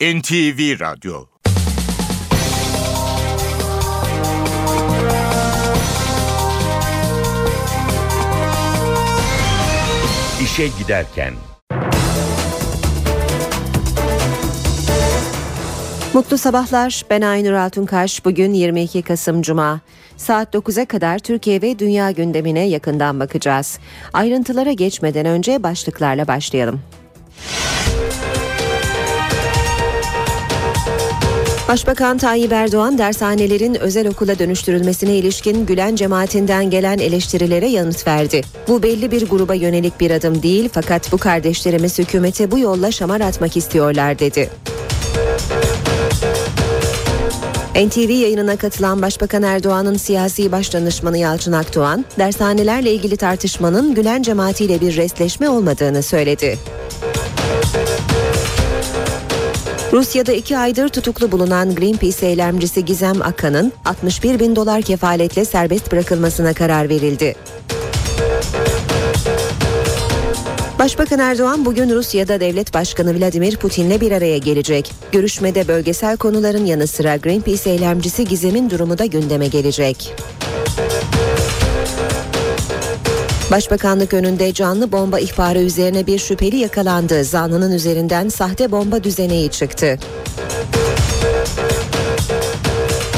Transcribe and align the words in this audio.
NTV 0.00 0.80
Radyo 0.80 1.24
İşe 10.42 10.68
Giderken 10.78 11.34
Mutlu 16.14 16.38
sabahlar. 16.38 17.04
Ben 17.10 17.20
Aynur 17.20 17.52
Altunkaş. 17.52 18.24
Bugün 18.24 18.52
22 18.52 19.02
Kasım 19.02 19.42
Cuma. 19.42 19.80
Saat 20.16 20.54
9'a 20.54 20.84
kadar 20.84 21.18
Türkiye 21.18 21.62
ve 21.62 21.78
dünya 21.78 22.10
gündemine 22.10 22.68
yakından 22.68 23.20
bakacağız. 23.20 23.78
Ayrıntılara 24.12 24.72
geçmeden 24.72 25.26
önce 25.26 25.62
başlıklarla 25.62 26.28
başlayalım. 26.28 26.80
Başbakan 31.70 32.18
Tayyip 32.18 32.52
Erdoğan 32.52 32.98
dershanelerin 32.98 33.74
özel 33.74 34.08
okula 34.08 34.38
dönüştürülmesine 34.38 35.16
ilişkin 35.16 35.66
Gülen 35.66 35.96
cemaatinden 35.96 36.70
gelen 36.70 36.98
eleştirilere 36.98 37.68
yanıt 37.68 38.06
verdi. 38.06 38.40
Bu 38.68 38.82
belli 38.82 39.10
bir 39.10 39.28
gruba 39.28 39.54
yönelik 39.54 40.00
bir 40.00 40.10
adım 40.10 40.42
değil 40.42 40.68
fakat 40.72 41.12
bu 41.12 41.18
kardeşlerimiz 41.18 41.98
hükümete 41.98 42.50
bu 42.50 42.58
yolla 42.58 42.92
şamar 42.92 43.20
atmak 43.20 43.56
istiyorlar 43.56 44.18
dedi. 44.18 44.50
NTV 47.86 48.10
yayınına 48.10 48.56
katılan 48.56 49.02
Başbakan 49.02 49.42
Erdoğan'ın 49.42 49.96
siyasi 49.96 50.52
başdanışmanı 50.52 51.18
Yalçın 51.18 51.52
Akdoğan, 51.52 52.04
dershanelerle 52.18 52.92
ilgili 52.92 53.16
tartışmanın 53.16 53.94
Gülen 53.94 54.22
cemaatiyle 54.22 54.80
bir 54.80 54.96
resleşme 54.96 55.48
olmadığını 55.48 56.02
söyledi. 56.02 56.58
Rusya'da 59.92 60.32
iki 60.32 60.58
aydır 60.58 60.88
tutuklu 60.88 61.32
bulunan 61.32 61.74
Greenpeace 61.74 62.26
eylemcisi 62.26 62.84
Gizem 62.84 63.22
Akan'ın 63.22 63.72
61 63.84 64.40
bin 64.40 64.56
dolar 64.56 64.82
kefaletle 64.82 65.44
serbest 65.44 65.92
bırakılmasına 65.92 66.54
karar 66.54 66.88
verildi. 66.88 67.34
Başbakan 70.78 71.18
Erdoğan 71.18 71.64
bugün 71.64 71.90
Rusya'da 71.90 72.40
devlet 72.40 72.74
başkanı 72.74 73.20
Vladimir 73.20 73.56
Putin'le 73.56 74.00
bir 74.00 74.12
araya 74.12 74.38
gelecek. 74.38 74.92
Görüşmede 75.12 75.68
bölgesel 75.68 76.16
konuların 76.16 76.64
yanı 76.66 76.86
sıra 76.86 77.16
Greenpeace 77.16 77.70
eylemcisi 77.70 78.24
Gizem'in 78.24 78.70
durumu 78.70 78.98
da 78.98 79.04
gündeme 79.04 79.46
gelecek. 79.48 80.14
Başbakanlık 83.50 84.14
önünde 84.14 84.52
canlı 84.52 84.92
bomba 84.92 85.18
ihbarı 85.18 85.58
üzerine 85.58 86.06
bir 86.06 86.18
şüpheli 86.18 86.56
yakalandı. 86.56 87.24
Zanlının 87.24 87.72
üzerinden 87.72 88.28
sahte 88.28 88.72
bomba 88.72 89.04
düzeneği 89.04 89.50
çıktı. 89.50 89.98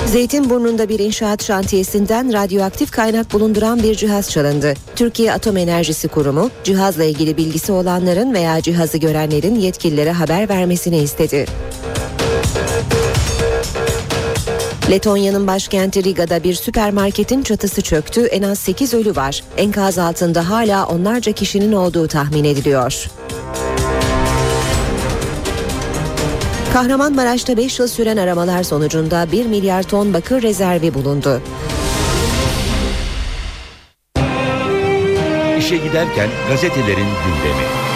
Zeytinburnu'nda 0.06 0.88
bir 0.88 0.98
inşaat 0.98 1.44
şantiyesinden 1.44 2.32
radyoaktif 2.32 2.90
kaynak 2.90 3.32
bulunduran 3.32 3.82
bir 3.82 3.94
cihaz 3.94 4.30
çalındı. 4.30 4.74
Türkiye 4.96 5.32
Atom 5.32 5.56
Enerjisi 5.56 6.08
Kurumu 6.08 6.50
cihazla 6.64 7.04
ilgili 7.04 7.36
bilgisi 7.36 7.72
olanların 7.72 8.34
veya 8.34 8.62
cihazı 8.62 8.98
görenlerin 8.98 9.54
yetkililere 9.54 10.12
haber 10.12 10.48
vermesini 10.48 10.98
istedi. 10.98 11.46
Letonya'nın 14.92 15.46
başkenti 15.46 16.04
Riga'da 16.04 16.44
bir 16.44 16.54
süpermarketin 16.54 17.42
çatısı 17.42 17.82
çöktü. 17.82 18.26
En 18.26 18.42
az 18.42 18.58
8 18.58 18.94
ölü 18.94 19.16
var. 19.16 19.44
Enkaz 19.56 19.98
altında 19.98 20.50
hala 20.50 20.86
onlarca 20.86 21.32
kişinin 21.32 21.72
olduğu 21.72 22.08
tahmin 22.08 22.44
ediliyor. 22.44 23.06
Kahramanmaraş'ta 26.72 27.56
5 27.56 27.78
yıl 27.78 27.88
süren 27.88 28.16
aramalar 28.16 28.62
sonucunda 28.62 29.26
1 29.32 29.46
milyar 29.46 29.82
ton 29.82 30.14
bakır 30.14 30.42
rezervi 30.42 30.94
bulundu. 30.94 31.42
İşe 35.58 35.76
giderken 35.76 36.28
gazetelerin 36.48 37.08
gündemi. 37.24 37.91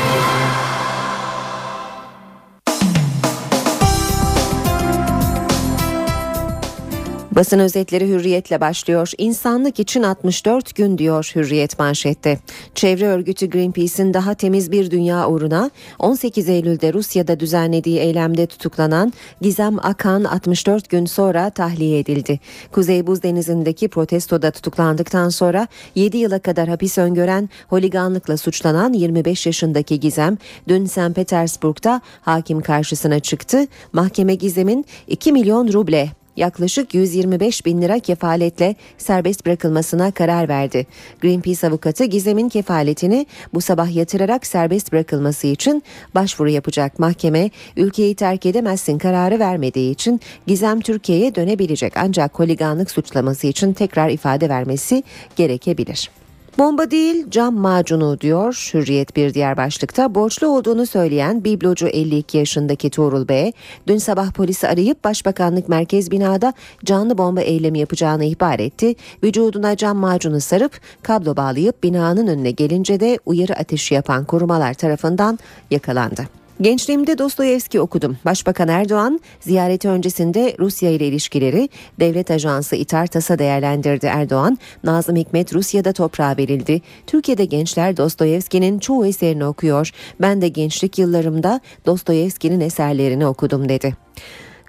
Basın 7.36 7.58
özetleri 7.58 8.08
hürriyetle 8.08 8.60
başlıyor. 8.60 9.12
İnsanlık 9.18 9.80
için 9.80 10.02
64 10.02 10.74
gün 10.74 10.98
diyor 10.98 11.32
hürriyet 11.34 11.78
manşette. 11.78 12.38
Çevre 12.74 13.06
örgütü 13.06 13.50
Greenpeace'in 13.50 14.14
daha 14.14 14.34
temiz 14.34 14.72
bir 14.72 14.90
dünya 14.90 15.28
uğruna 15.28 15.70
18 15.98 16.48
Eylül'de 16.48 16.92
Rusya'da 16.92 17.40
düzenlediği 17.40 17.98
eylemde 17.98 18.46
tutuklanan 18.46 19.12
Gizem 19.40 19.78
Akan 19.78 20.24
64 20.24 20.88
gün 20.88 21.06
sonra 21.06 21.50
tahliye 21.50 21.98
edildi. 21.98 22.40
Kuzey 22.72 23.06
Buz 23.06 23.22
Denizi'ndeki 23.22 23.88
protestoda 23.88 24.50
tutuklandıktan 24.50 25.28
sonra 25.28 25.68
7 25.94 26.18
yıla 26.18 26.38
kadar 26.38 26.68
hapis 26.68 26.98
öngören 26.98 27.48
holiganlıkla 27.68 28.36
suçlanan 28.36 28.92
25 28.92 29.46
yaşındaki 29.46 30.00
Gizem 30.00 30.38
dün 30.68 30.86
St. 30.86 31.14
Petersburg'da 31.14 32.00
hakim 32.20 32.60
karşısına 32.60 33.20
çıktı. 33.20 33.66
Mahkeme 33.92 34.34
Gizem'in 34.34 34.84
2 35.08 35.32
milyon 35.32 35.72
ruble 35.72 36.10
yaklaşık 36.36 36.94
125 36.94 37.66
bin 37.66 37.82
lira 37.82 37.98
kefaletle 37.98 38.74
serbest 38.98 39.46
bırakılmasına 39.46 40.10
karar 40.10 40.48
verdi. 40.48 40.86
Greenpeace 41.20 41.66
avukatı 41.66 42.04
Gizem'in 42.04 42.48
kefaletini 42.48 43.26
bu 43.54 43.60
sabah 43.60 43.96
yatırarak 43.96 44.46
serbest 44.46 44.92
bırakılması 44.92 45.46
için 45.46 45.82
başvuru 46.14 46.50
yapacak 46.50 46.98
mahkeme 46.98 47.50
ülkeyi 47.76 48.14
terk 48.14 48.46
edemezsin 48.46 48.98
kararı 48.98 49.38
vermediği 49.38 49.92
için 49.92 50.20
Gizem 50.46 50.80
Türkiye'ye 50.80 51.34
dönebilecek 51.34 51.92
ancak 51.96 52.38
holiganlık 52.38 52.90
suçlaması 52.90 53.46
için 53.46 53.72
tekrar 53.72 54.10
ifade 54.10 54.48
vermesi 54.48 55.02
gerekebilir. 55.36 56.10
Bomba 56.58 56.90
değil 56.90 57.30
cam 57.30 57.54
macunu 57.54 58.20
diyor 58.20 58.70
Hürriyet 58.74 59.16
bir 59.16 59.34
diğer 59.34 59.56
başlıkta. 59.56 60.14
Borçlu 60.14 60.46
olduğunu 60.46 60.86
söyleyen 60.86 61.44
biblocu 61.44 61.86
52 61.86 62.38
yaşındaki 62.38 62.90
Tuğrul 62.90 63.28
Bey 63.28 63.52
dün 63.86 63.98
sabah 63.98 64.32
polisi 64.32 64.68
arayıp 64.68 65.04
Başbakanlık 65.04 65.68
Merkez 65.68 66.10
binada 66.10 66.52
canlı 66.84 67.18
bomba 67.18 67.40
eylemi 67.40 67.78
yapacağını 67.78 68.24
ihbar 68.24 68.58
etti. 68.58 68.94
Vücuduna 69.24 69.76
cam 69.76 69.96
macunu 69.96 70.40
sarıp 70.40 70.80
kablo 71.02 71.36
bağlayıp 71.36 71.82
binanın 71.82 72.26
önüne 72.26 72.50
gelince 72.50 73.00
de 73.00 73.18
uyarı 73.26 73.56
ateşi 73.56 73.94
yapan 73.94 74.24
korumalar 74.24 74.74
tarafından 74.74 75.38
yakalandı. 75.70 76.45
Gençliğimde 76.60 77.18
Dostoyevski 77.18 77.80
okudum. 77.80 78.18
Başbakan 78.24 78.68
Erdoğan 78.68 79.20
ziyareti 79.40 79.88
öncesinde 79.88 80.56
Rusya 80.58 80.90
ile 80.90 81.06
ilişkileri 81.06 81.68
devlet 82.00 82.30
ajansı 82.30 82.76
İtartas'a 82.76 83.38
değerlendirdi 83.38 84.06
Erdoğan. 84.06 84.58
Nazım 84.84 85.16
Hikmet 85.16 85.54
Rusya'da 85.54 85.92
toprağa 85.92 86.36
verildi. 86.38 86.82
Türkiye'de 87.06 87.44
gençler 87.44 87.96
Dostoyevski'nin 87.96 88.78
çoğu 88.78 89.06
eserini 89.06 89.44
okuyor. 89.44 89.90
Ben 90.20 90.42
de 90.42 90.48
gençlik 90.48 90.98
yıllarımda 90.98 91.60
Dostoyevski'nin 91.86 92.60
eserlerini 92.60 93.26
okudum 93.26 93.68
dedi. 93.68 93.96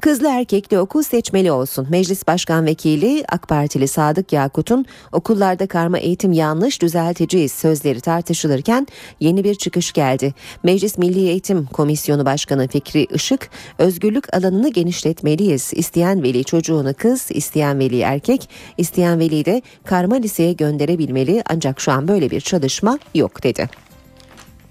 Kızlı 0.02 0.28
erkekli 0.28 0.80
okul 0.80 1.04
seçmeli 1.04 1.52
olsun. 1.52 1.88
Meclis 1.90 2.28
Başkan 2.28 2.66
Vekili 2.66 3.24
AK 3.30 3.48
Partili 3.48 3.88
Sadık 3.88 4.34
Yakut'un 4.34 4.86
okullarda 5.12 5.68
karma 5.68 5.98
eğitim 5.98 6.32
yanlış 6.32 6.82
düzelteceğiz 6.82 7.52
sözleri 7.52 8.02
tartışılırken 8.02 8.88
yeni 9.20 9.44
bir 9.44 9.56
çıkış 9.56 9.94
geldi. 9.94 10.34
Meclis 10.64 10.98
Milli 10.98 11.20
Eğitim 11.20 11.66
Komisyonu 11.66 12.26
Başkanı 12.26 12.68
Fikri 12.68 13.06
Işık, 13.06 13.50
özgürlük 13.78 14.36
alanını 14.36 14.70
genişletmeliyiz. 14.70 15.72
İsteyen 15.76 16.24
veli 16.24 16.44
çocuğunu 16.44 16.94
kız, 16.94 17.28
isteyen 17.32 17.80
veli 17.80 18.00
erkek, 18.00 18.50
isteyen 18.78 19.20
veli 19.20 19.46
de 19.46 19.62
karma 19.86 20.16
liseye 20.16 20.54
gönderebilmeli 20.54 21.44
ancak 21.50 21.80
şu 21.80 21.92
an 21.92 22.08
böyle 22.08 22.32
bir 22.32 22.42
çalışma 22.42 23.00
yok 23.14 23.44
dedi. 23.44 23.70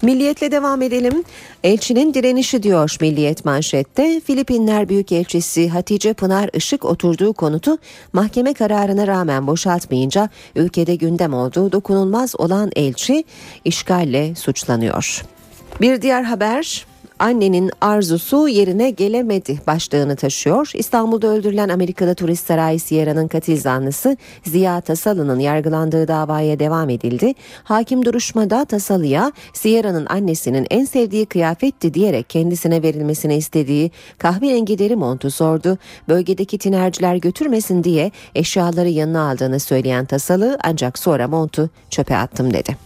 Milliyetle 0.01 0.51
devam 0.51 0.81
edelim. 0.81 1.23
Elçinin 1.63 2.13
direnişi 2.13 2.63
diyor 2.63 2.97
Milliyet 3.01 3.45
manşette. 3.45 4.21
Filipinler 4.25 4.89
Büyükelçisi 4.89 5.69
Hatice 5.69 6.13
Pınar 6.13 6.49
Işık 6.53 6.85
oturduğu 6.85 7.33
konutu 7.33 7.77
mahkeme 8.13 8.53
kararına 8.53 9.07
rağmen 9.07 9.47
boşaltmayınca 9.47 10.29
ülkede 10.55 10.95
gündem 10.95 11.33
olduğu 11.33 11.71
dokunulmaz 11.71 12.35
olan 12.39 12.71
elçi 12.75 13.23
işgalle 13.65 14.35
suçlanıyor. 14.35 15.23
Bir 15.81 16.01
diğer 16.01 16.23
haber 16.23 16.85
annenin 17.19 17.71
arzusu 17.81 18.47
yerine 18.47 18.89
gelemedi 18.89 19.59
başlığını 19.67 20.15
taşıyor. 20.15 20.71
İstanbul'da 20.73 21.27
öldürülen 21.27 21.69
Amerika'da 21.69 22.13
turist 22.13 22.47
sarayı 22.47 22.79
Sierra'nın 22.79 23.27
katil 23.27 23.61
zanlısı 23.61 24.17
Ziya 24.43 24.81
Tasalı'nın 24.81 25.39
yargılandığı 25.39 26.07
davaya 26.07 26.59
devam 26.59 26.89
edildi. 26.89 27.33
Hakim 27.63 28.05
duruşmada 28.05 28.65
Tasalı'ya 28.65 29.31
Sierra'nın 29.53 30.05
annesinin 30.05 30.67
en 30.69 30.85
sevdiği 30.85 31.25
kıyafetti 31.25 31.93
diyerek 31.93 32.29
kendisine 32.29 32.83
verilmesini 32.83 33.35
istediği 33.35 33.91
kahverengi 34.17 34.79
deri 34.79 34.95
montu 34.95 35.31
sordu. 35.31 35.77
Bölgedeki 36.09 36.57
tinerciler 36.57 37.15
götürmesin 37.15 37.83
diye 37.83 38.11
eşyaları 38.35 38.89
yanına 38.89 39.29
aldığını 39.29 39.59
söyleyen 39.59 40.05
Tasalı 40.05 40.57
ancak 40.63 40.99
sonra 40.99 41.27
montu 41.27 41.69
çöpe 41.89 42.17
attım 42.17 42.53
dedi. 42.53 42.77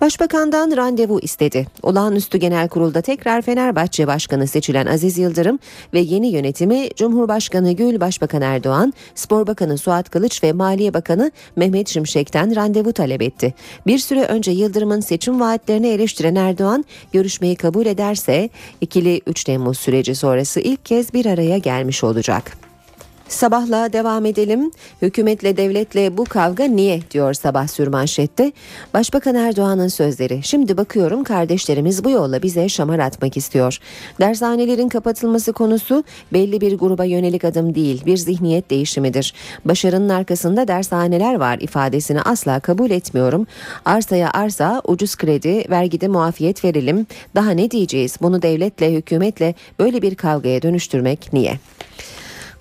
Başbakandan 0.00 0.76
randevu 0.76 1.20
istedi. 1.20 1.66
Olağanüstü 1.82 2.38
genel 2.38 2.68
kurulda 2.68 3.00
tekrar 3.00 3.42
Fener 3.42 3.65
Fenerbahçe 3.66 4.06
Başkanı 4.06 4.46
seçilen 4.46 4.86
Aziz 4.86 5.18
Yıldırım 5.18 5.58
ve 5.94 6.00
yeni 6.00 6.28
yönetimi 6.28 6.88
Cumhurbaşkanı 6.96 7.72
Gül, 7.72 8.00
Başbakan 8.00 8.42
Erdoğan, 8.42 8.92
Spor 9.14 9.46
Bakanı 9.46 9.78
Suat 9.78 10.10
Kılıç 10.10 10.42
ve 10.42 10.52
Maliye 10.52 10.94
Bakanı 10.94 11.30
Mehmet 11.56 11.88
Şimşek'ten 11.88 12.56
randevu 12.56 12.92
talep 12.92 13.22
etti. 13.22 13.54
Bir 13.86 13.98
süre 13.98 14.24
önce 14.24 14.50
Yıldırım'ın 14.50 15.00
seçim 15.00 15.40
vaatlerini 15.40 15.86
eleştiren 15.86 16.34
Erdoğan, 16.34 16.84
görüşmeyi 17.12 17.56
kabul 17.56 17.86
ederse 17.86 18.50
ikili 18.80 19.20
3 19.26 19.44
Temmuz 19.44 19.78
süreci 19.78 20.14
sonrası 20.14 20.60
ilk 20.60 20.84
kez 20.84 21.14
bir 21.14 21.26
araya 21.26 21.58
gelmiş 21.58 22.04
olacak. 22.04 22.65
Sabahla 23.28 23.92
devam 23.92 24.26
edelim. 24.26 24.70
Hükümetle 25.02 25.56
devletle 25.56 26.16
bu 26.16 26.24
kavga 26.24 26.64
niye 26.64 27.00
diyor 27.10 27.34
sabah 27.34 27.68
sürmanşette. 27.68 28.52
Başbakan 28.94 29.34
Erdoğan'ın 29.34 29.88
sözleri. 29.88 30.40
Şimdi 30.42 30.76
bakıyorum 30.76 31.24
kardeşlerimiz 31.24 32.04
bu 32.04 32.10
yolla 32.10 32.42
bize 32.42 32.68
şamar 32.68 32.98
atmak 32.98 33.36
istiyor. 33.36 33.78
Dershanelerin 34.20 34.88
kapatılması 34.88 35.52
konusu 35.52 36.04
belli 36.32 36.60
bir 36.60 36.78
gruba 36.78 37.04
yönelik 37.04 37.44
adım 37.44 37.74
değil 37.74 38.06
bir 38.06 38.16
zihniyet 38.16 38.70
değişimidir. 38.70 39.34
Başarının 39.64 40.08
arkasında 40.08 40.68
dershaneler 40.68 41.34
var 41.34 41.58
ifadesini 41.58 42.22
asla 42.22 42.60
kabul 42.60 42.90
etmiyorum. 42.90 43.46
Arsaya 43.84 44.30
arsa, 44.30 44.82
ucuz 44.84 45.16
kredi, 45.16 45.64
vergide 45.70 46.08
muafiyet 46.08 46.64
verelim. 46.64 47.06
Daha 47.34 47.50
ne 47.50 47.70
diyeceğiz? 47.70 48.16
Bunu 48.22 48.42
devletle, 48.42 48.94
hükümetle 48.94 49.54
böyle 49.78 50.02
bir 50.02 50.14
kavgaya 50.14 50.62
dönüştürmek 50.62 51.32
niye? 51.32 51.58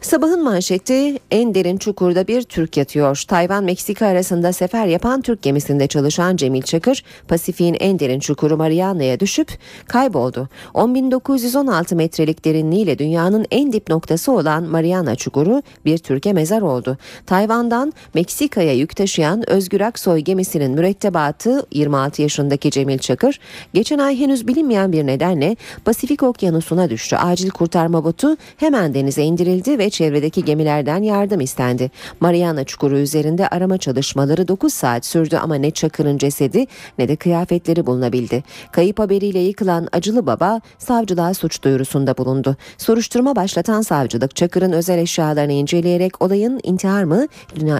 Sabahın 0.05 0.43
manşeti 0.43 1.19
en 1.31 1.55
derin 1.55 1.77
çukurda 1.77 2.27
bir 2.27 2.41
Türk 2.41 2.77
yatıyor. 2.77 3.23
Tayvan 3.27 3.63
Meksika 3.63 4.07
arasında 4.07 4.53
sefer 4.53 4.87
yapan 4.87 5.21
Türk 5.21 5.41
gemisinde 5.41 5.87
çalışan 5.87 6.35
Cemil 6.35 6.61
Çakır, 6.61 7.03
Pasifik'in 7.27 7.77
en 7.79 7.99
derin 7.99 8.19
çukuru 8.19 8.57
Mariana'ya 8.57 9.19
düşüp 9.19 9.51
kayboldu. 9.87 10.49
10.916 10.73 11.95
metrelik 11.95 12.45
derinliğiyle 12.45 12.99
dünyanın 12.99 13.45
en 13.51 13.73
dip 13.73 13.89
noktası 13.89 14.31
olan 14.31 14.63
Mariana 14.63 15.15
çukuru 15.15 15.61
bir 15.85 15.97
Türkiye 15.97 16.33
mezar 16.33 16.61
oldu. 16.61 16.97
Tayvan'dan 17.25 17.93
Meksika'ya 18.13 18.73
yük 18.73 18.95
taşıyan 18.95 19.49
Özgür 19.49 19.81
Aksoy 19.81 20.19
gemisinin 20.19 20.71
mürettebatı 20.71 21.65
26 21.71 22.21
yaşındaki 22.21 22.71
Cemil 22.71 22.97
Çakır, 22.97 23.39
geçen 23.73 23.99
ay 23.99 24.19
henüz 24.19 24.47
bilinmeyen 24.47 24.91
bir 24.91 25.05
nedenle 25.05 25.55
Pasifik 25.85 26.23
Okyanusu'na 26.23 26.89
düştü. 26.89 27.15
Acil 27.15 27.49
kurtarma 27.49 28.03
botu 28.03 28.37
hemen 28.57 28.93
denize 28.93 29.23
indirildi 29.23 29.79
ve 29.79 29.94
çevredeki 29.95 30.45
gemilerden 30.45 31.03
yardım 31.03 31.41
istendi. 31.41 31.91
Mariana 32.19 32.63
Çukuru 32.63 32.97
üzerinde 32.97 33.47
arama 33.47 33.77
çalışmaları 33.77 34.47
9 34.47 34.73
saat 34.73 35.05
sürdü 35.05 35.37
ama 35.37 35.55
ne 35.55 35.71
Çakır'ın 35.71 36.17
cesedi 36.17 36.65
ne 36.97 37.07
de 37.07 37.15
kıyafetleri 37.15 37.85
bulunabildi. 37.85 38.43
Kayıp 38.71 38.99
haberiyle 38.99 39.39
yıkılan 39.39 39.87
acılı 39.91 40.25
baba 40.25 40.61
savcılığa 40.77 41.33
suç 41.33 41.63
duyurusunda 41.63 42.17
bulundu. 42.17 42.55
Soruşturma 42.77 43.35
başlatan 43.35 43.81
savcılık 43.81 44.35
Çakır'ın 44.35 44.71
özel 44.71 44.97
eşyalarını 44.97 45.51
inceleyerek 45.51 46.21
olayın 46.21 46.59
intihar 46.63 47.03
mı 47.03 47.27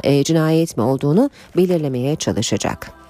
e, 0.03 0.23
cinayet 0.23 0.77
mi 0.77 0.83
olduğunu 0.83 1.29
belirlemeye 1.57 2.15
çalışacak. 2.15 3.04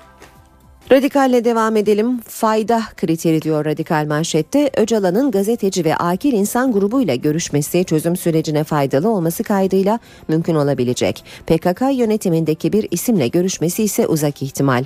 Radikalle 0.92 1.46
devam 1.46 1.76
edelim. 1.76 2.20
Fayda 2.22 2.82
kriteri 2.98 3.42
diyor 3.42 3.66
radikal 3.66 4.06
manşette. 4.08 4.70
Öcalan'ın 4.78 5.32
gazeteci 5.32 5.86
ve 5.86 5.96
akil 5.96 6.34
insan 6.34 6.72
grubuyla 6.72 7.16
görüşmesi 7.16 7.84
çözüm 7.84 8.16
sürecine 8.16 8.64
faydalı 8.64 9.10
olması 9.10 9.44
kaydıyla 9.44 10.00
mümkün 10.28 10.56
olabilecek. 10.56 11.24
PKK 11.48 11.82
yönetimindeki 11.94 12.74
bir 12.74 12.88
isimle 12.92 13.28
görüşmesi 13.28 13.84
ise 13.84 14.08
uzak 14.08 14.42
ihtimal. 14.42 14.84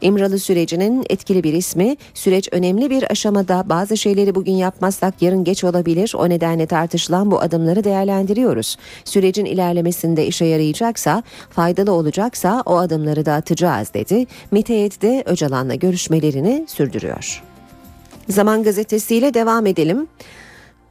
İmralı 0.00 0.38
sürecinin 0.38 1.04
etkili 1.10 1.44
bir 1.44 1.52
ismi, 1.52 1.96
süreç 2.14 2.48
önemli 2.52 2.90
bir 2.90 3.10
aşamada 3.10 3.64
bazı 3.66 3.96
şeyleri 3.96 4.34
bugün 4.34 4.52
yapmazsak 4.52 5.22
yarın 5.22 5.44
geç 5.44 5.64
olabilir. 5.64 6.14
O 6.18 6.28
nedenle 6.28 6.66
tartışılan 6.66 7.30
bu 7.30 7.40
adımları 7.40 7.84
değerlendiriyoruz. 7.84 8.76
Sürecin 9.04 9.44
ilerlemesinde 9.44 10.26
işe 10.26 10.44
yarayacaksa, 10.44 11.22
faydalı 11.50 11.92
olacaksa 11.92 12.62
o 12.66 12.76
adımları 12.76 13.26
da 13.26 13.34
atacağız 13.34 13.94
dedi. 13.94 14.26
Miteyet 14.50 15.02
de 15.02 15.24
Öcalan'la 15.34 15.74
görüşmelerini 15.74 16.64
sürdürüyor. 16.68 17.42
Zaman 18.28 18.62
gazetesiyle 18.62 19.34
devam 19.34 19.66
edelim. 19.66 20.06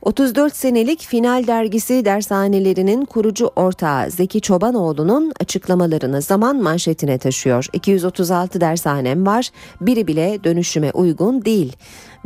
34 0.02 0.56
senelik 0.56 1.02
Final 1.02 1.48
dergisi 1.48 2.06
dershanelerinin 2.06 3.06
kurucu 3.06 3.52
ortağı 3.56 4.12
Zeki 4.12 4.42
Çobanoğlu'nun 4.42 5.34
açıklamalarını 5.40 6.22
zaman 6.22 6.56
manşetine 6.62 7.18
taşıyor. 7.18 7.66
236 7.74 8.62
dershanem 8.62 9.26
var, 9.26 9.50
biri 9.82 10.08
bile 10.08 10.40
dönüşüme 10.44 10.92
uygun 10.92 11.46
değil. 11.46 11.74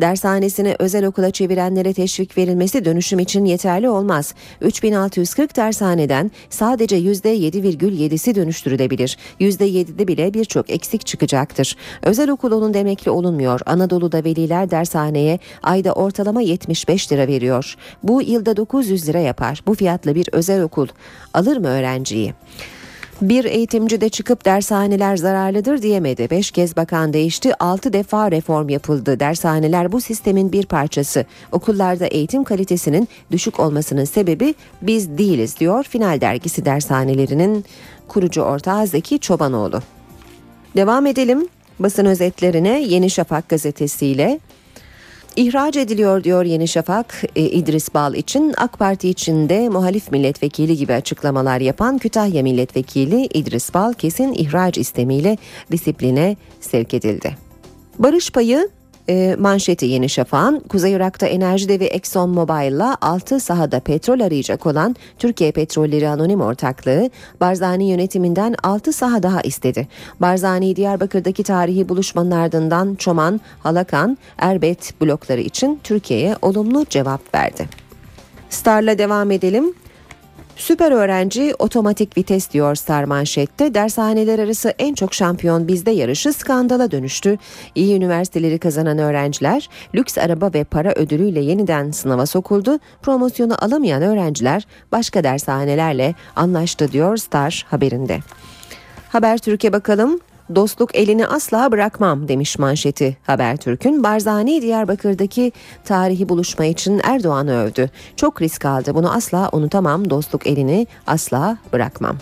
Dershanesini 0.02 0.76
özel 0.80 1.06
okula 1.06 1.32
çevirenlere 1.32 1.94
teşvik 1.94 2.38
verilmesi 2.38 2.86
dönüşüm 2.86 3.20
için 3.20 3.46
yeterli 3.46 3.90
olmaz. 3.90 4.34
3640 4.62 5.56
dershaneden 5.56 6.32
sadece 6.50 6.98
%7,7'si 6.98 8.36
dönüştürülebilir. 8.36 9.18
%7'de 9.40 10.08
bile 10.08 10.34
birçok 10.34 10.70
eksik 10.70 11.06
çıkacaktır. 11.06 11.76
Özel 12.04 12.30
okul 12.30 12.52
olun 12.52 12.74
demekle 12.74 13.12
olunmuyor. 13.12 13.60
Anadolu'da 13.66 14.24
veliler 14.24 14.72
dershaneye 14.72 15.40
ayda 15.64 15.94
ortalama 15.94 16.42
75 16.42 17.12
lira 17.12 17.28
veriyor. 17.28 17.76
Bu 18.04 18.22
yılda 18.22 18.58
900 18.58 19.08
lira 19.08 19.20
yapar. 19.20 19.64
Bu 19.68 19.74
fiyatla 19.74 20.16
bir 20.16 20.30
özel 20.32 20.62
okul 20.62 20.88
alır 21.34 21.58
mı 21.58 21.68
öğrenciyi? 21.68 22.34
Bir 23.22 23.46
eğitimci 23.46 24.02
de 24.02 24.10
çıkıp 24.10 24.46
dershaneler 24.46 25.18
zararlıdır 25.18 25.82
diyemedi. 25.82 26.30
Beş 26.30 26.52
kez 26.52 26.78
bakan 26.78 27.14
değişti, 27.14 27.64
altı 27.64 27.94
defa 27.94 28.32
reform 28.32 28.70
yapıldı. 28.70 29.20
Dershaneler 29.20 29.92
bu 29.92 30.02
sistemin 30.02 30.52
bir 30.52 30.66
parçası. 30.66 31.26
Okullarda 31.52 32.06
eğitim 32.06 32.44
kalitesinin 32.44 33.08
düşük 33.32 33.60
olmasının 33.60 34.06
sebebi 34.06 34.56
biz 34.82 35.18
değiliz 35.18 35.60
diyor 35.60 35.84
Final 35.84 36.22
Dergisi 36.22 36.66
dershanelerinin 36.66 37.66
kurucu 38.08 38.42
ortağı 38.42 38.88
Zeki 38.88 39.20
Çobanoğlu. 39.20 39.82
Devam 40.76 41.06
edelim 41.06 41.48
basın 41.80 42.06
özetlerine 42.06 42.82
Yeni 42.82 43.10
Şafak 43.10 43.50
gazetesiyle 43.50 44.40
İhraç 45.38 45.78
ediliyor 45.78 46.24
diyor 46.24 46.46
Yeni 46.46 46.68
Şafak 46.68 47.24
e, 47.36 47.42
İdris 47.42 47.94
Bal 47.94 48.16
için 48.16 48.54
AK 48.58 48.80
Parti 48.80 49.10
içinde 49.10 49.70
muhalif 49.70 50.12
milletvekili 50.12 50.78
gibi 50.78 50.94
açıklamalar 50.94 51.60
yapan 51.60 51.98
Kütahya 51.98 52.44
milletvekili 52.44 53.26
İdris 53.26 53.74
Bal 53.74 53.94
kesin 53.94 54.34
ihraç 54.34 54.78
istemiyle 54.78 55.38
disipline 55.72 56.36
sevk 56.62 56.94
edildi. 56.94 57.38
Barış 58.00 58.32
payı 58.32 58.70
e, 59.10 59.36
manşeti 59.40 59.86
Yeni 59.86 60.10
Şafak'ın 60.10 60.60
Kuzey 60.60 60.94
Irak'ta 60.94 61.28
enerji 61.28 61.70
devi 61.70 61.84
Exxon 61.84 62.30
Mobil'la 62.30 62.98
6 63.02 63.40
sahada 63.40 63.80
petrol 63.80 64.20
arayacak 64.20 64.66
olan 64.66 64.96
Türkiye 65.20 65.52
Petrolleri 65.52 66.10
Anonim 66.10 66.42
Ortaklığı 66.42 67.10
Barzani 67.42 67.90
yönetiminden 67.90 68.56
6 68.64 68.94
saha 68.94 69.24
daha 69.24 69.42
istedi. 69.42 69.88
Barzani 70.22 70.76
Diyarbakır'daki 70.76 71.44
tarihi 71.44 71.90
buluşmanın 71.90 72.32
ardından 72.32 72.96
Çoman, 72.96 73.42
Halakan, 73.60 74.18
Erbet 74.38 75.02
blokları 75.02 75.42
için 75.42 75.80
Türkiye'ye 75.84 76.36
olumlu 76.42 76.86
cevap 76.90 77.36
verdi. 77.36 77.70
Star'la 78.50 78.98
devam 78.98 79.32
edelim. 79.32 79.74
Süper 80.58 80.92
öğrenci 80.92 81.54
otomatik 81.60 82.18
vites 82.18 82.52
diyor 82.52 82.76
Star 82.76 83.04
manşette. 83.04 83.74
Dershaneler 83.74 84.40
arası 84.40 84.74
en 84.80 84.94
çok 84.94 85.14
şampiyon 85.14 85.68
bizde 85.68 85.92
yarışı 85.92 86.34
skandala 86.34 86.92
dönüştü. 86.92 87.38
İyi 87.76 87.96
üniversiteleri 87.96 88.60
kazanan 88.60 88.98
öğrenciler 88.98 89.70
lüks 89.96 90.18
araba 90.18 90.52
ve 90.54 90.64
para 90.64 90.92
ödülüyle 90.92 91.40
yeniden 91.40 91.92
sınava 91.92 92.26
sokuldu. 92.26 92.80
Promosyonu 93.02 93.64
alamayan 93.64 94.02
öğrenciler 94.02 94.68
başka 94.92 95.24
dershanelerle 95.24 96.16
anlaştı 96.36 96.92
diyor 96.92 97.18
Star 97.18 97.66
haberinde. 97.70 98.20
Haber 99.10 99.38
Türkiye 99.38 99.74
bakalım. 99.74 100.20
Dostluk 100.56 100.96
elini 100.96 101.28
asla 101.28 101.72
bırakmam 101.72 102.28
demiş 102.28 102.60
manşeti 102.60 103.18
Habertürk'ün. 103.24 104.04
Barzani 104.04 104.62
Diyarbakır'daki 104.62 105.52
tarihi 105.86 106.30
buluşma 106.30 106.66
için 106.66 107.02
Erdoğan'ı 107.04 107.52
övdü. 107.52 107.90
Çok 108.16 108.42
risk 108.42 108.66
aldı 108.66 108.96
bunu 108.96 109.14
asla 109.14 109.50
unutamam 109.52 110.10
dostluk 110.10 110.48
elini 110.48 110.88
asla 111.08 111.58
bırakmam. 111.74 112.18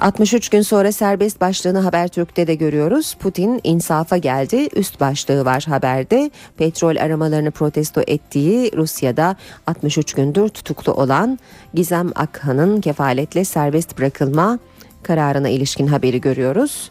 63 0.00 0.48
gün 0.48 0.62
sonra 0.62 0.92
serbest 0.92 1.40
başlığını 1.40 1.78
Habertürk'te 1.78 2.46
de 2.46 2.54
görüyoruz. 2.54 3.14
Putin 3.14 3.60
insafa 3.64 4.16
geldi. 4.16 4.68
Üst 4.76 5.00
başlığı 5.00 5.44
var 5.44 5.64
haberde. 5.68 6.30
Petrol 6.56 6.96
aramalarını 6.96 7.50
protesto 7.50 8.02
ettiği 8.06 8.76
Rusya'da 8.76 9.36
63 9.66 10.14
gündür 10.14 10.48
tutuklu 10.48 10.92
olan 10.92 11.38
Gizem 11.74 12.10
Akhan'ın 12.14 12.80
kefaletle 12.80 13.44
serbest 13.44 13.98
bırakılma 13.98 14.58
kararına 15.02 15.48
ilişkin 15.48 15.86
haberi 15.86 16.20
görüyoruz. 16.20 16.90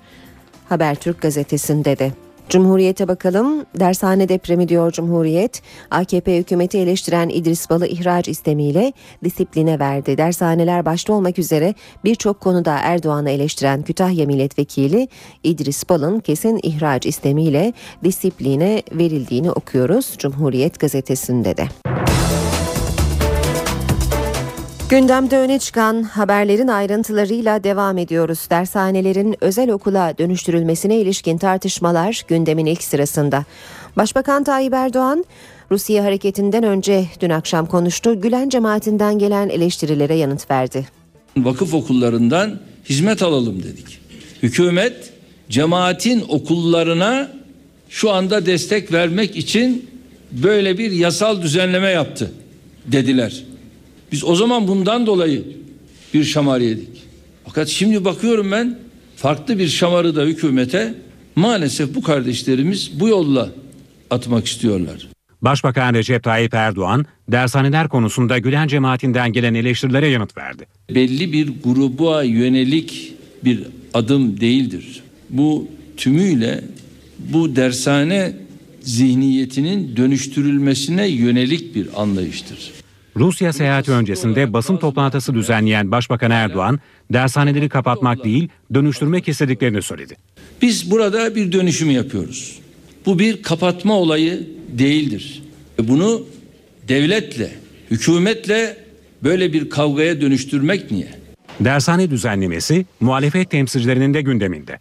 Habertürk 0.69 1.21
gazetesinde 1.21 1.99
de. 1.99 2.11
Cumhuriyete 2.49 3.07
bakalım. 3.07 3.65
Dershane 3.79 4.29
depremi 4.29 4.67
diyor 4.67 4.91
Cumhuriyet. 4.91 5.61
AKP 5.91 6.37
hükümeti 6.37 6.77
eleştiren 6.77 7.29
İdris 7.29 7.69
Bal'ı 7.69 7.87
ihraç 7.87 8.27
istemiyle 8.27 8.93
disipline 9.23 9.79
verdi. 9.79 10.17
Dershaneler 10.17 10.85
başta 10.85 11.13
olmak 11.13 11.39
üzere 11.39 11.73
birçok 12.03 12.41
konuda 12.41 12.79
Erdoğan'ı 12.81 13.29
eleştiren 13.29 13.81
Kütahya 13.83 14.25
Milletvekili 14.25 15.07
İdris 15.43 15.89
Bal'ın 15.89 16.19
kesin 16.19 16.59
ihraç 16.63 17.05
istemiyle 17.05 17.73
disipline 18.03 18.83
verildiğini 18.91 19.51
okuyoruz 19.51 20.15
Cumhuriyet 20.17 20.79
gazetesinde 20.79 21.57
de. 21.57 21.67
Gündemde 24.89 25.37
öne 25.37 25.59
çıkan 25.59 26.03
haberlerin 26.03 26.67
ayrıntılarıyla 26.67 27.63
devam 27.63 27.97
ediyoruz. 27.97 28.39
Dershanelerin 28.49 29.35
özel 29.41 29.69
okula 29.69 30.13
dönüştürülmesine 30.17 30.97
ilişkin 30.97 31.37
tartışmalar 31.37 32.23
gündemin 32.27 32.65
ilk 32.65 32.83
sırasında. 32.83 33.45
Başbakan 33.97 34.43
Tayyip 34.43 34.73
Erdoğan 34.73 35.25
Rusya 35.71 36.03
hareketinden 36.03 36.63
önce 36.63 37.05
dün 37.21 37.29
akşam 37.29 37.65
konuştu. 37.65 38.21
Gülen 38.21 38.49
cemaatinden 38.49 39.19
gelen 39.19 39.49
eleştirilere 39.49 40.15
yanıt 40.15 40.51
verdi. 40.51 40.87
Vakıf 41.37 41.73
okullarından 41.73 42.59
hizmet 42.89 43.23
alalım 43.23 43.63
dedik. 43.63 43.99
Hükümet 44.43 45.13
cemaatin 45.49 46.23
okullarına 46.29 47.31
şu 47.89 48.11
anda 48.11 48.45
destek 48.45 48.93
vermek 48.93 49.35
için 49.35 49.89
böyle 50.31 50.77
bir 50.77 50.91
yasal 50.91 51.41
düzenleme 51.41 51.89
yaptı 51.89 52.31
dediler. 52.85 53.43
Biz 54.11 54.23
o 54.23 54.35
zaman 54.35 54.67
bundan 54.67 55.05
dolayı 55.05 55.43
bir 56.13 56.23
şamar 56.23 56.59
yedik. 56.59 56.89
Fakat 57.45 57.67
şimdi 57.67 58.05
bakıyorum 58.05 58.51
ben 58.51 58.79
farklı 59.15 59.59
bir 59.59 59.67
şamarı 59.67 60.15
da 60.15 60.23
hükümete 60.23 60.93
maalesef 61.35 61.95
bu 61.95 62.01
kardeşlerimiz 62.03 62.99
bu 62.99 63.07
yolla 63.07 63.49
atmak 64.09 64.45
istiyorlar. 64.47 65.07
Başbakan 65.41 65.93
Recep 65.93 66.23
Tayyip 66.23 66.53
Erdoğan, 66.53 67.05
dershaneler 67.27 67.89
konusunda 67.89 68.37
Gülen 68.37 68.67
cemaatinden 68.67 69.33
gelen 69.33 69.53
eleştirilere 69.53 70.07
yanıt 70.07 70.37
verdi. 70.37 70.67
Belli 70.95 71.33
bir 71.33 71.51
gruba 71.63 72.23
yönelik 72.23 73.13
bir 73.43 73.63
adım 73.93 74.39
değildir. 74.39 75.03
Bu 75.29 75.67
tümüyle 75.97 76.63
bu 77.19 77.55
dershane 77.55 78.33
zihniyetinin 78.81 79.97
dönüştürülmesine 79.97 81.07
yönelik 81.07 81.75
bir 81.75 82.01
anlayıştır. 82.01 82.71
Rusya 83.19 83.53
seyahati 83.53 83.91
öncesinde 83.91 84.53
basın 84.53 84.77
toplantısı 84.77 85.33
düzenleyen 85.33 85.91
Başbakan 85.91 86.31
Erdoğan, 86.31 86.79
dershaneleri 87.13 87.69
kapatmak 87.69 88.23
değil, 88.23 88.49
dönüştürmek 88.73 89.27
istediklerini 89.27 89.81
söyledi. 89.81 90.15
Biz 90.61 90.91
burada 90.91 91.35
bir 91.35 91.51
dönüşüm 91.51 91.91
yapıyoruz. 91.91 92.59
Bu 93.05 93.19
bir 93.19 93.43
kapatma 93.43 93.93
olayı 93.93 94.47
değildir. 94.69 95.43
Bunu 95.79 96.25
devletle, 96.87 97.51
hükümetle 97.91 98.77
böyle 99.23 99.53
bir 99.53 99.69
kavgaya 99.69 100.21
dönüştürmek 100.21 100.91
niye? 100.91 101.07
Dershane 101.59 102.11
düzenlemesi 102.11 102.85
muhalefet 102.99 103.51
temsilcilerinin 103.51 104.13
de 104.13 104.21
gündeminde. 104.21 104.79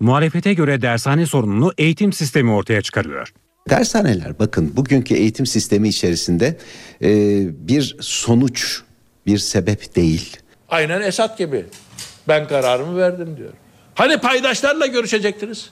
Muhalefete 0.00 0.54
göre 0.54 0.82
dershane 0.82 1.26
sorununu 1.26 1.72
eğitim 1.78 2.12
sistemi 2.12 2.50
ortaya 2.50 2.82
çıkarıyor. 2.82 3.32
Dershaneler 3.68 4.38
bakın 4.38 4.76
bugünkü 4.76 5.14
eğitim 5.14 5.46
sistemi 5.46 5.88
içerisinde 5.88 6.56
e, 7.02 7.08
bir 7.68 7.96
sonuç, 8.00 8.82
bir 9.26 9.38
sebep 9.38 9.96
değil. 9.96 10.36
Aynen 10.68 11.00
Esat 11.00 11.38
gibi. 11.38 11.66
Ben 12.28 12.48
kararımı 12.48 12.98
verdim 12.98 13.36
diyor. 13.36 13.52
Hani 13.94 14.18
paydaşlarla 14.18 14.86
görüşecektiniz? 14.86 15.70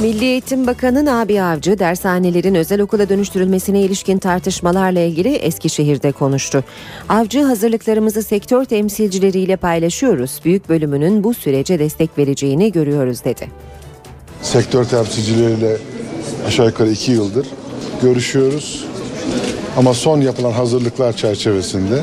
Milli 0.00 0.24
Eğitim 0.24 0.66
Bakanı 0.66 1.04
Nabi 1.04 1.42
Avcı 1.42 1.78
dershanelerin 1.78 2.54
özel 2.54 2.80
okula 2.80 3.08
dönüştürülmesine 3.08 3.80
ilişkin 3.80 4.18
tartışmalarla 4.18 5.00
ilgili 5.00 5.34
Eskişehir'de 5.34 6.12
konuştu. 6.12 6.64
Avcı 7.08 7.42
hazırlıklarımızı 7.42 8.22
sektör 8.22 8.64
temsilcileriyle 8.64 9.56
paylaşıyoruz. 9.56 10.40
Büyük 10.44 10.68
bölümünün 10.68 11.24
bu 11.24 11.34
sürece 11.34 11.78
destek 11.78 12.18
vereceğini 12.18 12.72
görüyoruz 12.72 13.24
dedi. 13.24 13.48
Sektör 14.42 14.84
temsilcileriyle 14.84 15.76
aşağı 16.46 16.66
yukarı 16.66 16.90
iki 16.90 17.12
yıldır 17.12 17.46
görüşüyoruz. 18.02 18.84
Ama 19.76 19.94
son 19.94 20.20
yapılan 20.20 20.52
hazırlıklar 20.52 21.16
çerçevesinde 21.16 22.02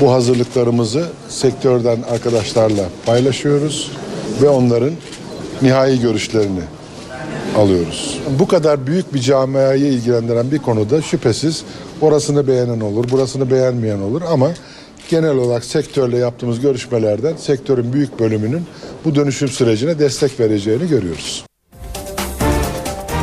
bu 0.00 0.12
hazırlıklarımızı 0.12 1.06
sektörden 1.28 1.98
arkadaşlarla 2.12 2.82
paylaşıyoruz 3.06 3.90
ve 4.42 4.48
onların 4.48 4.92
nihai 5.62 6.00
görüşlerini 6.00 6.62
alıyoruz. 7.56 8.20
Bu 8.38 8.48
kadar 8.48 8.86
büyük 8.86 9.14
bir 9.14 9.20
camiayı 9.20 9.86
ilgilendiren 9.86 10.50
bir 10.50 10.58
konuda 10.58 11.02
şüphesiz 11.02 11.64
orasını 12.00 12.46
beğenen 12.48 12.80
olur, 12.80 13.10
burasını 13.10 13.50
beğenmeyen 13.50 14.00
olur 14.00 14.22
ama 14.30 14.50
genel 15.10 15.36
olarak 15.36 15.64
sektörle 15.64 16.16
yaptığımız 16.16 16.60
görüşmelerden 16.60 17.36
sektörün 17.36 17.92
büyük 17.92 18.20
bölümünün 18.20 18.62
bu 19.04 19.14
dönüşüm 19.14 19.48
sürecine 19.48 19.98
destek 19.98 20.40
vereceğini 20.40 20.88
görüyoruz. 20.88 21.49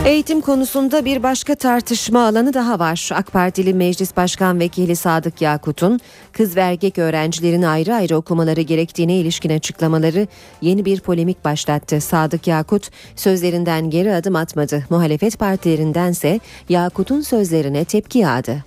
Eğitim 0.07 0.41
konusunda 0.41 1.05
bir 1.05 1.23
başka 1.23 1.55
tartışma 1.55 2.27
alanı 2.27 2.53
daha 2.53 2.79
var. 2.79 3.09
AK 3.13 3.31
Partili 3.33 3.73
Meclis 3.73 4.17
Başkan 4.17 4.59
Vekili 4.59 4.95
Sadık 4.95 5.41
Yakut'un 5.41 5.99
kız 6.31 6.55
ve 6.55 6.61
erkek 6.61 6.97
öğrencilerin 6.97 7.61
ayrı 7.61 7.95
ayrı 7.95 8.17
okumaları 8.17 8.61
gerektiğine 8.61 9.17
ilişkin 9.17 9.49
açıklamaları 9.49 10.27
yeni 10.61 10.85
bir 10.85 10.99
polemik 10.99 11.45
başlattı. 11.45 12.01
Sadık 12.01 12.47
Yakut 12.47 12.89
sözlerinden 13.15 13.89
geri 13.89 14.13
adım 14.13 14.35
atmadı. 14.35 14.83
Muhalefet 14.89 15.39
partilerindense 15.39 16.39
Yakut'un 16.69 17.21
sözlerine 17.21 17.85
tepki 17.85 18.19
yağdı. 18.19 18.63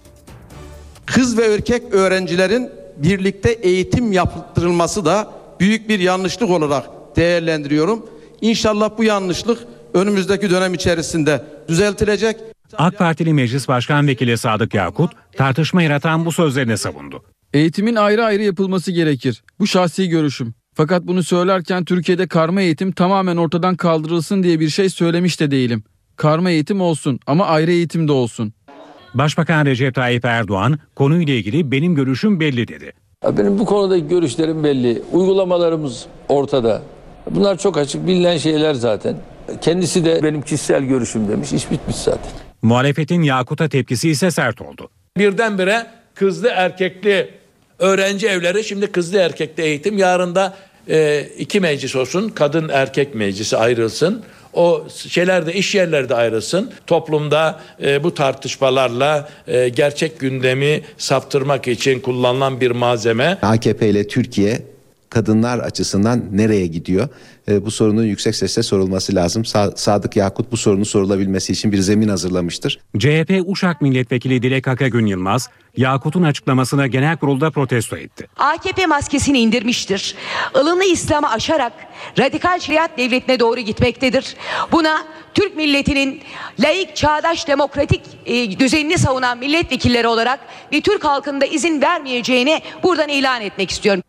Kız 1.07 1.39
ve 1.39 1.45
erkek 1.45 1.83
öğrencilerin 1.95 2.71
birlikte 2.97 3.51
eğitim 3.51 4.13
yaptırılması 4.13 5.05
da 5.05 5.31
büyük 5.61 5.89
bir 5.89 6.01
yanlışlık 6.01 6.51
olarak 6.51 6.87
değerlendiriyorum. 7.17 8.07
İnşallah 8.41 8.91
bu 8.99 9.05
yanlışlık 9.05 9.59
önümüzdeki 9.95 10.51
dönem 10.51 10.75
içerisinde 10.75 11.45
düzeltilecek. 11.69 12.37
AK 12.79 12.99
Partili 12.99 13.35
Meclis 13.35 13.69
Başkan 13.69 14.07
Vekili 14.07 14.39
Sadık 14.39 14.75
Yakut 14.75 15.11
tartışma 15.37 15.83
yaratan 15.83 16.27
bu 16.27 16.33
sözlerini 16.33 16.79
savundu. 16.79 17.23
Eğitimin 17.53 17.97
ayrı 17.97 18.25
ayrı 18.25 18.43
yapılması 18.43 18.93
gerekir. 18.93 19.43
Bu 19.59 19.67
şahsi 19.67 20.09
görüşüm. 20.09 20.55
Fakat 20.75 21.03
bunu 21.03 21.23
söylerken 21.23 21.85
Türkiye'de 21.85 22.27
karma 22.27 22.61
eğitim 22.61 22.93
tamamen 22.93 23.37
ortadan 23.37 23.77
kaldırılsın 23.77 24.43
diye 24.43 24.61
bir 24.61 24.69
şey 24.69 24.89
söylemiş 24.89 25.41
de 25.41 25.51
değilim. 25.51 25.83
Karma 26.17 26.51
eğitim 26.51 26.81
olsun 26.81 27.21
ama 27.27 27.47
ayrı 27.47 27.71
eğitim 27.71 28.09
de 28.09 28.13
olsun. 28.13 28.53
Başbakan 29.15 29.67
Recep 29.67 29.95
Tayyip 29.95 30.25
Erdoğan 30.25 30.79
konuyla 30.97 31.35
ilgili 31.35 31.71
benim 31.71 31.95
görüşüm 31.95 32.41
belli 32.41 32.69
dedi. 32.69 32.93
Benim 33.39 33.59
bu 33.59 33.65
konudaki 33.65 34.09
görüşlerim 34.09 34.65
belli. 34.65 35.03
Uygulamalarımız 35.13 36.07
ortada. 36.29 36.83
Bunlar 37.31 37.59
çok 37.59 37.79
açık 37.79 38.07
bilinen 38.07 38.37
şeyler 38.37 38.75
zaten. 38.75 39.17
Kendisi 39.61 40.05
de 40.05 40.23
benim 40.23 40.43
kişisel 40.43 40.83
görüşüm 40.83 41.29
demiş. 41.29 41.53
İş 41.53 41.71
bitmiş 41.71 41.97
zaten. 41.97 42.31
Muhalefetin 42.63 43.23
Yakut'a 43.23 43.69
tepkisi 43.69 44.11
ise 44.11 44.31
sert 44.31 44.61
oldu. 44.61 44.89
Birdenbire 45.17 45.87
kızlı 46.15 46.49
erkekli 46.49 47.31
öğrenci 47.79 48.29
evleri 48.29 48.65
şimdi 48.65 48.87
kızlı 48.87 49.19
erkekli 49.19 49.63
eğitim. 49.63 49.99
Yarın 49.99 50.35
da 50.35 50.55
e, 50.89 51.27
iki 51.39 51.61
meclis 51.61 51.97
olsun. 51.97 52.29
Kadın 52.29 52.69
erkek 52.69 53.15
meclisi 53.15 53.57
ayrılsın. 53.57 54.23
O 54.55 54.87
şeyler 55.09 55.47
de 55.47 55.53
iş 55.53 55.75
yerleri 55.75 56.09
de 56.09 56.15
ayrılsın. 56.15 56.73
Toplumda 56.87 57.61
e, 57.83 58.05
bu 58.05 58.15
tartışmalarla 58.15 59.29
e, 59.47 59.69
gerçek 59.69 60.21
gündemi 60.21 60.83
saptırmak 60.99 61.69
için 61.69 62.01
kullanılan 62.01 62.61
bir 62.61 62.71
malzeme. 62.71 63.39
AKP 63.43 63.89
ile 63.89 64.09
Türkiye 64.09 64.63
kadınlar 65.11 65.59
açısından 65.59 66.23
nereye 66.33 66.67
gidiyor? 66.67 67.09
E, 67.49 67.67
bu 67.67 67.71
sorunun 67.71 68.05
yüksek 68.05 68.37
sesle 68.37 68.63
sorulması 68.63 69.15
lazım. 69.15 69.43
Sa- 69.43 69.77
Sadık 69.77 70.17
Yakut 70.17 70.53
bu 70.53 70.57
sorunun 70.57 70.83
sorulabilmesi 70.85 71.53
için 71.53 71.73
bir 71.73 71.79
zemin 71.79 72.09
hazırlamıştır. 72.09 72.79
CHP 72.99 73.43
Uşak 73.47 73.81
Milletvekili 73.81 74.43
Dilek 74.43 74.69
Akagün 74.69 75.07
Yılmaz, 75.07 75.49
Yakut'un 75.77 76.23
açıklamasına 76.23 76.87
genel 76.87 77.17
kurulda 77.17 77.51
protesto 77.51 77.97
etti. 77.97 78.27
AKP 78.37 78.87
maskesini 78.87 79.39
indirmiştir. 79.39 80.15
Ilımlı 80.63 80.85
İslam'ı 80.85 81.31
aşarak 81.31 81.73
radikal 82.19 82.59
şeriat 82.61 82.99
devletine 82.99 83.41
doğru 83.41 83.61
gitmektedir. 83.61 84.37
Buna 84.73 85.05
Türk 85.35 85.57
milletinin 85.57 86.21
layık, 86.61 86.97
çağdaş, 86.97 87.49
demokratik 87.49 88.01
e, 88.27 88.59
düzenini 88.59 88.99
savunan 88.99 89.39
milletvekilleri 89.39 90.07
olarak 90.07 90.41
ve 90.73 90.81
Türk 90.81 91.05
halkında 91.05 91.47
izin 91.47 91.83
vermeyeceğini 91.83 92.61
buradan 92.83 93.09
ilan 93.09 93.43
etmek 93.43 93.71
istiyorum. 93.71 94.03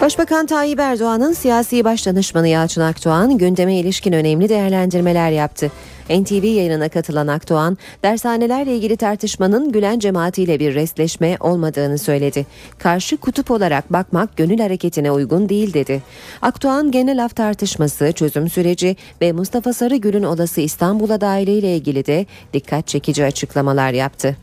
Başbakan 0.00 0.46
Tayyip 0.46 0.80
Erdoğan'ın 0.80 1.32
siyasi 1.32 1.84
başdanışmanı 1.84 2.48
Yalçın 2.48 2.80
Akdoğan 2.80 3.38
gündeme 3.38 3.76
ilişkin 3.76 4.12
önemli 4.12 4.48
değerlendirmeler 4.48 5.30
yaptı. 5.30 5.72
NTV 6.10 6.44
yayınına 6.44 6.88
katılan 6.88 7.26
Akdoğan, 7.26 7.78
dershanelerle 8.02 8.76
ilgili 8.76 8.96
tartışmanın 8.96 9.72
Gülen 9.72 9.98
cemaatiyle 9.98 10.60
bir 10.60 10.74
resleşme 10.74 11.36
olmadığını 11.40 11.98
söyledi. 11.98 12.46
Karşı 12.78 13.16
kutup 13.16 13.50
olarak 13.50 13.92
bakmak 13.92 14.36
gönül 14.36 14.58
hareketine 14.58 15.10
uygun 15.10 15.48
değil 15.48 15.74
dedi. 15.74 16.02
Akdoğan 16.42 16.90
genel 16.90 17.24
af 17.24 17.36
tartışması, 17.36 18.12
çözüm 18.12 18.48
süreci 18.48 18.96
ve 19.20 19.32
Mustafa 19.32 19.72
Sarıgül'ün 19.72 20.22
olası 20.22 20.60
İstanbul'a 20.60 21.20
dahiliyle 21.20 21.76
ilgili 21.76 22.06
de 22.06 22.26
dikkat 22.52 22.86
çekici 22.86 23.24
açıklamalar 23.24 23.92
yaptı. 23.92 24.36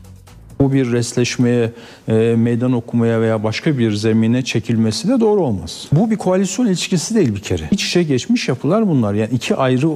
Bu 0.60 0.72
bir 0.72 0.92
resleşmeye, 0.92 1.72
e, 2.08 2.12
meydan 2.36 2.72
okumaya 2.72 3.20
veya 3.20 3.44
başka 3.44 3.78
bir 3.78 3.92
zemine 3.92 4.44
çekilmesi 4.44 5.08
de 5.08 5.20
doğru 5.20 5.40
olmaz. 5.40 5.88
Bu 5.92 6.10
bir 6.10 6.16
koalisyon 6.16 6.66
ilişkisi 6.66 7.14
değil 7.14 7.34
bir 7.34 7.40
kere. 7.40 7.62
İç 7.70 7.86
içe 7.86 8.02
geçmiş 8.02 8.48
yapılar 8.48 8.88
bunlar. 8.88 9.14
Yani 9.14 9.30
iki 9.32 9.56
ayrı 9.56 9.88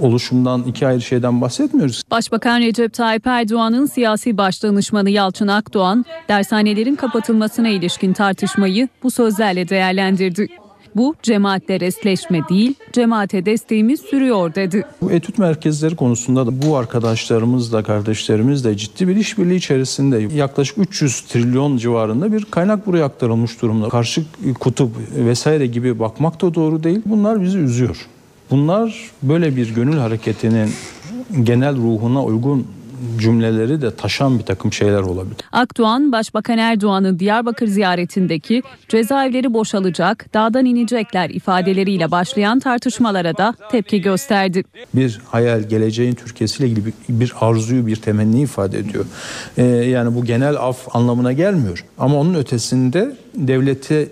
oluşumdan, 0.00 0.62
iki 0.62 0.86
ayrı 0.86 1.00
şeyden 1.00 1.40
bahsetmiyoruz. 1.40 2.02
Başbakan 2.10 2.60
Recep 2.60 2.94
Tayyip 2.94 3.26
Erdoğan'ın 3.26 3.86
siyasi 3.86 4.36
başdanışmanı 4.36 5.10
Yalçın 5.10 5.48
Akdoğan, 5.48 6.04
dershanelerin 6.28 6.94
kapatılmasına 6.94 7.68
ilişkin 7.68 8.12
tartışmayı 8.12 8.88
bu 9.02 9.10
sözlerle 9.10 9.68
değerlendirdi. 9.68 10.48
Bu 10.96 11.14
cemaatle 11.22 11.80
resleşme 11.80 12.40
değil, 12.48 12.74
cemaate 12.92 13.46
desteğimiz 13.46 14.00
sürüyor 14.00 14.54
dedi. 14.54 14.84
Bu 15.02 15.12
etüt 15.12 15.38
merkezleri 15.38 15.96
konusunda 15.96 16.46
da 16.46 16.62
bu 16.62 16.76
arkadaşlarımızla, 16.76 17.82
kardeşlerimizle 17.82 18.76
ciddi 18.76 19.08
bir 19.08 19.16
işbirliği 19.16 19.56
içerisinde 19.56 20.36
yaklaşık 20.36 20.78
300 20.78 21.20
trilyon 21.20 21.76
civarında 21.76 22.32
bir 22.32 22.44
kaynak 22.44 22.86
buraya 22.86 23.04
aktarılmış 23.04 23.62
durumda. 23.62 23.88
Karşı 23.88 24.24
kutup 24.60 24.90
vesaire 25.16 25.66
gibi 25.66 25.98
bakmak 25.98 26.42
da 26.42 26.54
doğru 26.54 26.84
değil. 26.84 27.02
Bunlar 27.06 27.42
bizi 27.42 27.58
üzüyor. 27.58 27.96
Bunlar 28.50 29.10
böyle 29.22 29.56
bir 29.56 29.74
gönül 29.74 29.98
hareketinin 29.98 30.70
genel 31.42 31.76
ruhuna 31.76 32.24
uygun 32.24 32.66
cümleleri 33.18 33.82
de 33.82 33.96
taşan 33.96 34.38
bir 34.38 34.44
takım 34.44 34.72
şeyler 34.72 35.00
olabilir. 35.00 35.36
Akdoğan, 35.52 36.12
Başbakan 36.12 36.58
Erdoğan'ın 36.58 37.18
Diyarbakır 37.18 37.66
ziyaretindeki 37.66 38.62
cezaevleri 38.88 39.54
boşalacak, 39.54 40.34
dağdan 40.34 40.64
inecekler 40.64 41.30
ifadeleriyle 41.30 42.10
başlayan 42.10 42.60
tartışmalara 42.60 43.36
da 43.36 43.54
tepki 43.70 44.00
gösterdi. 44.00 44.64
Bir 44.94 45.20
hayal, 45.26 45.62
geleceğin 45.62 46.14
Türkiye'siyle 46.14 46.70
ilgili 46.70 46.86
bir, 46.86 46.92
bir 47.08 47.32
arzuyu, 47.40 47.86
bir 47.86 47.96
temenni 47.96 48.42
ifade 48.42 48.78
ediyor. 48.78 49.04
Ee, 49.58 49.62
yani 49.64 50.14
bu 50.14 50.24
genel 50.24 50.56
af 50.56 50.96
anlamına 50.96 51.32
gelmiyor. 51.32 51.84
Ama 51.98 52.16
onun 52.16 52.34
ötesinde 52.34 53.16
devlete 53.34 54.08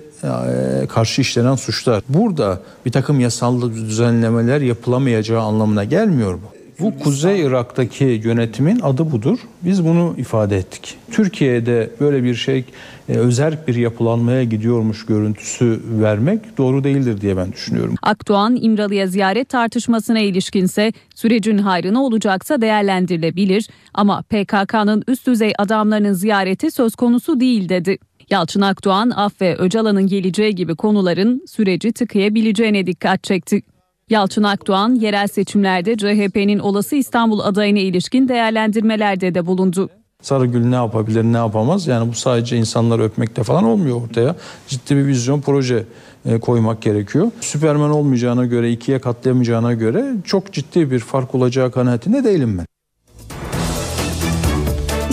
karşı 0.88 1.20
işlenen 1.20 1.54
suçlar. 1.54 2.02
Burada 2.08 2.60
bir 2.86 2.92
takım 2.92 3.20
yasal 3.20 3.62
düzenlemeler 3.72 4.60
yapılamayacağı 4.60 5.42
anlamına 5.42 5.84
gelmiyor 5.84 6.34
bu. 6.34 6.59
Bu 6.80 6.98
Kuzey 6.98 7.40
Irak'taki 7.40 8.04
yönetimin 8.04 8.80
adı 8.80 9.12
budur. 9.12 9.38
Biz 9.62 9.84
bunu 9.84 10.14
ifade 10.18 10.56
ettik. 10.56 10.96
Türkiye'de 11.10 11.90
böyle 12.00 12.24
bir 12.24 12.34
şey 12.34 12.64
e, 13.08 13.12
özel 13.12 13.58
bir 13.68 13.74
yapılanmaya 13.74 14.44
gidiyormuş 14.44 15.06
görüntüsü 15.06 15.80
vermek 16.02 16.58
doğru 16.58 16.84
değildir 16.84 17.20
diye 17.20 17.36
ben 17.36 17.52
düşünüyorum. 17.52 17.94
Akdoğan 18.02 18.58
İmralı'ya 18.60 19.06
ziyaret 19.06 19.48
tartışmasına 19.48 20.18
ilişkinse 20.18 20.92
sürecin 21.14 21.58
hayrına 21.58 22.02
olacaksa 22.02 22.60
değerlendirilebilir 22.60 23.68
ama 23.94 24.22
PKK'nın 24.22 25.04
üst 25.08 25.26
düzey 25.26 25.52
adamlarının 25.58 26.12
ziyareti 26.12 26.70
söz 26.70 26.94
konusu 26.94 27.40
değil 27.40 27.68
dedi. 27.68 27.98
Yalçın 28.30 28.60
Akdoğan, 28.60 29.10
Af 29.10 29.40
ve 29.40 29.56
Öcalan'ın 29.56 30.06
geleceği 30.06 30.54
gibi 30.54 30.74
konuların 30.76 31.44
süreci 31.46 31.92
tıkayabileceğine 31.92 32.86
dikkat 32.86 33.24
çekti. 33.24 33.62
Yalçın 34.10 34.42
Akdoğan 34.42 34.94
yerel 34.94 35.26
seçimlerde 35.26 35.96
CHP'nin 35.96 36.58
olası 36.58 36.96
İstanbul 36.96 37.40
adayına 37.40 37.78
ilişkin 37.78 38.28
değerlendirmelerde 38.28 39.34
de 39.34 39.46
bulundu. 39.46 39.88
Sarıgül 40.22 40.64
ne 40.64 40.74
yapabilir 40.74 41.24
ne 41.24 41.36
yapamaz 41.36 41.86
yani 41.86 42.08
bu 42.08 42.14
sadece 42.14 42.56
insanları 42.56 43.02
öpmekte 43.02 43.42
falan 43.42 43.64
olmuyor 43.64 44.02
ortaya. 44.02 44.36
Ciddi 44.68 44.96
bir 44.96 45.06
vizyon 45.06 45.40
proje 45.40 45.84
e, 46.26 46.40
koymak 46.40 46.82
gerekiyor. 46.82 47.30
Süpermen 47.40 47.90
olmayacağına 47.90 48.46
göre 48.46 48.72
ikiye 48.72 48.98
katlayamayacağına 48.98 49.74
göre 49.74 50.14
çok 50.24 50.52
ciddi 50.52 50.90
bir 50.90 50.98
fark 50.98 51.34
olacağı 51.34 51.72
kanaatinde 51.72 52.24
değilim 52.24 52.58
ben. 52.58 52.69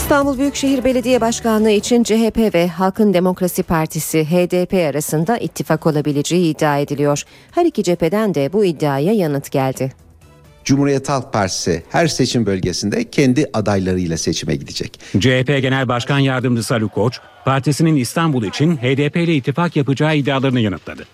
İstanbul 0.07 0.37
Büyükşehir 0.37 0.83
Belediye 0.83 1.21
Başkanlığı 1.21 1.69
için 1.69 2.03
CHP 2.03 2.53
ve 2.53 2.67
Halkın 2.67 3.13
Demokrasi 3.13 3.63
Partisi 3.63 4.25
HDP 4.25 4.73
arasında 4.73 5.37
ittifak 5.37 5.87
olabileceği 5.87 6.55
iddia 6.55 6.77
ediliyor. 6.77 7.23
Her 7.51 7.65
iki 7.65 7.83
cepheden 7.83 8.35
de 8.35 8.53
bu 8.53 8.65
iddiaya 8.65 9.13
yanıt 9.13 9.51
geldi. 9.51 9.91
Cumhuriyet 10.63 11.09
Halk 11.09 11.33
Partisi 11.33 11.83
her 11.89 12.07
seçim 12.07 12.45
bölgesinde 12.45 13.09
kendi 13.09 13.45
adaylarıyla 13.53 14.17
seçime 14.17 14.55
gidecek. 14.55 14.99
CHP 15.19 15.47
Genel 15.61 15.87
Başkan 15.87 16.19
Yardımcısı 16.19 16.73
Ali 16.73 16.87
Koç, 16.87 17.19
partisinin 17.45 17.95
İstanbul 17.95 18.43
için 18.43 18.77
HDP 18.77 19.15
ile 19.15 19.35
ittifak 19.35 19.75
yapacağı 19.75 20.17
iddialarını 20.17 20.59
yanıtladı. 20.59 21.05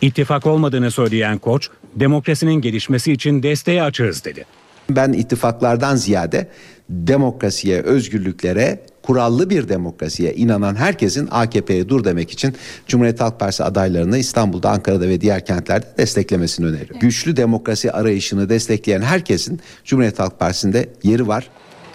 İttifak 0.00 0.46
olmadığını 0.46 0.90
söyleyen 0.90 1.38
Koç, 1.38 1.68
demokrasinin 1.96 2.60
gelişmesi 2.60 3.12
için 3.12 3.42
desteğe 3.42 3.82
açığız 3.82 4.24
dedi. 4.24 4.44
Ben 4.90 5.12
ittifaklardan 5.12 5.96
ziyade 5.96 6.48
demokrasiye, 6.90 7.80
özgürlüklere, 7.80 8.80
kurallı 9.02 9.50
bir 9.50 9.68
demokrasiye 9.68 10.34
inanan 10.34 10.74
herkesin 10.74 11.28
AKP'ye 11.30 11.88
dur 11.88 12.04
demek 12.04 12.30
için 12.30 12.54
Cumhuriyet 12.88 13.20
Halk 13.20 13.40
Partisi 13.40 13.64
adaylarını 13.64 14.18
İstanbul'da, 14.18 14.70
Ankara'da 14.70 15.08
ve 15.08 15.20
diğer 15.20 15.46
kentlerde 15.46 15.86
desteklemesini 15.98 16.66
öneriyorum. 16.66 16.98
Güçlü 16.98 17.36
demokrasi 17.36 17.92
arayışını 17.92 18.48
destekleyen 18.48 19.02
herkesin 19.02 19.60
Cumhuriyet 19.84 20.18
Halk 20.18 20.38
Partisi'nde 20.38 20.88
yeri 21.02 21.28
var. 21.28 21.48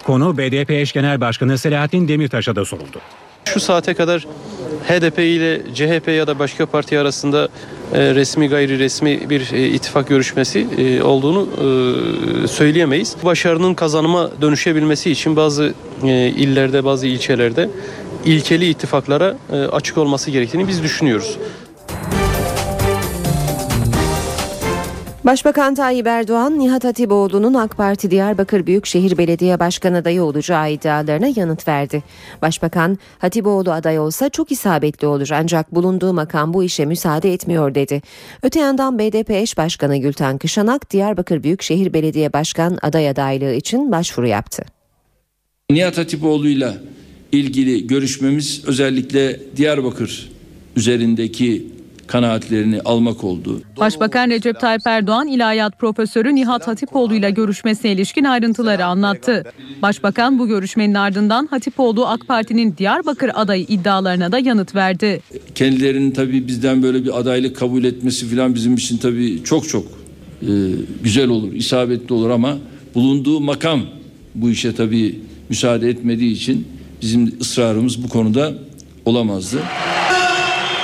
Konu 0.04 0.38
BDP 0.38 0.70
eş 0.70 0.92
genel 0.92 1.20
başkanı 1.20 1.58
Selahattin 1.58 2.08
Demirtaş'a 2.08 2.56
da 2.56 2.64
soruldu. 2.64 3.00
Şu 3.44 3.60
saate 3.60 3.94
kadar 3.94 4.26
HDP 4.88 5.18
ile 5.18 5.62
CHP 5.74 6.08
ya 6.08 6.26
da 6.26 6.38
başka 6.38 6.66
parti 6.66 6.98
arasında 6.98 7.48
e, 7.94 8.14
resmi 8.14 8.48
gayri 8.48 8.78
resmi 8.78 9.30
bir 9.30 9.52
e, 9.52 9.68
ittifak 9.68 10.08
görüşmesi 10.08 10.66
e, 10.78 11.02
olduğunu 11.02 11.48
e, 12.44 12.48
söyleyemeyiz. 12.48 13.16
Başarının 13.24 13.74
kazanıma 13.74 14.30
dönüşebilmesi 14.40 15.10
için 15.10 15.36
bazı 15.36 15.74
illerde 16.36 16.84
bazı 16.84 17.06
ilçelerde 17.06 17.70
ilkeli 18.24 18.68
ittifaklara 18.68 19.36
açık 19.72 19.98
olması 19.98 20.30
gerektiğini 20.30 20.68
biz 20.68 20.82
düşünüyoruz. 20.82 21.38
Başbakan 25.24 25.74
Tayyip 25.74 26.06
Erdoğan, 26.06 26.58
Nihat 26.58 26.84
Hatipoğlu'nun 26.84 27.54
AK 27.54 27.76
Parti 27.76 28.10
Diyarbakır 28.10 28.66
Büyükşehir 28.66 29.18
Belediye 29.18 29.60
Başkanı 29.60 29.96
adayı 29.96 30.22
olacağı 30.22 30.72
iddialarına 30.72 31.28
yanıt 31.36 31.68
verdi. 31.68 32.02
Başbakan, 32.42 32.98
Hatipoğlu 33.18 33.72
aday 33.72 33.98
olsa 33.98 34.28
çok 34.28 34.52
isabetli 34.52 35.06
olur 35.06 35.28
ancak 35.32 35.74
bulunduğu 35.74 36.12
makam 36.12 36.54
bu 36.54 36.64
işe 36.64 36.84
müsaade 36.84 37.32
etmiyor 37.32 37.74
dedi. 37.74 38.02
Öte 38.42 38.60
yandan 38.60 38.98
BDP 38.98 39.30
eş 39.30 39.56
başkanı 39.58 39.96
Gülten 39.96 40.38
Kışanak, 40.38 40.90
Diyarbakır 40.90 41.42
Büyükşehir 41.42 41.92
Belediye 41.92 42.32
Başkan 42.32 42.78
aday 42.82 43.08
adaylığı 43.08 43.54
için 43.54 43.92
başvuru 43.92 44.26
yaptı. 44.26 44.62
Nihat 45.70 45.98
Hatipoğlu'yla 45.98 46.76
ilgili 47.32 47.86
görüşmemiz 47.86 48.62
özellikle 48.66 49.40
Diyarbakır 49.56 50.30
üzerindeki 50.76 51.79
kanaatlerini 52.10 52.80
almak 52.80 53.24
oldu. 53.24 53.62
Başbakan 53.80 54.30
Recep 54.30 54.60
Tayyip 54.60 54.82
Erdoğan 54.86 55.28
İlahiyat 55.28 55.78
Profesörü 55.78 56.34
Nihat 56.34 56.68
Hatipoğlu 56.68 57.14
ile 57.14 57.30
görüşmesine 57.30 57.92
ilişkin 57.92 58.24
ayrıntıları 58.24 58.84
anlattı. 58.84 59.44
Başbakan 59.82 60.38
bu 60.38 60.48
görüşmenin 60.48 60.94
ardından 60.94 61.46
Hatipoğlu 61.46 62.06
AK 62.06 62.28
Parti'nin 62.28 62.76
Diyarbakır 62.76 63.30
adayı 63.34 63.64
iddialarına 63.68 64.32
da 64.32 64.38
yanıt 64.38 64.74
verdi. 64.74 65.20
Kendilerinin 65.54 66.10
tabii 66.10 66.48
bizden 66.48 66.82
böyle 66.82 67.04
bir 67.04 67.18
adaylık 67.20 67.56
kabul 67.56 67.84
etmesi 67.84 68.26
falan 68.26 68.54
bizim 68.54 68.74
için 68.74 68.98
tabii 68.98 69.44
çok 69.44 69.68
çok 69.68 69.84
e, 70.42 70.50
güzel 71.02 71.28
olur, 71.28 71.52
isabetli 71.52 72.14
olur 72.14 72.30
ama 72.30 72.58
bulunduğu 72.94 73.40
makam 73.40 73.80
bu 74.34 74.50
işe 74.50 74.74
tabii 74.74 75.20
müsaade 75.48 75.88
etmediği 75.88 76.32
için 76.32 76.68
bizim 77.02 77.34
ısrarımız 77.40 78.02
bu 78.02 78.08
konuda 78.08 78.52
olamazdı. 79.04 79.58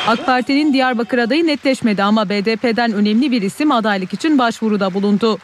AK 0.06 0.26
Parti'nin 0.26 0.72
Diyarbakır 0.72 1.18
adayı 1.18 1.46
netleşmedi 1.46 2.02
ama 2.02 2.28
BDP'den 2.28 2.92
önemli 2.92 3.30
bir 3.30 3.42
isim 3.42 3.72
adaylık 3.72 4.12
için 4.14 4.38
başvuruda 4.38 4.94
bulundu. 4.94 5.38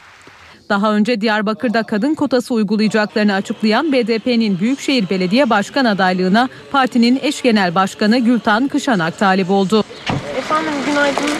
Daha 0.68 0.94
önce 0.94 1.20
Diyarbakır'da 1.20 1.82
kadın 1.82 2.14
kotası 2.14 2.54
uygulayacaklarını 2.54 3.34
açıklayan 3.34 3.92
BDP'nin 3.92 4.60
Büyükşehir 4.60 5.10
Belediye 5.10 5.50
Başkan 5.50 5.84
adaylığına 5.84 6.48
partinin 6.72 7.20
eş 7.22 7.42
genel 7.42 7.74
başkanı 7.74 8.18
Gültan 8.18 8.68
Kışanak 8.68 9.18
talip 9.18 9.50
oldu. 9.50 9.84
Efendim 10.38 10.72
günaydın. 10.86 11.30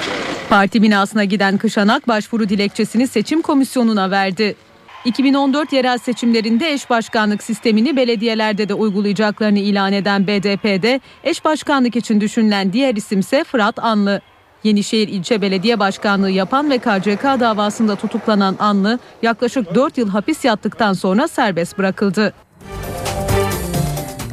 Parti 0.50 0.82
binasına 0.82 1.24
giden 1.24 1.58
Kışanak 1.58 2.08
başvuru 2.08 2.48
dilekçesini 2.48 3.06
seçim 3.06 3.42
komisyonuna 3.42 4.10
verdi. 4.10 4.56
2014 5.04 5.72
yerel 5.72 5.98
seçimlerinde 5.98 6.72
eş 6.72 6.90
başkanlık 6.90 7.42
sistemini 7.42 7.96
belediyelerde 7.96 8.68
de 8.68 8.74
uygulayacaklarını 8.74 9.58
ilan 9.58 9.92
eden 9.92 10.26
BDP'de 10.26 11.00
eş 11.24 11.44
başkanlık 11.44 11.96
için 11.96 12.20
düşünülen 12.20 12.72
diğer 12.72 12.94
isimse 12.94 13.44
Fırat 13.44 13.78
Anlı. 13.78 14.20
Yenişehir 14.64 15.08
İlçe 15.08 15.42
Belediye 15.42 15.78
Başkanlığı 15.78 16.30
yapan 16.30 16.70
ve 16.70 16.78
KCK 16.78 17.24
davasında 17.24 17.96
tutuklanan 17.96 18.56
Anlı 18.58 18.98
yaklaşık 19.22 19.74
4 19.74 19.98
yıl 19.98 20.08
hapis 20.08 20.44
yattıktan 20.44 20.92
sonra 20.92 21.28
serbest 21.28 21.78
bırakıldı. 21.78 22.32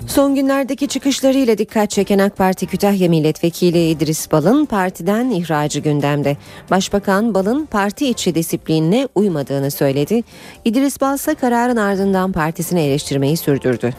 Son 0.10 0.36
günlerdeki 0.36 0.88
çıkışlarıyla 0.88 1.58
dikkat 1.58 1.89
çeken 1.89 2.19
AK 2.19 2.38
Parti 2.38 2.65
Kütahya 2.65 3.10
Milletvekili 3.10 3.89
İdris 3.89 4.32
Bal'ın 4.32 4.65
partiden 4.65 5.30
ihracı 5.30 5.80
gündemde. 5.80 6.38
Başbakan 6.72 7.34
Bal'ın 7.34 7.65
parti 7.65 8.10
içi 8.10 8.36
disiplinine 8.36 9.08
uymadığını 9.15 9.72
söyledi. 9.72 10.24
İdris 10.65 11.02
Bal 11.02 11.15
ise 11.15 11.36
kararın 11.36 11.76
ardından 11.76 12.32
partisini 12.32 12.82
eleştirmeyi 12.82 13.38
sürdürdü. 13.38 13.93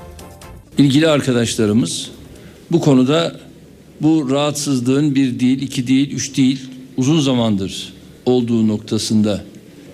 İlgili 0.78 1.08
arkadaşlarımız 1.08 2.10
bu 2.72 2.80
konuda 2.80 3.36
bu 4.00 4.30
rahatsızlığın 4.30 5.14
bir 5.14 5.40
değil, 5.40 5.62
iki 5.62 5.86
değil, 5.86 6.12
üç 6.12 6.36
değil 6.36 6.70
uzun 6.96 7.20
zamandır 7.20 7.92
olduğu 8.26 8.68
noktasında 8.68 9.44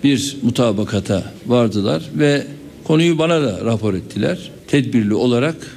bir 0.03 0.37
mutabakata 0.41 1.33
vardılar 1.47 2.03
ve 2.15 2.47
konuyu 2.83 3.17
bana 3.17 3.41
da 3.41 3.65
rapor 3.65 3.93
ettiler. 3.93 4.51
Tedbirli 4.67 5.13
olarak 5.13 5.76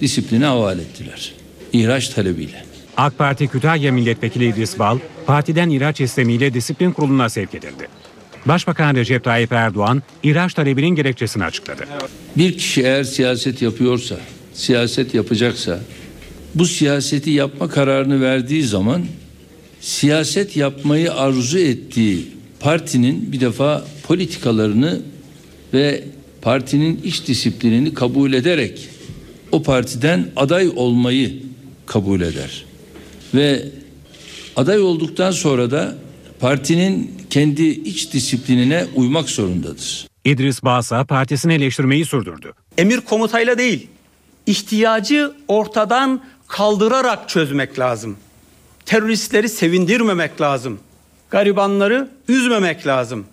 disipline 0.00 0.44
havale 0.44 0.82
ettiler. 0.82 1.32
İhraç 1.72 2.08
talebiyle. 2.08 2.64
AK 2.96 3.18
Parti 3.18 3.48
Kütahya 3.48 3.92
Milletvekili 3.92 4.48
İdris 4.48 4.78
Bal, 4.78 4.98
partiden 5.26 5.70
ihraç 5.70 6.00
istemiyle 6.00 6.54
disiplin 6.54 6.92
kuruluna 6.92 7.28
sevk 7.28 7.54
edildi. 7.54 7.88
Başbakan 8.46 8.94
Recep 8.94 9.24
Tayyip 9.24 9.52
Erdoğan, 9.52 10.02
ihraç 10.22 10.54
talebinin 10.54 10.88
gerekçesini 10.88 11.44
açıkladı. 11.44 11.84
Bir 12.36 12.58
kişi 12.58 12.82
eğer 12.82 13.04
siyaset 13.04 13.62
yapıyorsa, 13.62 14.16
siyaset 14.54 15.14
yapacaksa, 15.14 15.80
bu 16.54 16.66
siyaseti 16.66 17.30
yapma 17.30 17.68
kararını 17.68 18.20
verdiği 18.20 18.62
zaman 18.62 19.04
siyaset 19.80 20.56
yapmayı 20.56 21.14
arzu 21.14 21.58
ettiği 21.58 22.28
partinin 22.60 23.32
bir 23.32 23.40
defa 23.40 23.84
politikalarını 24.02 25.00
ve 25.74 26.04
partinin 26.42 27.00
iç 27.04 27.28
disiplinini 27.28 27.94
kabul 27.94 28.32
ederek 28.32 28.88
o 29.52 29.62
partiden 29.62 30.30
aday 30.36 30.70
olmayı 30.76 31.42
kabul 31.86 32.20
eder. 32.20 32.64
Ve 33.34 33.64
aday 34.56 34.80
olduktan 34.80 35.30
sonra 35.30 35.70
da 35.70 35.94
partinin 36.40 37.14
kendi 37.30 37.62
iç 37.62 38.12
disiplinine 38.12 38.86
uymak 38.94 39.30
zorundadır. 39.30 40.06
İdris 40.24 40.62
Bağsa 40.62 41.04
partisini 41.04 41.54
eleştirmeyi 41.54 42.04
sürdürdü. 42.04 42.52
Emir 42.78 43.00
komutayla 43.00 43.58
değil, 43.58 43.88
ihtiyacı 44.46 45.32
ortadan 45.48 46.20
kaldırarak 46.48 47.28
çözmek 47.28 47.78
lazım. 47.78 48.16
Teröristleri 48.86 49.48
sevindirmemek 49.48 50.40
lazım. 50.40 50.80
Garibanları 51.30 52.08
üzmemek 52.28 52.86
lazım. 52.86 53.24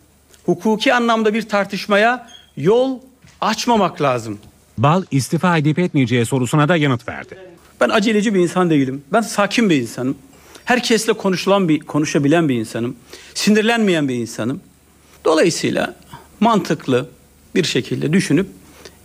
Hukuki 0.46 0.94
anlamda 0.94 1.34
bir 1.34 1.42
tartışmaya 1.42 2.30
yol 2.58 3.00
açmamak 3.42 4.02
lazım. 4.02 4.40
Bal 4.78 5.04
istifa 5.12 5.58
edip 5.58 5.80
etmeyeceği 5.80 6.26
sorusuna 6.26 6.70
da 6.70 6.76
yanıt 6.76 7.08
verdi. 7.08 7.38
Ben 7.82 7.90
aceleci 7.90 8.34
bir 8.34 8.40
insan 8.40 8.70
değilim. 8.70 9.04
Ben 9.14 9.22
sakin 9.22 9.70
bir 9.70 9.82
insanım. 9.82 10.18
Herkesle 10.66 11.14
konuşulan 11.14 11.70
bir, 11.70 11.80
konuşabilen 11.80 12.50
bir 12.50 12.56
insanım. 12.56 12.96
Sinirlenmeyen 13.34 14.10
bir 14.10 14.16
insanım. 14.16 14.62
Dolayısıyla 15.26 15.96
mantıklı 16.40 17.10
bir 17.56 17.64
şekilde 17.64 18.14
düşünüp 18.14 18.48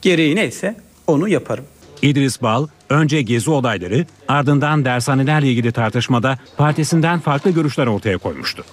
gereği 0.03 0.37
neyse 0.37 0.77
onu 1.07 1.29
yaparım. 1.29 1.65
İdris 2.03 2.43
Bal 2.43 2.67
önce 2.91 3.23
gezi 3.23 3.51
olayları 3.51 4.07
ardından 4.29 4.85
dershanelerle 4.85 5.49
ilgili 5.51 5.73
tartışmada 5.73 6.39
partisinden 6.57 7.21
farklı 7.21 7.51
görüşler 7.51 7.87
ortaya 7.87 8.19
koymuştu. 8.19 8.65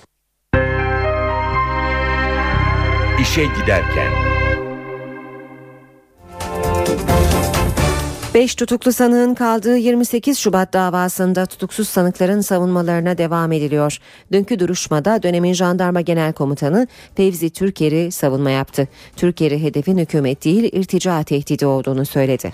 İşe 3.22 3.46
giderken 3.62 4.29
5 8.34 8.56
tutuklu 8.56 8.94
sanığın 8.94 9.34
kaldığı 9.34 9.78
28 9.78 10.40
Şubat 10.40 10.74
davasında 10.74 11.46
tutuksuz 11.46 11.90
sanıkların 11.90 12.42
savunmalarına 12.42 13.18
devam 13.18 13.52
ediliyor. 13.52 13.98
Dünkü 14.32 14.60
duruşmada 14.60 15.24
dönemin 15.24 15.54
jandarma 15.54 16.02
genel 16.02 16.34
komutanı 16.34 16.88
Fevzi 17.16 17.50
Türker'i 17.50 18.12
savunma 18.12 18.50
yaptı. 18.50 18.88
Türker'i 19.16 19.64
hedefin 19.64 19.98
hükümet 19.98 20.46
değil 20.46 20.70
irtica 20.74 21.24
tehdidi 21.24 21.66
olduğunu 21.66 22.06
söyledi. 22.06 22.54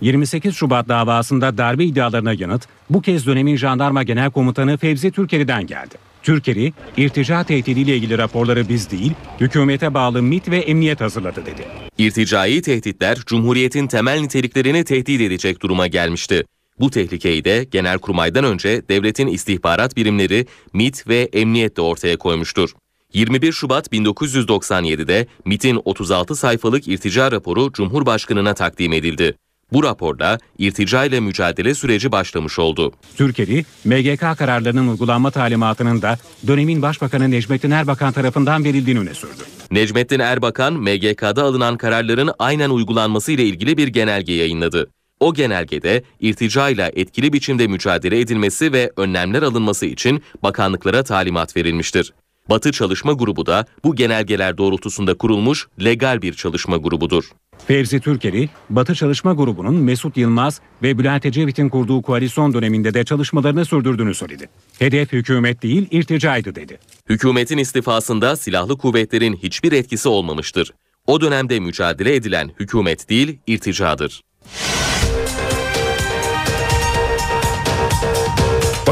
28 0.00 0.54
Şubat 0.54 0.88
davasında 0.88 1.58
darbe 1.58 1.84
iddialarına 1.84 2.32
yanıt 2.32 2.68
bu 2.90 3.02
kez 3.02 3.26
dönemin 3.26 3.56
jandarma 3.56 4.02
genel 4.02 4.30
komutanı 4.30 4.76
Fevzi 4.76 5.10
Türkeri'den 5.10 5.66
geldi. 5.66 6.11
Türkeri, 6.22 6.72
irtica 6.96 7.44
tehdidiyle 7.44 7.96
ilgili 7.96 8.18
raporları 8.18 8.68
biz 8.68 8.90
değil, 8.90 9.12
hükümete 9.40 9.94
bağlı 9.94 10.22
MIT 10.22 10.50
ve 10.50 10.58
emniyet 10.58 11.00
hazırladı 11.00 11.46
dedi. 11.46 11.66
İrticai 11.98 12.62
tehditler 12.62 13.18
Cumhuriyet'in 13.26 13.86
temel 13.86 14.20
niteliklerini 14.20 14.84
tehdit 14.84 15.20
edecek 15.20 15.62
duruma 15.62 15.86
gelmişti. 15.86 16.44
Bu 16.80 16.90
tehlikeyi 16.90 17.44
de 17.44 17.64
Genelkurmay'dan 17.70 18.44
önce 18.44 18.88
devletin 18.88 19.26
istihbarat 19.26 19.96
birimleri 19.96 20.46
MIT 20.72 21.08
ve 21.08 21.28
emniyet 21.32 21.76
de 21.76 21.80
ortaya 21.80 22.16
koymuştur. 22.16 22.70
21 23.14 23.52
Şubat 23.52 23.92
1997'de 23.92 25.26
MIT'in 25.44 25.80
36 25.84 26.36
sayfalık 26.36 26.88
irtica 26.88 27.32
raporu 27.32 27.72
Cumhurbaşkanı'na 27.72 28.54
takdim 28.54 28.92
edildi. 28.92 29.34
Bu 29.72 29.82
raporda 29.82 30.38
irtica 30.58 31.04
ile 31.04 31.20
mücadele 31.20 31.74
süreci 31.74 32.12
başlamış 32.12 32.58
oldu. 32.58 32.92
Türkeri, 33.16 33.64
MGK 33.84 34.38
kararlarının 34.38 34.88
uygulanma 34.88 35.30
talimatının 35.30 36.02
da 36.02 36.18
dönemin 36.46 36.82
Başbakanı 36.82 37.30
Necmettin 37.30 37.70
Erbakan 37.70 38.12
tarafından 38.12 38.64
verildiğini 38.64 39.00
öne 39.00 39.14
sürdü. 39.14 39.42
Necmettin 39.70 40.20
Erbakan, 40.20 40.74
MGK'da 40.74 41.42
alınan 41.42 41.76
kararların 41.76 42.30
aynen 42.38 42.70
uygulanması 42.70 43.32
ile 43.32 43.44
ilgili 43.44 43.76
bir 43.76 43.88
genelge 43.88 44.32
yayınladı. 44.32 44.90
O 45.20 45.34
genelgede 45.34 46.02
irtica 46.20 46.68
ile 46.68 46.92
etkili 46.96 47.32
biçimde 47.32 47.66
mücadele 47.66 48.20
edilmesi 48.20 48.72
ve 48.72 48.92
önlemler 48.96 49.42
alınması 49.42 49.86
için 49.86 50.22
bakanlıklara 50.42 51.02
talimat 51.02 51.56
verilmiştir. 51.56 52.12
Batı 52.50 52.72
Çalışma 52.72 53.12
Grubu 53.12 53.46
da 53.46 53.66
bu 53.84 53.96
genelgeler 53.96 54.58
doğrultusunda 54.58 55.14
kurulmuş 55.14 55.66
legal 55.84 56.22
bir 56.22 56.34
çalışma 56.34 56.76
grubudur. 56.76 57.24
Fevzi 57.66 58.00
Türkeri, 58.00 58.48
Batı 58.70 58.94
Çalışma 58.94 59.32
Grubu'nun 59.32 59.74
Mesut 59.74 60.16
Yılmaz 60.16 60.60
ve 60.82 60.98
Bülent 60.98 61.26
Ecevit'in 61.26 61.68
kurduğu 61.68 62.02
koalisyon 62.02 62.54
döneminde 62.54 62.94
de 62.94 63.04
çalışmalarını 63.04 63.64
sürdürdüğünü 63.64 64.14
söyledi. 64.14 64.48
Hedef 64.78 65.12
hükümet 65.12 65.62
değil 65.62 65.88
irticaydı 65.90 66.54
dedi. 66.54 66.78
Hükümetin 67.08 67.58
istifasında 67.58 68.36
silahlı 68.36 68.78
kuvvetlerin 68.78 69.36
hiçbir 69.36 69.72
etkisi 69.72 70.08
olmamıştır. 70.08 70.72
O 71.06 71.20
dönemde 71.20 71.60
mücadele 71.60 72.14
edilen 72.14 72.50
hükümet 72.60 73.08
değil 73.08 73.38
irticadır. 73.46 74.22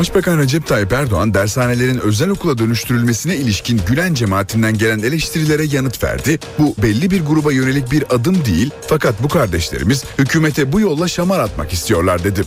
Başbakan 0.01 0.39
Recep 0.39 0.67
Tayyip 0.67 0.93
Erdoğan 0.93 1.35
dershanelerin 1.35 1.99
özel 1.99 2.29
okula 2.31 2.59
dönüştürülmesine 2.59 3.37
ilişkin 3.37 3.81
Gülen 3.87 4.15
cemaatinden 4.15 4.79
gelen 4.79 4.99
eleştirilere 4.99 5.65
yanıt 5.65 6.05
verdi. 6.05 6.39
Bu 6.59 6.75
belli 6.83 7.11
bir 7.11 7.25
gruba 7.25 7.53
yönelik 7.53 7.93
bir 7.93 8.15
adım 8.15 8.45
değil 8.45 8.71
fakat 8.87 9.23
bu 9.23 9.29
kardeşlerimiz 9.29 10.05
hükümete 10.19 10.73
bu 10.73 10.81
yolla 10.81 11.09
şamar 11.09 11.41
atmak 11.41 11.73
istiyorlar 11.73 12.25
dedi. 12.25 12.45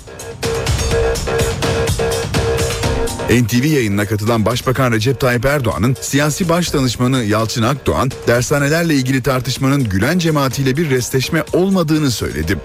NTV 3.30 3.66
yayınına 3.66 4.06
katılan 4.06 4.46
Başbakan 4.46 4.92
Recep 4.92 5.20
Tayyip 5.20 5.46
Erdoğan'ın 5.46 5.96
siyasi 6.02 6.50
baş 6.50 6.74
danışmanı 6.74 7.24
Yalçın 7.24 7.64
Akdoğan, 7.64 8.12
dershanelerle 8.28 8.96
ilgili 8.96 9.24
tartışmanın 9.24 9.84
Gülen 9.84 10.20
cemaatiyle 10.20 10.78
bir 10.78 10.90
restleşme 10.90 11.44
olmadığını 11.54 12.12
söyledi. 12.12 12.58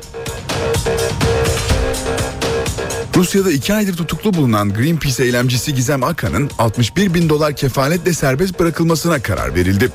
Rusya'da 3.19 3.51
iki 3.51 3.75
aydır 3.75 3.97
tutuklu 3.97 4.35
bulunan 4.35 4.75
Greenpeace 4.75 5.25
eylemcisi 5.25 5.75
Gizem 5.75 6.05
Akan'ın 6.05 6.51
61 6.59 7.15
bin 7.15 7.29
dolar 7.29 7.57
kefaletle 7.57 8.13
serbest 8.13 8.61
bırakılmasına 8.61 9.23
karar 9.23 9.55
verildi. 9.55 9.89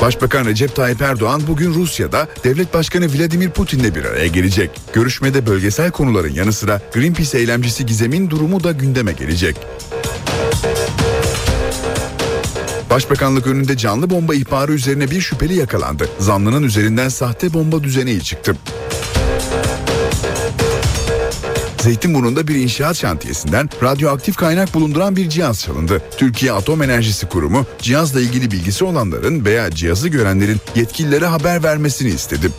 Başbakan 0.00 0.44
Recep 0.44 0.76
Tayyip 0.76 1.02
Erdoğan 1.02 1.42
bugün 1.48 1.74
Rusya'da 1.74 2.28
Devlet 2.44 2.74
Başkanı 2.74 3.06
Vladimir 3.06 3.50
Putin'le 3.50 3.94
bir 3.94 4.04
araya 4.04 4.26
gelecek. 4.26 4.70
Görüşmede 4.92 5.46
bölgesel 5.46 5.90
konuların 5.90 6.32
yanı 6.32 6.52
sıra 6.52 6.80
Greenpeace 6.94 7.38
eylemcisi 7.38 7.86
Gizem'in 7.86 8.30
durumu 8.30 8.64
da 8.64 8.72
gündeme 8.72 9.12
gelecek. 9.12 9.56
Başbakanlık 12.90 13.46
önünde 13.46 13.76
canlı 13.76 14.10
bomba 14.10 14.34
ihbarı 14.34 14.72
üzerine 14.72 15.10
bir 15.10 15.20
şüpheli 15.20 15.54
yakalandı. 15.54 16.08
Zanlının 16.18 16.62
üzerinden 16.62 17.08
sahte 17.08 17.52
bomba 17.52 17.84
düzeneği 17.84 18.22
çıktı. 18.22 18.56
Zeytinburnu'nda 21.82 22.48
bir 22.48 22.54
inşaat 22.54 22.96
şantiyesinden 22.96 23.70
radyoaktif 23.82 24.36
kaynak 24.36 24.74
bulunduran 24.74 25.16
bir 25.16 25.28
cihaz 25.28 25.60
çalındı. 25.60 26.02
Türkiye 26.16 26.52
Atom 26.52 26.82
Enerjisi 26.82 27.26
Kurumu 27.26 27.66
cihazla 27.78 28.20
ilgili 28.20 28.50
bilgisi 28.50 28.84
olanların 28.84 29.44
veya 29.44 29.70
cihazı 29.70 30.08
görenlerin 30.08 30.60
yetkililere 30.74 31.26
haber 31.26 31.62
vermesini 31.62 32.08
istedi. 32.08 32.50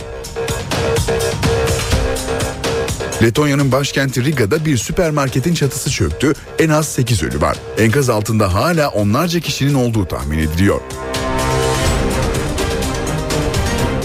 Letonya'nın 3.22 3.72
başkenti 3.72 4.26
Riga'da 4.26 4.66
bir 4.66 4.78
süpermarketin 4.78 5.54
çatısı 5.54 5.92
çöktü. 5.92 6.34
En 6.60 6.70
az 6.70 6.88
8 6.88 7.24
ölü 7.24 7.42
var. 7.42 7.58
Enkaz 7.78 8.10
altında 8.10 8.54
hala 8.54 8.90
onlarca 8.90 9.40
kişinin 9.40 9.74
olduğu 9.74 10.06
tahmin 10.06 10.38
ediliyor. 10.38 10.82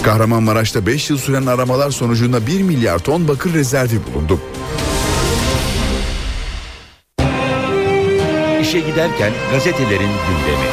Kahramanmaraş'ta 0.09 0.85
5 0.85 1.09
yıl 1.09 1.17
süren 1.17 1.45
aramalar 1.45 1.91
sonucunda 1.91 2.47
1 2.47 2.61
milyar 2.61 2.99
ton 2.99 3.27
bakır 3.27 3.53
rezervi 3.53 3.99
bulundu. 4.05 4.39
İşe 8.61 8.79
giderken 8.79 9.33
gazetelerin 9.51 9.99
gündemi. 9.99 10.67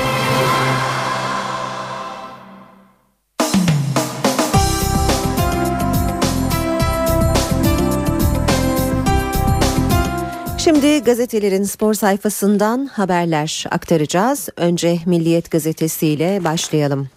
Şimdi 10.59 11.05
gazetelerin 11.05 11.65
spor 11.65 11.95
sayfasından 11.95 12.87
haberler 12.87 13.65
aktaracağız. 13.71 14.49
Önce 14.57 14.99
Milliyet 15.07 15.51
gazetesiyle 15.51 16.45
başlayalım. 16.45 17.16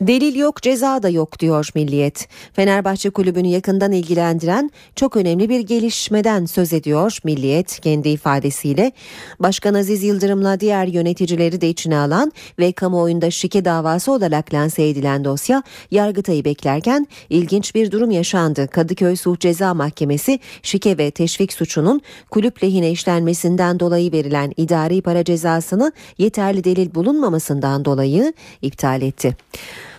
Delil 0.00 0.36
yok 0.36 0.62
ceza 0.62 1.02
da 1.02 1.08
yok 1.08 1.38
diyor 1.38 1.68
Milliyet. 1.74 2.28
Fenerbahçe 2.52 3.10
kulübünü 3.10 3.46
yakından 3.46 3.92
ilgilendiren 3.92 4.70
çok 4.96 5.16
önemli 5.16 5.48
bir 5.48 5.60
gelişmeden 5.60 6.44
söz 6.46 6.72
ediyor 6.72 7.18
Milliyet 7.24 7.80
kendi 7.80 8.08
ifadesiyle. 8.08 8.92
Başkan 9.40 9.74
Aziz 9.74 10.02
Yıldırım'la 10.02 10.60
diğer 10.60 10.86
yöneticileri 10.86 11.60
de 11.60 11.68
içine 11.68 11.96
alan 11.96 12.32
ve 12.58 12.72
kamuoyunda 12.72 13.30
şike 13.30 13.64
davası 13.64 14.12
olarak 14.12 14.54
lanse 14.54 14.88
edilen 14.88 15.24
dosya 15.24 15.62
Yargıtay'ı 15.90 16.44
beklerken 16.44 17.06
ilginç 17.30 17.74
bir 17.74 17.90
durum 17.90 18.10
yaşandı. 18.10 18.68
Kadıköy 18.68 19.16
Suç 19.16 19.40
Ceza 19.40 19.74
Mahkemesi 19.74 20.40
şike 20.62 20.98
ve 20.98 21.10
teşvik 21.10 21.52
suçunun 21.52 22.00
kulüp 22.30 22.62
lehine 22.62 22.90
işlenmesinden 22.90 23.80
dolayı 23.80 24.12
verilen 24.12 24.52
idari 24.56 25.02
para 25.02 25.24
cezasını 25.24 25.92
yeterli 26.18 26.64
delil 26.64 26.94
bulunmamasından 26.94 27.84
dolayı 27.84 28.32
iptal 28.62 29.02
etti. 29.02 29.36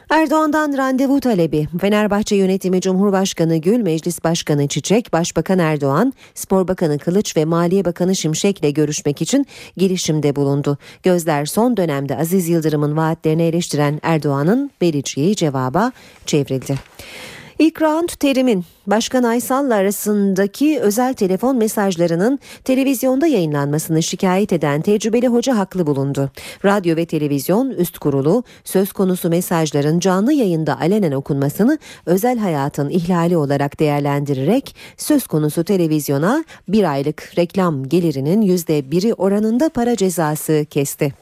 Erdoğan'dan 0.10 0.78
randevu 0.78 1.20
talebi. 1.20 1.68
Fenerbahçe 1.82 2.36
yönetimi 2.36 2.82
Cumhurbaşkanı 2.82 3.58
Gül, 3.58 3.82
Meclis 3.82 4.24
Başkanı 4.24 4.68
Çiçek, 4.68 5.14
Başbakan 5.14 5.60
Erdoğan, 5.60 6.14
Spor 6.36 6.68
Bakanı 6.68 6.98
Kılıç 6.98 7.38
ve 7.38 7.46
Maliye 7.46 7.86
Bakanı 7.86 8.16
Şimşek'le 8.16 8.76
görüşmek 8.76 9.22
için 9.22 9.46
girişimde 9.78 10.36
bulundu. 10.36 10.78
Gözler 11.04 11.46
son 11.46 11.78
dönemde 11.78 12.18
Aziz 12.18 12.50
Yıldırım'ın 12.50 12.98
vaatlerini 12.98 13.44
eleştiren 13.44 14.00
Erdoğan'ın 14.04 14.72
vereceği 14.82 15.36
cevaba 15.36 15.92
çevrildi. 16.26 16.76
İlk 17.60 17.82
round 17.82 18.10
terimin 18.10 18.66
Başkan 18.88 19.24
Aysal'la 19.24 19.76
arasındaki 19.76 20.80
özel 20.80 21.14
telefon 21.14 21.58
mesajlarının 21.58 22.40
televizyonda 22.64 23.28
yayınlanmasını 23.28 24.04
şikayet 24.04 24.54
eden 24.54 24.82
tecrübeli 24.82 25.28
hoca 25.28 25.58
haklı 25.58 25.88
bulundu. 25.88 26.32
Radyo 26.66 26.96
ve 26.96 27.06
televizyon 27.06 27.70
üst 27.70 27.98
kurulu 28.00 28.44
söz 28.64 28.92
konusu 28.92 29.30
mesajların 29.30 30.00
canlı 30.00 30.34
yayında 30.34 30.80
alenen 30.80 31.12
okunmasını 31.12 31.78
özel 32.06 32.38
hayatın 32.38 32.90
ihlali 32.90 33.38
olarak 33.38 33.80
değerlendirerek 33.80 34.76
söz 34.98 35.28
konusu 35.28 35.64
televizyona 35.64 36.46
bir 36.68 36.92
aylık 36.92 37.34
reklam 37.38 37.90
gelirinin 37.90 38.42
yüzde 38.42 38.92
biri 38.92 39.14
oranında 39.14 39.70
para 39.70 39.96
cezası 39.96 40.66
kesti. 40.70 41.14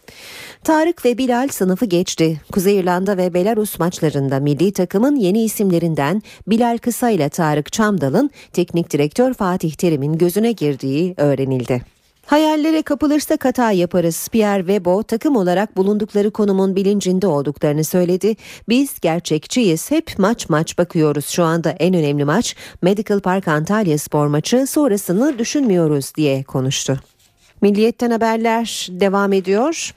Tarık 0.63 1.05
ve 1.05 1.17
Bilal 1.17 1.47
sınıfı 1.47 1.85
geçti. 1.85 2.41
Kuzey 2.51 2.79
İrlanda 2.79 3.17
ve 3.17 3.33
Belarus 3.33 3.79
maçlarında 3.79 4.39
milli 4.39 4.73
takımın 4.73 5.15
yeni 5.15 5.43
isimlerinden 5.43 6.21
Bilal 6.47 6.77
Kısa 6.77 7.09
ile 7.09 7.29
Tarık 7.29 7.71
Çamdal'ın 7.71 8.29
teknik 8.53 8.89
direktör 8.89 9.33
Fatih 9.33 9.73
Terim'in 9.73 10.17
gözüne 10.17 10.51
girdiği 10.51 11.13
öğrenildi. 11.17 11.81
Hayallere 12.25 12.81
kapılırsak 12.81 13.45
hata 13.45 13.71
yaparız. 13.71 14.27
Pierre 14.31 14.59
Webo 14.59 15.03
takım 15.03 15.35
olarak 15.35 15.77
bulundukları 15.77 16.31
konumun 16.31 16.75
bilincinde 16.75 17.27
olduklarını 17.27 17.83
söyledi. 17.83 18.35
Biz 18.69 18.99
gerçekçiyiz. 18.99 19.91
Hep 19.91 20.11
maç 20.17 20.49
maç 20.49 20.77
bakıyoruz. 20.77 21.25
Şu 21.25 21.43
anda 21.43 21.69
en 21.69 21.93
önemli 21.93 22.25
maç 22.25 22.55
Medical 22.81 23.19
Park 23.19 23.47
Antalya 23.47 23.97
spor 23.97 24.27
maçı. 24.27 24.67
Sonrasını 24.67 25.39
düşünmüyoruz 25.39 26.15
diye 26.15 26.43
konuştu. 26.43 26.99
Milliyetten 27.61 28.11
haberler 28.11 28.87
devam 28.91 29.33
ediyor. 29.33 29.93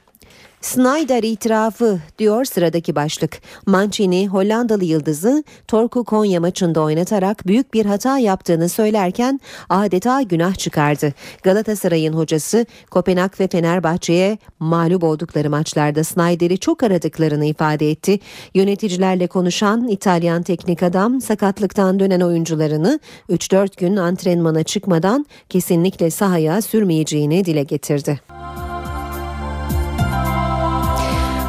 Snyder 0.61 1.23
itirafı 1.23 1.99
diyor 2.19 2.45
sıradaki 2.45 2.95
başlık. 2.95 3.41
Mancini 3.65 4.27
Hollandalı 4.27 4.83
yıldızı 4.85 5.43
Torku 5.67 6.03
Konya 6.03 6.39
maçında 6.39 6.81
oynatarak 6.81 7.47
büyük 7.47 7.73
bir 7.73 7.85
hata 7.85 8.19
yaptığını 8.19 8.69
söylerken 8.69 9.39
adeta 9.69 10.21
günah 10.21 10.55
çıkardı. 10.55 11.13
Galatasaray'ın 11.43 12.13
hocası 12.13 12.65
Kopenhag 12.91 13.39
ve 13.39 13.47
Fenerbahçe'ye 13.47 14.37
mağlup 14.59 15.03
oldukları 15.03 15.49
maçlarda 15.49 16.03
Snyder'i 16.03 16.57
çok 16.57 16.83
aradıklarını 16.83 17.45
ifade 17.45 17.91
etti. 17.91 18.19
Yöneticilerle 18.53 19.27
konuşan 19.27 19.87
İtalyan 19.87 20.43
teknik 20.43 20.83
adam 20.83 21.21
sakatlıktan 21.21 21.99
dönen 21.99 22.21
oyuncularını 22.21 22.99
3-4 23.29 23.79
gün 23.79 23.95
antrenmana 23.95 24.63
çıkmadan 24.63 25.25
kesinlikle 25.49 26.11
sahaya 26.11 26.61
sürmeyeceğini 26.61 27.45
dile 27.45 27.63
getirdi. 27.63 28.19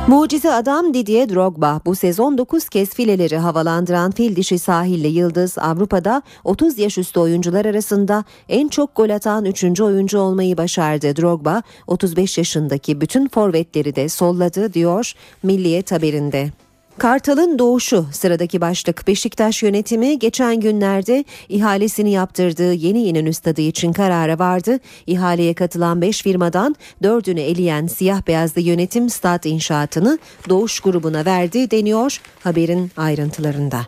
Mucize 0.08 0.52
adam 0.52 0.94
Didier 0.94 1.28
Drogba 1.28 1.80
bu 1.86 1.94
sezon 1.94 2.38
9 2.38 2.68
kez 2.68 2.94
fileleri 2.94 3.36
havalandıran 3.36 4.10
fil 4.10 4.36
dişi 4.36 4.58
sahilli 4.58 5.06
yıldız 5.08 5.58
Avrupa'da 5.58 6.22
30 6.44 6.78
yaş 6.78 6.98
üstü 6.98 7.20
oyuncular 7.20 7.64
arasında 7.64 8.24
en 8.48 8.68
çok 8.68 8.96
gol 8.96 9.10
atan 9.10 9.44
3. 9.44 9.80
oyuncu 9.80 10.18
olmayı 10.18 10.56
başardı. 10.56 11.16
Drogba 11.16 11.62
35 11.86 12.38
yaşındaki 12.38 13.00
bütün 13.00 13.28
forvetleri 13.28 13.96
de 13.96 14.08
solladı 14.08 14.74
diyor 14.74 15.12
Milliyet 15.42 15.92
haberinde. 15.92 16.50
Kartal'ın 16.98 17.58
doğuşu 17.58 18.06
sıradaki 18.12 18.60
başlık 18.60 19.06
Beşiktaş 19.06 19.62
yönetimi 19.62 20.18
geçen 20.18 20.60
günlerde 20.60 21.24
ihalesini 21.48 22.10
yaptırdığı 22.10 22.72
yeni 22.72 23.04
İnönü 23.04 23.32
Stadı 23.32 23.60
için 23.60 23.92
karara 23.92 24.38
vardı. 24.38 24.78
İhaleye 25.06 25.54
katılan 25.54 26.02
5 26.02 26.22
firmadan 26.22 26.76
4'ünü 27.02 27.40
eleyen 27.40 27.86
siyah 27.86 28.26
beyazlı 28.26 28.60
yönetim 28.60 29.10
stat 29.10 29.46
inşaatını 29.46 30.18
Doğuş 30.48 30.80
grubuna 30.80 31.24
verdi 31.24 31.70
deniyor 31.70 32.20
haberin 32.44 32.90
ayrıntılarında. 32.96 33.80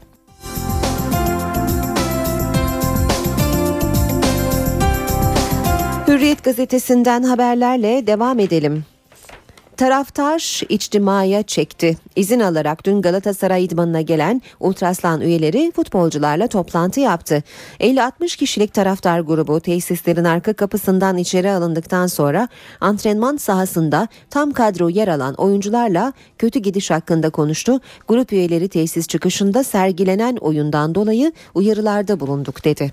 Hürriyet 6.09 6.45
gazetesinden 6.45 7.23
haberlerle 7.23 8.07
devam 8.07 8.39
edelim. 8.39 8.85
Taraftar 9.81 10.61
içtimaya 10.69 11.43
çekti. 11.43 11.97
İzin 12.17 12.41
alarak 12.41 12.85
dün 12.87 13.03
Galatasaray 13.03 13.65
idmanına 13.65 14.01
gelen 14.01 14.43
Ultraslan 14.61 15.21
üyeleri 15.21 15.73
futbolcularla 15.77 16.47
toplantı 16.47 17.01
yaptı. 17.01 17.43
50-60 17.81 18.37
kişilik 18.37 18.75
taraftar 18.75 19.21
grubu 19.21 19.61
tesislerin 19.61 20.25
arka 20.25 20.53
kapısından 20.53 21.19
içeri 21.19 21.51
alındıktan 21.51 22.07
sonra 22.07 22.49
antrenman 22.81 23.37
sahasında 23.37 24.09
tam 24.31 24.51
kadro 24.53 24.89
yer 24.89 25.09
alan 25.09 25.35
oyuncularla 25.35 26.13
kötü 26.39 26.59
gidiş 26.59 26.91
hakkında 26.91 27.31
konuştu. 27.31 27.81
Grup 28.09 28.33
üyeleri 28.33 28.69
tesis 28.69 29.09
çıkışında 29.09 29.65
sergilenen 29.65 30.37
oyundan 30.37 30.95
dolayı 30.95 31.33
uyarılarda 31.55 32.21
bulunduk 32.21 32.65
dedi. 32.65 32.93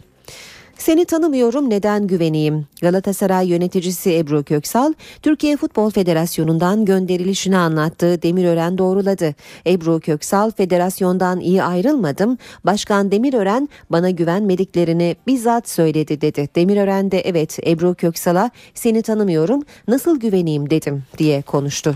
Seni 0.77 1.05
tanımıyorum 1.05 1.69
neden 1.69 2.07
güveneyim? 2.07 2.65
Galatasaray 2.81 3.47
yöneticisi 3.47 4.17
Ebru 4.17 4.43
Köksal, 4.43 4.93
Türkiye 5.21 5.57
Futbol 5.57 5.89
Federasyonu'ndan 5.89 6.85
gönderilişini 6.85 7.57
anlattığı 7.57 8.21
Demirören 8.21 8.77
doğruladı. 8.77 9.35
Ebru 9.67 9.99
Köksal, 9.99 10.51
federasyondan 10.51 11.39
iyi 11.39 11.63
ayrılmadım. 11.63 12.37
Başkan 12.63 13.11
Demirören 13.11 13.69
bana 13.89 14.09
güvenmediklerini 14.09 15.15
bizzat 15.27 15.69
söyledi 15.69 16.21
dedi. 16.21 16.49
Demirören 16.55 17.11
de 17.11 17.21
evet 17.21 17.59
Ebru 17.67 17.95
Köksal'a 17.95 18.51
seni 18.73 19.01
tanımıyorum 19.01 19.63
nasıl 19.87 20.19
güveneyim 20.19 20.69
dedim 20.69 21.03
diye 21.17 21.41
konuştu. 21.41 21.95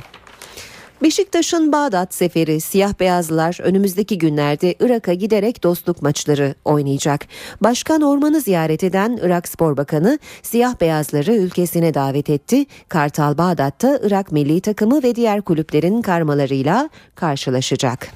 Beşiktaş'ın 1.04 1.72
Bağdat 1.72 2.14
seferi 2.14 2.62
siyah 2.62 3.00
beyazlılar 3.00 3.58
önümüzdeki 3.62 4.18
günlerde 4.18 4.76
Irak'a 4.80 5.14
giderek 5.14 5.64
dostluk 5.64 6.02
maçları 6.02 6.56
oynayacak. 6.66 7.28
Başkan 7.62 8.02
ormanı 8.02 8.42
ziyaret 8.42 8.84
eden 8.84 9.20
Irak 9.22 9.48
Spor 9.48 9.78
Bakanı 9.78 10.20
siyah 10.42 10.82
beyazları 10.82 11.34
ülkesine 11.34 11.94
davet 11.94 12.30
etti. 12.30 12.66
Kartal 12.90 13.38
Bağdat'ta 13.38 14.00
Irak 14.04 14.32
milli 14.32 14.62
takımı 14.62 15.04
ve 15.04 15.16
diğer 15.16 15.42
kulüplerin 15.42 16.02
karmalarıyla 16.02 16.90
karşılaşacak. 17.16 18.08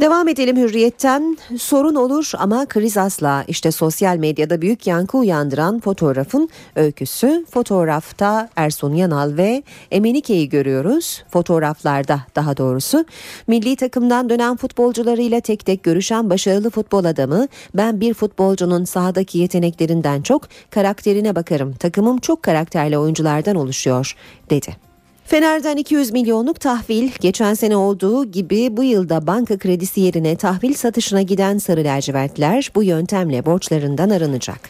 Devam 0.00 0.28
edelim 0.28 0.56
hürriyetten. 0.56 1.38
Sorun 1.58 1.94
olur 1.94 2.32
ama 2.38 2.66
kriz 2.66 2.96
asla. 2.96 3.44
İşte 3.48 3.70
sosyal 3.70 4.16
medyada 4.16 4.62
büyük 4.62 4.86
yankı 4.86 5.18
uyandıran 5.18 5.80
fotoğrafın 5.80 6.48
öyküsü. 6.76 7.44
Fotoğrafta 7.50 8.48
Ersun 8.56 8.94
Yanal 8.94 9.36
ve 9.36 9.62
Emenike'yi 9.90 10.48
görüyoruz. 10.48 11.24
Fotoğraflarda 11.30 12.20
daha 12.36 12.56
doğrusu. 12.56 13.04
Milli 13.46 13.76
takımdan 13.76 14.28
dönen 14.28 14.56
futbolcularıyla 14.56 15.40
tek 15.40 15.66
tek 15.66 15.82
görüşen 15.82 16.30
başarılı 16.30 16.70
futbol 16.70 17.04
adamı 17.04 17.48
ben 17.74 18.00
bir 18.00 18.14
futbolcunun 18.14 18.84
sahadaki 18.84 19.38
yeteneklerinden 19.38 20.22
çok 20.22 20.42
karakterine 20.70 21.34
bakarım. 21.34 21.74
Takımım 21.74 22.18
çok 22.18 22.42
karakterli 22.42 22.98
oyunculardan 22.98 23.56
oluşuyor 23.56 24.14
dedi. 24.50 24.87
Fener'den 25.28 25.76
200 25.76 26.12
milyonluk 26.12 26.60
tahvil 26.60 27.10
geçen 27.20 27.54
sene 27.54 27.76
olduğu 27.76 28.24
gibi 28.24 28.76
bu 28.76 28.84
yılda 28.84 29.26
banka 29.26 29.58
kredisi 29.58 30.00
yerine 30.00 30.36
tahvil 30.36 30.74
satışına 30.74 31.22
giden 31.22 31.58
sarı 31.58 31.84
lacivertler 31.84 32.70
bu 32.74 32.82
yöntemle 32.82 33.46
borçlarından 33.46 34.10
arınacak. 34.10 34.60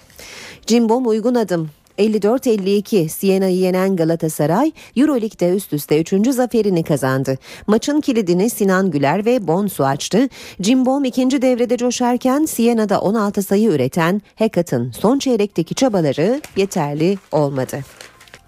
Cimbom 0.67 1.07
uygun 1.07 1.35
adım 1.35 1.71
54-52 1.99 3.09
Siena'yı 3.09 3.57
yenen 3.57 3.97
Galatasaray 3.97 4.73
Euroleague'de 4.97 5.57
üst 5.57 5.73
üste 5.73 6.01
3. 6.01 6.29
zaferini 6.31 6.85
kazandı. 6.85 7.39
Maçın 7.67 8.01
kilidini 8.01 8.51
Sinan 8.51 8.91
Güler 8.91 9.25
ve 9.25 9.47
Bonsu 9.47 9.85
açtı. 9.85 10.29
Cimbom 10.61 11.05
ikinci 11.05 11.43
devrede 11.43 11.77
coşarken 11.77 12.45
Siena'da 12.45 13.01
16 13.01 13.43
sayı 13.43 13.71
üreten 13.71 14.23
Hekat'ın 14.35 14.91
son 14.91 15.19
çeyrekteki 15.19 15.75
çabaları 15.75 16.41
yeterli 16.57 17.19
olmadı. 17.33 17.79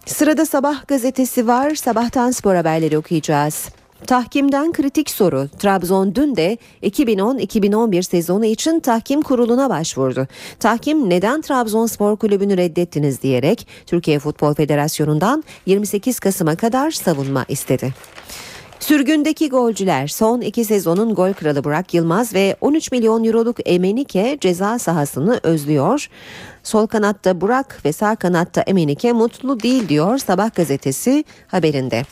Sırada 0.07 0.47
Sabah 0.47 0.87
gazetesi 0.89 1.47
var. 1.47 1.75
Sabahtan 1.75 2.31
spor 2.31 2.55
haberleri 2.55 2.99
okuyacağız. 2.99 3.69
Tahkimden 4.07 4.73
kritik 4.73 5.11
soru. 5.11 5.49
Trabzon 5.59 6.15
dün 6.15 6.37
de 6.37 6.59
2010-2011 6.83 8.03
sezonu 8.03 8.45
için 8.45 8.81
tahkim 8.81 9.23
kuruluna 9.23 9.71
başvurdu. 9.71 10.27
Tahkim 10.61 11.11
neden 11.11 11.41
Trabzonspor 11.41 12.17
kulübünü 12.17 12.57
reddettiniz 12.57 13.23
diyerek 13.23 13.67
Türkiye 13.87 14.19
Futbol 14.19 14.55
Federasyonu'ndan 14.55 15.45
28 15.67 16.21
Kasım'a 16.21 16.57
kadar 16.57 16.91
savunma 16.91 17.45
istedi. 17.49 17.95
Sürgündeki 18.81 19.49
golcüler 19.49 20.09
son 20.09 20.41
iki 20.41 20.65
sezonun 20.65 21.15
gol 21.15 21.33
kralı 21.33 21.65
Burak 21.65 21.95
Yılmaz 21.95 22.35
ve 22.35 22.57
13 22.61 22.93
milyon 22.93 23.25
euroluk 23.25 23.57
Emenike 23.65 24.39
ceza 24.41 24.79
sahasını 24.79 25.41
özlüyor. 25.43 26.09
Sol 26.63 26.87
kanatta 26.87 27.41
Burak 27.41 27.85
ve 27.85 27.93
sağ 27.93 28.17
kanatta 28.17 28.61
Emenike 28.61 29.13
mutlu 29.13 29.61
değil 29.61 29.89
diyor 29.89 30.19
Sabah 30.19 30.55
gazetesi 30.55 31.25
haberinde. 31.47 32.03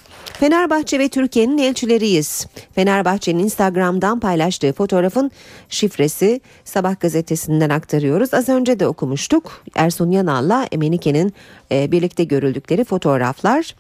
Fenerbahçe 0.41 0.99
ve 0.99 1.09
Türkiye'nin 1.09 1.59
elçileriyiz. 1.59 2.47
Fenerbahçe'nin 2.75 3.45
Instagram'dan 3.45 4.21
paylaştığı 4.21 4.73
fotoğrafın 4.73 5.31
şifresi 5.69 6.41
Sabah 6.65 7.01
gazetesinden 7.01 7.71
aktarıyoruz. 7.71 8.35
Az 8.35 8.49
önce 8.49 8.81
de 8.81 8.87
okumuştuk. 8.87 9.63
Ersun 9.75 10.11
Yanal'la 10.11 10.67
Emenike'nin 10.73 11.33
e, 11.73 11.93
birlikte 11.93 12.25
görüldükleri 12.25 12.85
fotoğraflar 12.85 13.75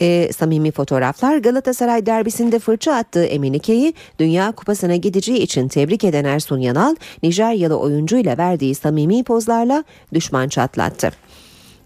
e, 0.00 0.32
samimi 0.32 0.70
fotoğraflar 0.70 1.38
Galatasaray 1.38 2.06
derbisinde 2.06 2.58
fırça 2.58 2.92
attığı 2.92 3.24
Emenike'yi 3.24 3.94
Dünya 4.18 4.52
Kupası'na 4.52 4.96
gideceği 4.96 5.38
için 5.38 5.68
tebrik 5.68 6.04
eden 6.04 6.24
Ersun 6.24 6.58
Yanal, 6.58 6.96
Nijeryalı 7.22 7.78
oyuncuyla 7.78 8.38
verdiği 8.38 8.74
samimi 8.74 9.24
pozlarla 9.24 9.84
düşman 10.14 10.48
çatlattı. 10.48 11.10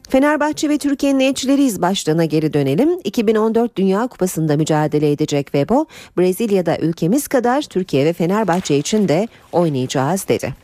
Fenerbahçe 0.09 0.68
ve 0.68 0.79
Türkiye'nin 0.79 1.20
elçileriyiz 1.20 1.83
başlığına 1.83 2.24
geri 2.24 2.53
dönelim. 2.53 2.88
2014 3.05 3.77
Dünya 3.77 4.07
Kupası'nda 4.07 4.57
mücadele 4.57 5.12
edecek 5.12 5.46
Webo, 5.46 5.87
Brezilya'da 6.18 6.79
ülkemiz 6.79 7.29
kadar 7.29 7.62
Türkiye 7.62 8.05
ve 8.05 8.12
Fenerbahçe 8.12 8.79
için 8.79 9.09
de 9.09 9.29
oynayacağız 9.53 10.29
dedi. 10.29 10.63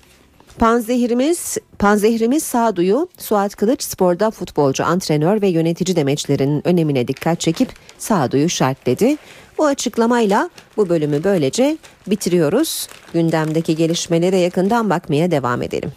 Panzehirimiz, 0.59 1.59
panzehrimiz 1.79 2.43
sağduyu 2.43 3.09
Suat 3.19 3.57
Kılıç 3.57 3.83
sporda 3.83 4.31
futbolcu, 4.31 4.85
antrenör 4.85 5.43
ve 5.43 5.49
yönetici 5.49 5.97
demeçlerinin 5.97 6.67
önemine 6.67 7.09
dikkat 7.09 7.41
çekip 7.41 7.69
sağduyu 7.99 8.49
şart 8.49 8.87
dedi. 8.87 9.17
Bu 9.59 9.67
açıklamayla 9.67 10.51
bu 10.77 10.89
bölümü 10.89 11.25
böylece 11.25 11.79
bitiriyoruz. 12.07 12.89
Gündemdeki 13.13 13.77
gelişmelere 13.77 14.39
yakından 14.39 14.91
bakmaya 14.91 15.31
devam 15.31 15.63
edelim. 15.63 15.93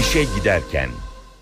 İşe 0.00 0.24
giderken 0.38 0.88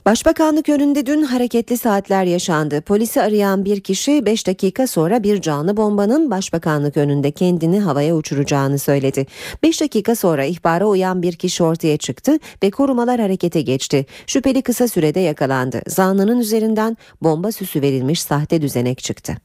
Başbakanlık 0.07 0.69
önünde 0.69 1.07
dün 1.07 1.23
hareketli 1.23 1.79
saatler 1.79 2.25
yaşandı. 2.25 2.81
Polisi 2.81 3.23
arayan 3.23 3.65
bir 3.65 3.81
kişi 3.81 4.27
5 4.27 4.47
dakika 4.47 4.87
sonra 4.87 5.23
bir 5.23 5.41
canlı 5.41 5.77
bombanın 5.77 6.31
başbakanlık 6.31 6.97
önünde 6.97 7.31
kendini 7.31 7.81
havaya 7.81 8.17
uçuracağını 8.17 8.79
söyledi. 8.79 9.27
5 9.63 9.81
dakika 9.81 10.17
sonra 10.17 10.45
ihbara 10.45 10.85
uyan 10.87 11.23
bir 11.23 11.33
kişi 11.33 11.63
ortaya 11.63 11.97
çıktı 11.97 12.39
ve 12.63 12.71
korumalar 12.71 13.21
harekete 13.21 13.63
geçti. 13.63 14.07
Şüpheli 14.27 14.63
kısa 14.63 14.89
sürede 14.89 15.21
yakalandı. 15.21 15.83
Zanlının 15.87 16.39
üzerinden 16.41 16.97
bomba 17.23 17.53
süsü 17.53 17.83
verilmiş 17.83 18.23
sahte 18.23 18.63
düzenek 18.63 18.99
çıktı. 18.99 19.37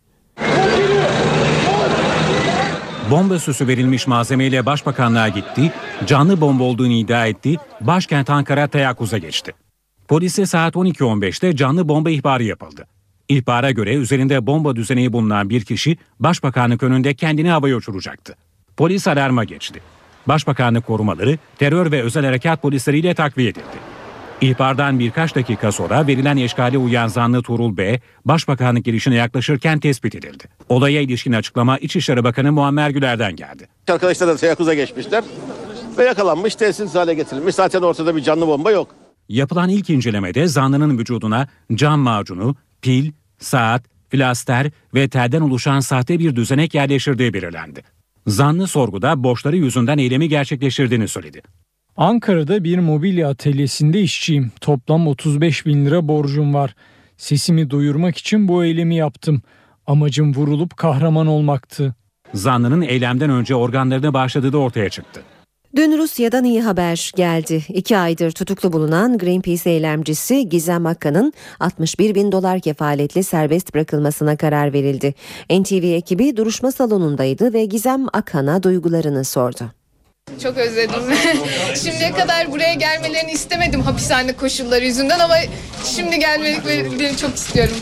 Bomba 3.11 3.39
süsü 3.39 3.67
verilmiş 3.67 4.07
malzemeyle 4.07 4.65
başbakanlığa 4.65 5.27
gitti, 5.27 5.71
canlı 6.05 6.41
bomba 6.41 6.63
olduğunu 6.63 6.93
iddia 6.93 7.27
etti, 7.27 7.55
başkent 7.81 8.29
Ankara 8.29 8.67
teyakkuza 8.67 9.17
geçti. 9.17 9.66
Polise 10.07 10.45
saat 10.45 10.75
12.15'te 10.75 11.55
canlı 11.55 11.89
bomba 11.89 12.09
ihbarı 12.09 12.43
yapıldı. 12.43 12.87
İhbara 13.29 13.71
göre 13.71 13.95
üzerinde 13.95 14.47
bomba 14.47 14.75
düzeneği 14.75 15.13
bulunan 15.13 15.49
bir 15.49 15.65
kişi 15.65 15.97
başbakanlık 16.19 16.83
önünde 16.83 17.13
kendini 17.13 17.49
havaya 17.49 17.75
uçuracaktı. 17.75 18.35
Polis 18.77 19.07
alarma 19.07 19.43
geçti. 19.43 19.81
Başbakanlık 20.27 20.87
korumaları 20.87 21.37
terör 21.57 21.91
ve 21.91 22.01
özel 22.01 22.25
harekat 22.25 22.61
polisleriyle 22.61 23.13
takviye 23.15 23.49
edildi. 23.49 23.77
İhbardan 24.41 24.99
birkaç 24.99 25.35
dakika 25.35 25.71
sonra 25.71 26.07
verilen 26.07 26.37
eşkale 26.37 26.77
uyan 26.77 27.07
zanlı 27.07 27.41
Tuğrul 27.41 27.77
B. 27.77 27.99
Başbakanlık 28.25 28.85
girişine 28.85 29.15
yaklaşırken 29.15 29.79
tespit 29.79 30.15
edildi. 30.15 30.43
Olaya 30.69 31.01
ilişkin 31.01 31.33
açıklama 31.33 31.77
İçişleri 31.77 32.23
Bakanı 32.23 32.51
Muammer 32.51 32.89
Güler'den 32.89 33.35
geldi. 33.35 33.67
Arkadaşlar 33.87 34.27
da 34.27 34.37
teyakkuza 34.37 34.73
geçmişler 34.73 35.23
ve 35.97 36.03
yakalanmış 36.03 36.55
tesis 36.55 36.95
hale 36.95 37.13
getirilmiş. 37.13 37.55
Zaten 37.55 37.81
ortada 37.81 38.15
bir 38.15 38.23
canlı 38.23 38.47
bomba 38.47 38.71
yok. 38.71 39.06
Yapılan 39.29 39.69
ilk 39.69 39.89
incelemede 39.89 40.47
zanlının 40.47 40.97
vücuduna 40.97 41.47
cam 41.73 41.99
macunu, 41.99 42.55
pil, 42.81 43.11
saat, 43.39 43.83
flaster 44.09 44.71
ve 44.93 45.07
telden 45.07 45.41
oluşan 45.41 45.79
sahte 45.79 46.19
bir 46.19 46.35
düzenek 46.35 46.73
yerleştirdiği 46.73 47.33
belirlendi. 47.33 47.83
Zanlı 48.27 48.67
sorguda 48.67 49.23
borçları 49.23 49.57
yüzünden 49.57 49.97
eylemi 49.97 50.29
gerçekleştirdiğini 50.29 51.07
söyledi. 51.07 51.41
Ankara'da 51.97 52.63
bir 52.63 52.79
mobilya 52.79 53.29
atölyesinde 53.29 54.01
işçiyim. 54.01 54.51
Toplam 54.61 55.07
35 55.07 55.65
bin 55.65 55.85
lira 55.85 56.07
borcum 56.07 56.53
var. 56.53 56.75
Sesimi 57.17 57.69
duyurmak 57.69 58.17
için 58.17 58.47
bu 58.47 58.65
eylemi 58.65 58.95
yaptım. 58.95 59.41
Amacım 59.87 60.33
vurulup 60.33 60.77
kahraman 60.77 61.27
olmaktı. 61.27 61.95
Zanlının 62.33 62.81
eylemden 62.81 63.29
önce 63.29 63.55
organlarını 63.55 64.13
bağışladığı 64.13 64.53
da 64.53 64.57
ortaya 64.57 64.89
çıktı. 64.89 65.23
Dün 65.75 65.97
Rusya'dan 65.97 66.43
iyi 66.43 66.61
haber 66.61 67.11
geldi. 67.15 67.63
İki 67.69 67.97
aydır 67.97 68.31
tutuklu 68.31 68.73
bulunan 68.73 69.17
Greenpeace 69.17 69.69
eylemcisi 69.69 70.49
Gizem 70.49 70.85
Akkan'ın 70.85 71.33
61 71.59 72.15
bin 72.15 72.31
dolar 72.31 72.59
kefaletle 72.59 73.23
serbest 73.23 73.73
bırakılmasına 73.73 74.37
karar 74.37 74.73
verildi. 74.73 75.13
NTV 75.49 75.83
ekibi 75.83 76.37
duruşma 76.37 76.71
salonundaydı 76.71 77.53
ve 77.53 77.65
Gizem 77.65 78.05
Akkan'a 78.13 78.63
duygularını 78.63 79.23
sordu. 79.23 79.76
Çok 80.43 80.57
özledim. 80.57 80.95
Şimdiye 81.83 82.11
kadar 82.11 82.51
buraya 82.51 82.73
gelmelerini 82.73 83.31
istemedim 83.31 83.81
hapishane 83.81 84.33
koşulları 84.33 84.85
yüzünden 84.85 85.19
ama 85.19 85.35
şimdi 85.95 86.19
gelmeleri 86.19 87.17
çok 87.17 87.35
istiyorum. 87.35 87.75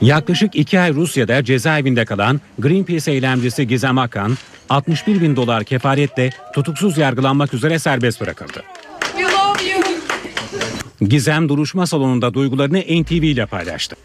Yaklaşık 0.00 0.56
iki 0.56 0.80
ay 0.80 0.94
Rusya'da 0.94 1.44
cezaevinde 1.44 2.04
kalan 2.04 2.40
Greenpeace 2.58 3.12
eylemcisi 3.12 3.68
Gizem 3.68 3.98
Akan, 3.98 4.38
61 4.68 5.20
bin 5.20 5.36
dolar 5.36 5.64
kefaretle 5.64 6.30
tutuksuz 6.54 6.98
yargılanmak 6.98 7.54
üzere 7.54 7.78
serbest 7.78 8.20
bırakıldı. 8.20 8.62
Gizem 11.08 11.48
duruşma 11.48 11.86
salonunda 11.86 12.34
duygularını 12.34 12.78
NTV 12.78 13.12
ile 13.12 13.46
paylaştı. 13.46 13.96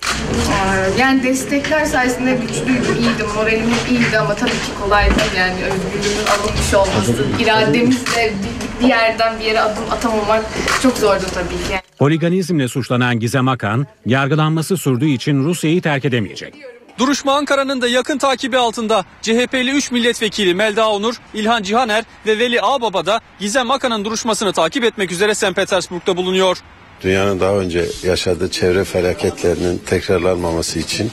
Yani 0.99 1.23
destekler 1.23 1.85
sayesinde 1.85 2.31
güçlüydüm, 2.41 2.95
iyiydim, 3.01 3.27
moralim 3.35 3.69
iyiydi 3.89 4.19
ama 4.19 4.35
tabii 4.35 4.51
ki 4.51 4.71
kolay 4.81 5.05
değil 5.05 5.31
yani 5.37 5.53
özgürlüğümün 5.53 6.25
alınmış 6.27 6.73
olması, 6.73 7.25
irademizle 7.39 8.33
bir, 8.81 8.87
yerden 8.87 9.39
bir 9.39 9.45
yere 9.45 9.61
adım 9.61 9.83
atamamak 9.91 10.45
çok 10.83 10.97
zordu 10.97 11.23
tabii 11.33 11.49
ki. 11.49 11.81
Holiganizmle 11.99 12.67
suçlanan 12.67 13.19
Gizem 13.19 13.47
Akan, 13.47 13.87
yargılanması 14.05 14.77
sürdüğü 14.77 15.09
için 15.09 15.43
Rusya'yı 15.43 15.81
terk 15.81 16.05
edemeyecek. 16.05 16.53
Duruşma 16.99 17.33
Ankara'nın 17.35 17.81
da 17.81 17.87
yakın 17.87 18.17
takibi 18.17 18.57
altında. 18.57 19.05
CHP'li 19.21 19.71
3 19.71 19.91
milletvekili 19.91 20.55
Melda 20.55 20.89
Onur, 20.89 21.15
İlhan 21.33 21.63
Cihaner 21.63 22.03
ve 22.25 22.39
Veli 22.39 22.61
Ağbaba 22.61 23.05
da 23.05 23.21
Gizem 23.39 23.71
Akan'ın 23.71 24.05
duruşmasını 24.05 24.53
takip 24.53 24.83
etmek 24.83 25.11
üzere 25.11 25.35
St. 25.35 25.55
Petersburg'da 25.55 26.17
bulunuyor. 26.17 26.57
Dünyanın 27.01 27.39
daha 27.39 27.57
önce 27.57 27.85
yaşadığı 28.03 28.51
çevre 28.51 28.83
felaketlerinin 28.83 29.77
tekrarlanmaması 29.77 30.79
için 30.79 31.11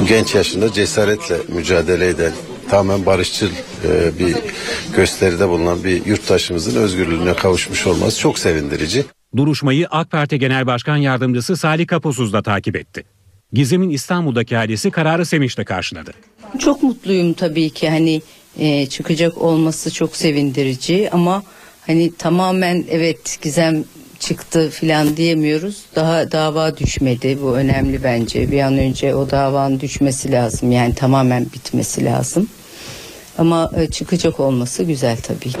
bu 0.00 0.06
genç 0.06 0.34
yaşında 0.34 0.72
cesaretle 0.72 1.36
mücadele 1.48 2.08
eden 2.08 2.32
tamamen 2.70 3.06
barışçıl 3.06 3.50
e, 3.84 4.18
bir 4.18 4.36
gösteride 4.96 5.48
bulunan 5.48 5.84
bir 5.84 6.06
yurttaşımızın 6.06 6.82
özgürlüğüne 6.82 7.34
kavuşmuş 7.34 7.86
olması 7.86 8.20
çok 8.20 8.38
sevindirici. 8.38 9.04
Duruşmayı 9.36 9.86
AK 9.90 10.10
Parti 10.10 10.38
Genel 10.38 10.66
Başkan 10.66 10.96
Yardımcısı 10.96 11.56
Salih 11.56 11.86
Kaposuz 11.86 12.32
da 12.32 12.42
takip 12.42 12.76
etti. 12.76 13.04
Gizem'in 13.52 13.90
İstanbul'daki 13.90 14.58
ailesi 14.58 14.90
kararı 14.90 15.26
sevinçle 15.26 15.64
karşıladı. 15.64 16.12
Çok 16.58 16.82
mutluyum 16.82 17.32
tabii 17.32 17.70
ki 17.70 17.88
hani 17.90 18.22
e, 18.58 18.86
çıkacak 18.86 19.38
olması 19.38 19.90
çok 19.90 20.16
sevindirici 20.16 21.10
ama 21.12 21.42
hani 21.86 22.12
tamamen 22.14 22.84
evet 22.90 23.38
Gizem 23.42 23.84
çıktı 24.20 24.70
filan 24.70 25.16
diyemiyoruz. 25.16 25.82
Daha 25.96 26.32
dava 26.32 26.76
düşmedi. 26.76 27.38
Bu 27.42 27.56
önemli 27.56 28.04
bence. 28.04 28.50
Bir 28.50 28.60
an 28.60 28.78
önce 28.78 29.14
o 29.14 29.30
davanın 29.30 29.80
düşmesi 29.80 30.32
lazım. 30.32 30.72
Yani 30.72 30.94
tamamen 30.94 31.46
bitmesi 31.54 32.04
lazım. 32.04 32.48
Ama 33.38 33.70
e, 33.76 33.86
çıkacak 33.86 34.40
olması 34.40 34.82
güzel 34.82 35.16
tabii. 35.16 35.52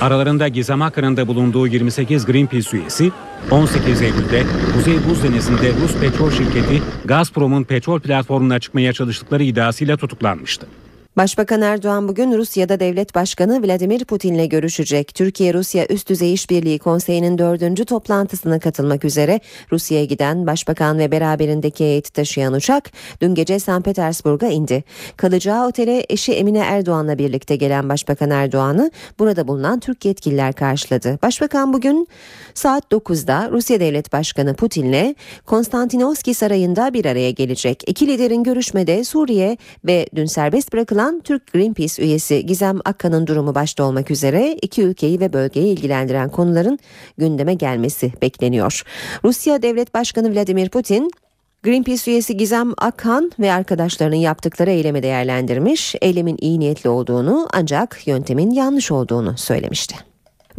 Aralarında 0.00 0.48
Gizem 0.48 0.82
Akın'ın 0.82 1.16
da 1.16 1.28
bulunduğu 1.28 1.66
28 1.66 2.26
Greenpeace 2.26 2.76
üyesi 2.76 3.12
18 3.50 4.02
Eylül'de 4.02 4.42
Kuzey 4.74 4.94
Buz 5.08 5.22
Denizi'nde 5.22 5.72
Rus 5.82 5.96
petrol 6.00 6.30
şirketi 6.30 6.82
Gazprom'un 7.04 7.64
petrol 7.64 8.00
platformuna 8.00 8.58
çıkmaya 8.58 8.92
çalıştıkları 8.92 9.42
iddiasıyla 9.42 9.96
tutuklanmıştı. 9.96 10.66
Başbakan 11.16 11.62
Erdoğan 11.62 12.08
bugün 12.08 12.32
Rusya'da 12.32 12.80
devlet 12.80 13.14
başkanı 13.14 13.66
Vladimir 13.66 14.04
Putin'le 14.04 14.48
görüşecek. 14.48 15.14
Türkiye-Rusya 15.14 15.86
Üst 15.86 16.08
Düzey 16.08 16.32
İşbirliği 16.32 16.78
Konseyi'nin 16.78 17.38
dördüncü 17.38 17.84
toplantısına 17.84 18.58
katılmak 18.58 19.04
üzere 19.04 19.40
Rusya'ya 19.72 20.04
giden 20.04 20.46
başbakan 20.46 20.98
ve 20.98 21.12
beraberindeki 21.12 21.84
heyeti 21.84 22.12
taşıyan 22.12 22.52
uçak 22.52 22.90
dün 23.20 23.34
gece 23.34 23.58
St. 23.58 23.84
Petersburg'a 23.84 24.46
indi. 24.46 24.84
Kalacağı 25.16 25.68
otele 25.68 26.06
eşi 26.08 26.32
Emine 26.32 26.58
Erdoğan'la 26.58 27.18
birlikte 27.18 27.56
gelen 27.56 27.88
Başbakan 27.88 28.30
Erdoğan'ı 28.30 28.90
burada 29.18 29.48
bulunan 29.48 29.80
Türk 29.80 30.04
yetkililer 30.04 30.52
karşıladı. 30.52 31.18
Başbakan 31.22 31.72
bugün 31.72 32.08
saat 32.54 32.84
9'da 32.92 33.50
Rusya 33.50 33.80
Devlet 33.80 34.12
Başkanı 34.12 34.54
Putin'le 34.54 35.14
Konstantinovski 35.46 36.34
Sarayı'nda 36.34 36.94
bir 36.94 37.04
araya 37.04 37.30
gelecek. 37.30 37.82
İki 37.86 38.06
liderin 38.06 38.42
görüşmede 38.44 39.04
Suriye 39.04 39.56
ve 39.84 40.06
dün 40.14 40.26
serbest 40.26 40.72
bırakılan 40.72 40.99
Türk 41.24 41.52
Greenpeace 41.52 42.02
üyesi 42.02 42.46
Gizem 42.46 42.78
Akkan'ın 42.84 43.26
durumu 43.26 43.54
başta 43.54 43.84
olmak 43.84 44.10
üzere 44.10 44.52
iki 44.62 44.82
ülkeyi 44.82 45.20
ve 45.20 45.32
bölgeyi 45.32 45.72
ilgilendiren 45.72 46.28
konuların 46.28 46.78
gündeme 47.18 47.54
gelmesi 47.54 48.12
bekleniyor. 48.22 48.82
Rusya 49.24 49.62
Devlet 49.62 49.94
Başkanı 49.94 50.34
Vladimir 50.34 50.68
Putin 50.68 51.10
Greenpeace 51.62 52.10
üyesi 52.10 52.36
Gizem 52.36 52.72
Akhan 52.78 53.32
ve 53.38 53.52
arkadaşlarının 53.52 54.16
yaptıkları 54.16 54.70
eylemi 54.70 55.02
değerlendirmiş, 55.02 55.94
eylemin 56.00 56.36
iyi 56.40 56.60
niyetli 56.60 56.90
olduğunu 56.90 57.48
ancak 57.52 58.06
yöntemin 58.06 58.50
yanlış 58.50 58.90
olduğunu 58.90 59.38
söylemişti. 59.38 60.09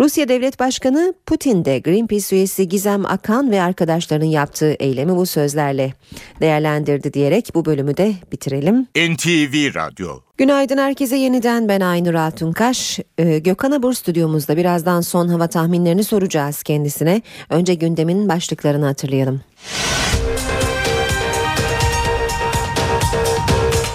Rusya 0.01 0.27
Devlet 0.27 0.59
Başkanı 0.59 1.13
Putin 1.25 1.65
de 1.65 1.79
Greenpeace 1.79 2.35
üyesi 2.35 2.69
Gizem 2.69 3.05
Akan 3.05 3.51
ve 3.51 3.61
arkadaşlarının 3.61 4.25
yaptığı 4.25 4.71
eylemi 4.71 5.15
bu 5.15 5.25
sözlerle 5.25 5.93
değerlendirdi 6.41 7.13
diyerek 7.13 7.49
bu 7.55 7.65
bölümü 7.65 7.97
de 7.97 8.13
bitirelim. 8.31 8.87
NTV 8.95 9.75
Radyo 9.75 10.19
Günaydın 10.37 10.77
herkese 10.77 11.17
yeniden 11.17 11.69
ben 11.69 11.81
Aynur 11.81 12.13
Altunkaş. 12.13 12.99
Ee, 13.17 13.39
Gökhan 13.39 13.71
Abur 13.71 13.93
stüdyomuzda 13.93 14.57
birazdan 14.57 15.01
son 15.01 15.27
hava 15.27 15.47
tahminlerini 15.47 16.03
soracağız 16.03 16.63
kendisine. 16.63 17.21
Önce 17.49 17.73
gündemin 17.73 18.29
başlıklarını 18.29 18.85
hatırlayalım. 18.85 19.41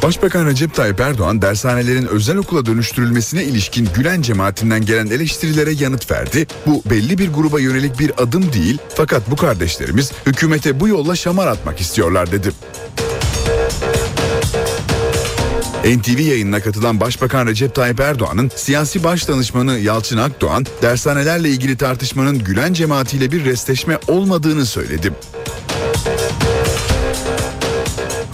Başbakan 0.06 0.46
Recep 0.46 0.74
Tayyip 0.74 1.00
Erdoğan 1.00 1.42
dershanelerin 1.42 2.06
özel 2.06 2.36
okula 2.36 2.66
dönüştürülmesine 2.66 3.44
ilişkin 3.44 3.88
Gülen 3.94 4.22
cemaatinden 4.22 4.86
gelen 4.86 5.06
eleştirilere 5.06 5.72
yanıt 5.72 6.10
verdi. 6.10 6.46
Bu 6.66 6.82
belli 6.90 7.18
bir 7.18 7.32
gruba 7.32 7.60
yönelik 7.60 7.98
bir 7.98 8.22
adım 8.22 8.52
değil 8.52 8.78
fakat 8.94 9.30
bu 9.30 9.36
kardeşlerimiz 9.36 10.12
hükümete 10.26 10.80
bu 10.80 10.88
yolla 10.88 11.16
şamar 11.16 11.46
atmak 11.46 11.80
istiyorlar 11.80 12.32
dedi. 12.32 12.52
NTV 15.84 16.20
yayınına 16.20 16.60
katılan 16.60 17.00
Başbakan 17.00 17.46
Recep 17.46 17.74
Tayyip 17.74 18.00
Erdoğan'ın 18.00 18.50
siyasi 18.56 19.04
baş 19.04 19.28
danışmanı 19.28 19.78
Yalçın 19.78 20.18
Akdoğan, 20.18 20.66
dershanelerle 20.82 21.48
ilgili 21.48 21.76
tartışmanın 21.76 22.38
Gülen 22.38 22.72
cemaatiyle 22.72 23.32
bir 23.32 23.44
restleşme 23.44 23.98
olmadığını 24.08 24.66
söyledi. 24.66 25.12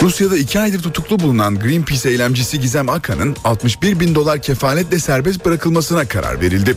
Rusya'da 0.03 0.37
iki 0.37 0.61
aydır 0.61 0.83
tutuklu 0.83 1.19
bulunan 1.19 1.59
Greenpeace 1.59 2.09
eylemcisi 2.09 2.61
Gizem 2.61 2.89
Akan'ın 2.89 3.37
61 3.45 4.01
bin 4.01 4.15
dolar 4.15 4.43
kefaletle 4.43 4.99
serbest 4.99 5.45
bırakılmasına 5.45 6.09
karar 6.09 6.41
verildi. 6.41 6.75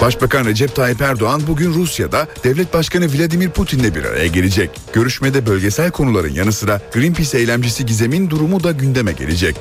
Başbakan 0.00 0.44
Recep 0.44 0.76
Tayyip 0.76 1.00
Erdoğan 1.00 1.42
bugün 1.46 1.74
Rusya'da 1.74 2.28
devlet 2.44 2.74
başkanı 2.74 3.06
Vladimir 3.06 3.50
Putin'le 3.50 3.94
bir 3.94 4.04
araya 4.04 4.26
gelecek. 4.26 4.70
Görüşmede 4.92 5.46
bölgesel 5.46 5.90
konuların 5.90 6.32
yanı 6.32 6.52
sıra 6.52 6.80
Greenpeace 6.94 7.38
eylemcisi 7.38 7.86
Gizem'in 7.86 8.30
durumu 8.30 8.64
da 8.64 8.72
gündeme 8.72 9.12
gelecek. 9.12 9.56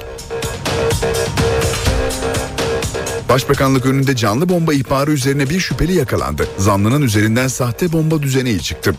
Başbakanlık 3.29 3.85
önünde 3.85 4.15
canlı 4.15 4.49
bomba 4.49 4.73
ihbarı 4.73 5.11
üzerine 5.11 5.49
bir 5.49 5.59
şüpheli 5.59 5.93
yakalandı. 5.93 6.47
Zanlının 6.57 7.01
üzerinden 7.01 7.47
sahte 7.47 7.91
bomba 7.91 8.21
düzeneği 8.21 8.61
çıktı. 8.61 8.95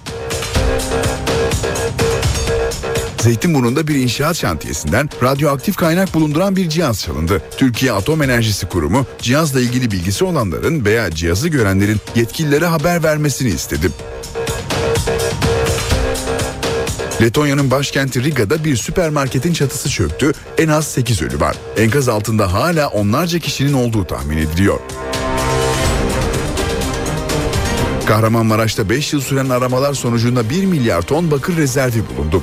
Zeytinburnu'nda 3.22 3.88
bir 3.88 3.94
inşaat 3.94 4.36
şantiyesinden 4.36 5.10
radyoaktif 5.22 5.76
kaynak 5.76 6.14
bulunduran 6.14 6.56
bir 6.56 6.68
cihaz 6.68 7.02
çalındı. 7.02 7.42
Türkiye 7.56 7.92
Atom 7.92 8.22
Enerjisi 8.22 8.66
Kurumu 8.66 9.06
cihazla 9.18 9.60
ilgili 9.60 9.90
bilgisi 9.90 10.24
olanların 10.24 10.84
veya 10.84 11.10
cihazı 11.10 11.48
görenlerin 11.48 11.96
yetkililere 12.14 12.66
haber 12.66 13.02
vermesini 13.02 13.48
istedi. 13.48 13.90
Letonya'nın 17.22 17.70
başkenti 17.70 18.24
Riga'da 18.24 18.64
bir 18.64 18.76
süpermarketin 18.76 19.52
çatısı 19.52 19.90
çöktü. 19.90 20.32
En 20.58 20.68
az 20.68 20.86
8 20.86 21.22
ölü 21.22 21.40
var. 21.40 21.56
Enkaz 21.76 22.08
altında 22.08 22.52
hala 22.52 22.88
onlarca 22.88 23.38
kişinin 23.38 23.72
olduğu 23.72 24.04
tahmin 24.04 24.38
ediliyor. 24.38 24.80
Kahramanmaraş'ta 28.06 28.90
5 28.90 29.12
yıl 29.12 29.20
süren 29.20 29.48
aramalar 29.48 29.94
sonucunda 29.94 30.50
1 30.50 30.64
milyar 30.64 31.02
ton 31.02 31.30
bakır 31.30 31.56
rezervi 31.56 32.02
bulundu. 32.16 32.42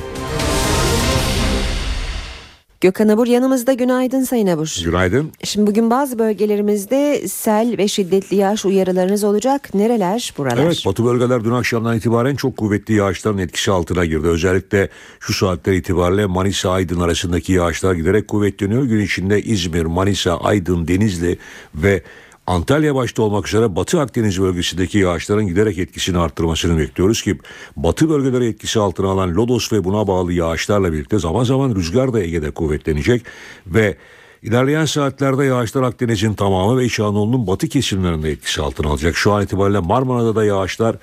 Gökhan 2.80 3.08
Abur 3.08 3.26
yanımızda 3.26 3.72
günaydın 3.72 4.24
Sayın 4.24 4.46
Abur. 4.46 4.80
Günaydın. 4.84 5.32
Şimdi 5.44 5.66
bugün 5.66 5.90
bazı 5.90 6.18
bölgelerimizde 6.18 7.28
sel 7.28 7.74
ve 7.78 7.88
şiddetli 7.88 8.36
yağış 8.36 8.64
uyarılarınız 8.64 9.24
olacak. 9.24 9.74
Nereler 9.74 10.34
buralar? 10.38 10.64
Evet 10.64 10.82
batı 10.86 11.04
bölgeler 11.04 11.44
dün 11.44 11.50
akşamdan 11.50 11.96
itibaren 11.96 12.36
çok 12.36 12.56
kuvvetli 12.56 12.94
yağışların 12.94 13.38
etkisi 13.38 13.70
altına 13.70 14.04
girdi. 14.04 14.26
Özellikle 14.26 14.88
şu 15.20 15.32
saatler 15.32 15.72
itibariyle 15.72 16.26
Manisa 16.26 16.70
Aydın 16.70 17.00
arasındaki 17.00 17.52
yağışlar 17.52 17.94
giderek 17.94 18.28
kuvvetleniyor. 18.28 18.82
Gün 18.82 19.00
içinde 19.00 19.42
İzmir, 19.42 19.84
Manisa, 19.84 20.36
Aydın, 20.36 20.88
Denizli 20.88 21.38
ve 21.74 22.02
Antalya 22.48 22.94
başta 22.94 23.22
olmak 23.22 23.48
üzere 23.48 23.76
Batı 23.76 24.00
Akdeniz 24.00 24.40
bölgesindeki 24.40 24.98
yağışların 24.98 25.46
giderek 25.46 25.78
etkisini 25.78 26.18
arttırmasını 26.18 26.78
bekliyoruz 26.78 27.22
ki 27.22 27.38
batı 27.76 28.10
bölgeleri 28.10 28.46
etkisi 28.46 28.80
altına 28.80 29.08
alan 29.08 29.34
lodos 29.34 29.72
ve 29.72 29.84
buna 29.84 30.06
bağlı 30.06 30.32
yağışlarla 30.32 30.92
birlikte 30.92 31.18
zaman 31.18 31.44
zaman 31.44 31.74
rüzgar 31.74 32.12
da 32.12 32.20
Ege'de 32.20 32.50
kuvvetlenecek 32.50 33.22
ve 33.66 33.96
İlerleyen 34.42 34.84
saatlerde 34.84 35.44
yağışlar 35.44 35.82
Akdeniz'in 35.82 36.34
tamamı 36.34 36.78
ve 36.78 36.84
İç 36.84 37.00
Anadolu'nun 37.00 37.46
batı 37.46 37.68
kesimlerinde 37.68 38.30
etkisi 38.30 38.62
altına 38.62 38.88
alacak. 38.88 39.16
Şu 39.16 39.32
an 39.32 39.42
itibariyle 39.42 39.78
Marmara'da 39.78 40.36
da 40.36 40.44
yağışlar 40.44 40.96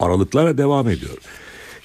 aralıklarla 0.00 0.58
devam 0.58 0.88
ediyor. 0.88 1.16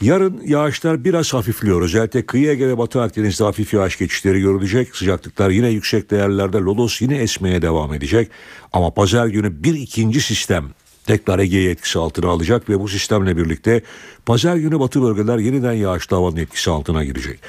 Yarın 0.04 0.42
yağışlar 0.46 1.04
biraz 1.04 1.34
hafifliyor. 1.34 1.82
Özellikle 1.82 2.26
kıyı 2.26 2.50
Ege 2.50 2.68
ve 2.68 2.78
Batı 2.78 3.02
Akdeniz'de 3.02 3.44
hafif 3.44 3.74
yağış 3.74 3.98
geçişleri 3.98 4.42
görülecek. 4.42 4.96
Sıcaklıklar 4.96 5.50
yine 5.50 5.70
yüksek 5.70 6.12
değerlerde. 6.12 6.58
Lodos 6.58 7.02
yine 7.02 7.18
esmeye 7.18 7.62
devam 7.62 7.94
edecek. 7.94 8.30
Ama 8.74 8.94
pazar 8.94 9.28
günü 9.28 9.64
bir 9.64 9.74
ikinci 9.74 10.22
sistem 10.22 10.66
tekrar 11.06 11.40
Ege'yi 11.40 11.70
etkisi 11.70 12.00
altına 12.00 12.30
alacak 12.30 12.70
ve 12.70 12.80
bu 12.80 12.88
sistemle 12.88 13.38
birlikte 13.38 13.82
pazar 14.26 14.56
günü 14.56 14.80
batı 14.80 15.02
bölgeler 15.02 15.38
yeniden 15.38 15.74
yağışlı 15.74 16.16
havanın 16.16 16.38
etkisi 16.38 16.72
altına 16.72 17.04
girecek. 17.04 17.40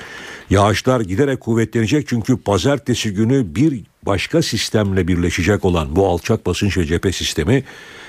Yağışlar 0.51 1.01
giderek 1.01 1.41
kuvvetlenecek 1.41 2.09
çünkü 2.09 2.37
pazartesi 2.37 3.15
günü 3.15 3.55
bir 3.55 3.85
başka 4.03 4.43
sistemle 4.43 5.09
birleşecek 5.09 5.65
olan 5.65 5.97
bu 5.97 6.09
alçak 6.09 6.47
basınç 6.47 6.79
ve 6.79 6.85
cephe 6.85 7.13
sistemi 7.13 7.65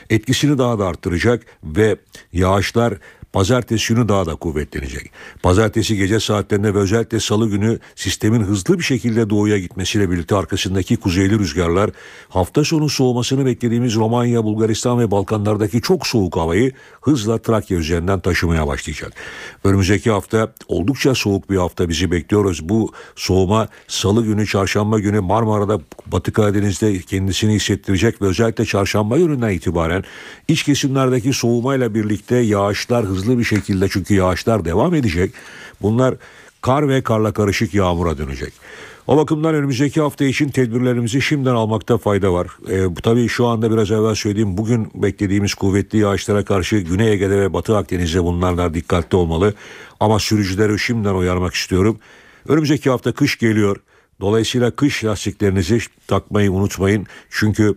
etkisini 0.09 0.57
daha 0.57 0.79
da 0.79 0.87
arttıracak 0.87 1.45
ve 1.63 1.95
yağışlar 2.33 2.93
pazartesi 3.35 3.93
günü 3.93 4.09
daha 4.09 4.25
da 4.25 4.35
kuvvetlenecek. 4.35 5.11
Pazartesi 5.43 5.97
gece 5.97 6.19
saatlerinde 6.19 6.73
ve 6.73 6.77
özellikle 6.77 7.19
salı 7.19 7.49
günü 7.49 7.79
sistemin 7.95 8.41
hızlı 8.41 8.79
bir 8.79 8.83
şekilde 8.83 9.29
doğuya 9.29 9.59
gitmesiyle 9.59 10.11
birlikte 10.11 10.35
arkasındaki 10.35 10.97
kuzeyli 10.97 11.39
rüzgarlar 11.39 11.89
hafta 12.29 12.63
sonu 12.63 12.89
soğumasını 12.89 13.45
beklediğimiz 13.45 13.95
Romanya, 13.95 14.43
Bulgaristan 14.43 14.99
ve 14.99 15.11
Balkanlardaki 15.11 15.81
çok 15.81 16.07
soğuk 16.07 16.35
havayı 16.35 16.71
hızla 17.01 17.37
Trakya 17.37 17.77
üzerinden 17.77 18.19
taşımaya 18.19 18.67
başlayacak. 18.67 19.13
Önümüzdeki 19.63 20.11
hafta 20.11 20.53
oldukça 20.67 21.15
soğuk 21.15 21.49
bir 21.49 21.57
hafta 21.57 21.89
bizi 21.89 22.11
bekliyoruz. 22.11 22.69
Bu 22.69 22.91
soğuma 23.15 23.67
salı 23.87 24.25
günü, 24.25 24.47
çarşamba 24.47 24.99
günü 24.99 25.19
Marmara'da, 25.19 25.79
Batı 26.07 26.33
Karadeniz'de 26.33 26.99
kendisini 26.99 27.53
hissettirecek 27.53 28.21
ve 28.21 28.25
özellikle 28.25 28.65
çarşamba 28.65 29.17
gününden 29.17 29.49
itibaren 29.49 30.03
iç 30.47 30.63
kesimlerdeki 30.63 31.33
soğumayla 31.33 31.93
birlikte 31.93 32.35
yağışlar 32.35 33.05
hızlı 33.05 33.24
bir 33.27 33.43
şekilde 33.43 33.89
çünkü 33.89 34.13
yağışlar 34.13 34.65
devam 34.65 34.95
edecek. 34.95 35.33
Bunlar 35.81 36.15
kar 36.61 36.89
ve 36.89 37.01
karla 37.01 37.33
karışık 37.33 37.73
yağmura 37.73 38.17
dönecek. 38.17 38.53
O 39.07 39.17
bakımdan 39.17 39.55
önümüzdeki 39.55 40.01
hafta 40.01 40.25
için 40.25 40.49
tedbirlerimizi 40.49 41.21
şimdiden 41.21 41.55
almakta 41.55 41.97
fayda 41.97 42.33
var. 42.33 42.47
E, 42.69 42.93
tabii 43.03 43.27
şu 43.27 43.45
anda 43.45 43.71
biraz 43.71 43.91
evvel 43.91 44.15
söylediğim 44.15 44.57
bugün 44.57 44.91
beklediğimiz 44.95 45.53
kuvvetli 45.53 45.99
yağışlara 45.99 46.45
karşı 46.45 46.77
Güney 46.77 47.11
Ege'de 47.11 47.41
ve 47.41 47.53
Batı 47.53 47.77
Akdeniz'de 47.77 48.23
bunlarla 48.23 48.73
dikkatli 48.73 49.15
olmalı. 49.15 49.53
Ama 49.99 50.19
sürücüleri 50.19 50.79
şimdiden 50.79 51.13
uyarmak 51.13 51.53
istiyorum. 51.53 51.99
Önümüzdeki 52.47 52.89
hafta 52.89 53.11
kış 53.11 53.37
geliyor. 53.37 53.77
Dolayısıyla 54.21 54.71
kış 54.71 55.05
lastiklerinizi 55.05 55.79
takmayı 56.07 56.51
unutmayın. 56.51 57.07
Çünkü 57.29 57.75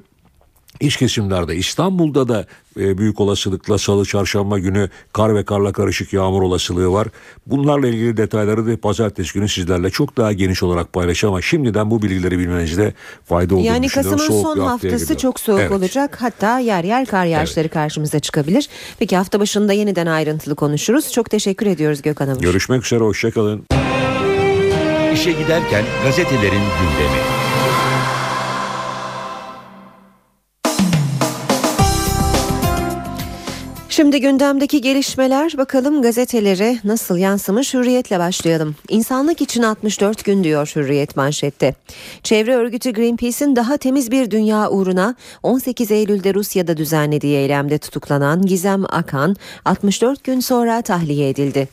İç 0.81 0.97
kesimlerde 0.97 1.57
İstanbul'da 1.57 2.29
da 2.29 2.47
e, 2.81 2.99
büyük 2.99 3.21
olasılıkla 3.21 3.79
salı 3.79 4.05
çarşamba 4.05 4.59
günü 4.59 4.89
kar 5.13 5.35
ve 5.35 5.45
karla 5.45 5.73
karışık 5.73 6.13
yağmur 6.13 6.43
olasılığı 6.43 6.93
var. 6.93 7.09
Bunlarla 7.47 7.89
ilgili 7.89 8.17
detayları 8.17 8.67
da 8.67 8.77
pazartesi 8.81 9.35
günü 9.35 9.49
sizlerle 9.49 9.91
çok 9.91 10.17
daha 10.17 10.33
geniş 10.33 10.63
olarak 10.63 10.93
paylaşacağım 10.93 11.35
ama 11.35 11.43
şimdiden 11.43 11.91
bu 11.91 12.03
bilgileri 12.03 12.39
bilmenizde 12.39 12.95
fayda 13.25 13.55
olduğunu 13.55 13.67
Yani 13.67 13.87
düşünüyorum. 13.87 14.19
Kasım'ın 14.19 14.43
Soğuk 14.43 14.57
son 14.57 14.67
haftası 14.67 15.05
giriyor. 15.05 15.21
çok 15.21 15.41
soğuk 15.41 15.61
Evet. 15.61 15.71
olacak. 15.73 16.17
Hatta 16.21 16.59
yer 16.59 16.85
yer 16.85 17.07
kar 17.07 17.25
yağışları 17.27 17.69
karşımıza 17.69 18.19
çıkabilir. 18.21 18.69
Peki 18.99 19.17
hafta 19.17 19.41
başında 19.41 19.73
yeniden 19.73 20.07
ayrıntılı 20.07 20.55
konuşuruz. 20.55 21.13
Çok 21.13 21.31
teşekkür 21.31 21.67
ediyoruz 21.67 22.03
Gökhan 22.03 22.29
Amur. 22.29 22.41
Görüşmek 22.41 22.85
üzere 22.87 23.01
hoşçakalın. 23.01 23.65
İşe 25.15 25.33
giderken 25.33 25.85
gazetelerin 26.05 26.53
gündemi. 26.81 27.19
Şimdi 33.99 34.21
gündemdeki 34.21 34.81
gelişmeler 34.81 35.59
bakalım 35.59 36.03
gazetelere 36.03 36.79
nasıl 36.85 37.17
yansımış 37.17 37.75
Hürriyet'le 37.75 38.19
başlayalım. 38.19 38.77
İnsanlık 38.89 39.41
için 39.41 39.63
64 39.63 40.25
gün 40.25 40.45
diyor 40.45 40.73
Hürriyet 40.77 41.17
manşette. 41.17 41.75
Çevre 42.23 42.55
örgütü 42.55 42.93
Greenpeace'in 42.93 43.57
daha 43.57 43.77
temiz 43.77 44.11
bir 44.11 44.31
dünya 44.31 44.71
uğruna 44.71 45.15
18 45.43 45.91
Eylül'de 45.91 46.35
Rusya'da 46.35 46.77
düzenlediği 46.77 47.37
eylemde 47.37 47.79
tutuklanan 47.79 48.43
Gizem 48.43 48.85
Akan 48.89 49.37
64 49.65 50.25
gün 50.25 50.41
sonra 50.41 50.83
tahliye 50.83 51.29
edildi. 51.29 51.69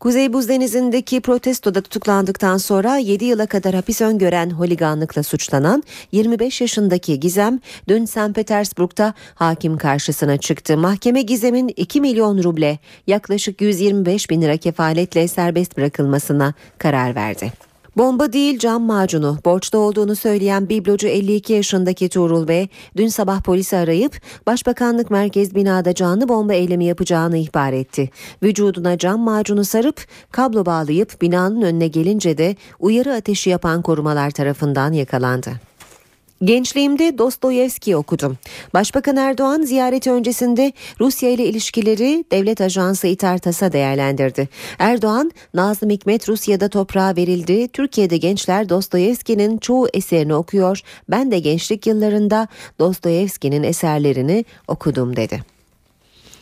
Kuzey 0.00 0.32
Buz 0.32 0.48
Denizi'ndeki 0.48 1.20
protestoda 1.20 1.80
tutuklandıktan 1.80 2.56
sonra 2.56 2.96
7 2.96 3.24
yıla 3.24 3.46
kadar 3.46 3.74
hapis 3.74 4.00
öngören 4.00 4.50
holiganlıkla 4.50 5.22
suçlanan 5.22 5.82
25 6.12 6.60
yaşındaki 6.60 7.20
Gizem 7.20 7.60
dün 7.88 8.04
St. 8.04 8.34
Petersburg'da 8.34 9.14
hakim 9.34 9.76
karşısına 9.78 10.36
çıktı. 10.36 10.76
Mahkeme 10.76 11.22
Gizem'in 11.22 11.72
2 11.76 12.00
milyon 12.00 12.42
ruble 12.42 12.78
yaklaşık 13.06 13.60
125 13.60 14.30
bin 14.30 14.42
lira 14.42 14.56
kefaletle 14.56 15.28
serbest 15.28 15.76
bırakılmasına 15.76 16.54
karar 16.78 17.14
verdi. 17.14 17.65
Bomba 17.96 18.32
değil 18.32 18.58
cam 18.58 18.82
macunu 18.82 19.38
borçta 19.44 19.78
olduğunu 19.78 20.16
söyleyen 20.16 20.68
biblocu 20.68 21.08
52 21.08 21.52
yaşındaki 21.52 22.08
Tuğrul 22.08 22.48
Bey 22.48 22.68
dün 22.96 23.08
sabah 23.08 23.42
polisi 23.42 23.76
arayıp 23.76 24.20
Başbakanlık 24.46 25.10
Merkez 25.10 25.54
binada 25.54 25.94
canlı 25.94 26.28
bomba 26.28 26.54
eylemi 26.54 26.84
yapacağını 26.84 27.36
ihbar 27.36 27.72
etti. 27.72 28.10
Vücuduna 28.42 28.98
cam 28.98 29.20
macunu 29.20 29.64
sarıp 29.64 30.06
kablo 30.32 30.66
bağlayıp 30.66 31.22
binanın 31.22 31.62
önüne 31.62 31.88
gelince 31.88 32.38
de 32.38 32.56
uyarı 32.78 33.14
ateşi 33.14 33.50
yapan 33.50 33.82
korumalar 33.82 34.30
tarafından 34.30 34.92
yakalandı. 34.92 35.65
Gençliğimde 36.44 37.18
Dostoyevski 37.18 37.96
okudum. 37.96 38.38
Başbakan 38.74 39.16
Erdoğan 39.16 39.62
ziyareti 39.62 40.10
öncesinde 40.10 40.72
Rusya 41.00 41.30
ile 41.30 41.44
ilişkileri 41.44 42.24
devlet 42.32 42.60
ajansı 42.60 43.06
İtartas'a 43.06 43.72
değerlendirdi. 43.72 44.48
Erdoğan, 44.78 45.32
Nazım 45.54 45.90
Hikmet 45.90 46.28
Rusya'da 46.28 46.68
toprağa 46.68 47.16
verildi. 47.16 47.68
Türkiye'de 47.68 48.16
gençler 48.16 48.68
Dostoyevski'nin 48.68 49.58
çoğu 49.58 49.88
eserini 49.94 50.34
okuyor. 50.34 50.80
Ben 51.08 51.30
de 51.30 51.38
gençlik 51.38 51.86
yıllarında 51.86 52.48
Dostoyevski'nin 52.78 53.62
eserlerini 53.62 54.44
okudum 54.68 55.16
dedi. 55.16 55.55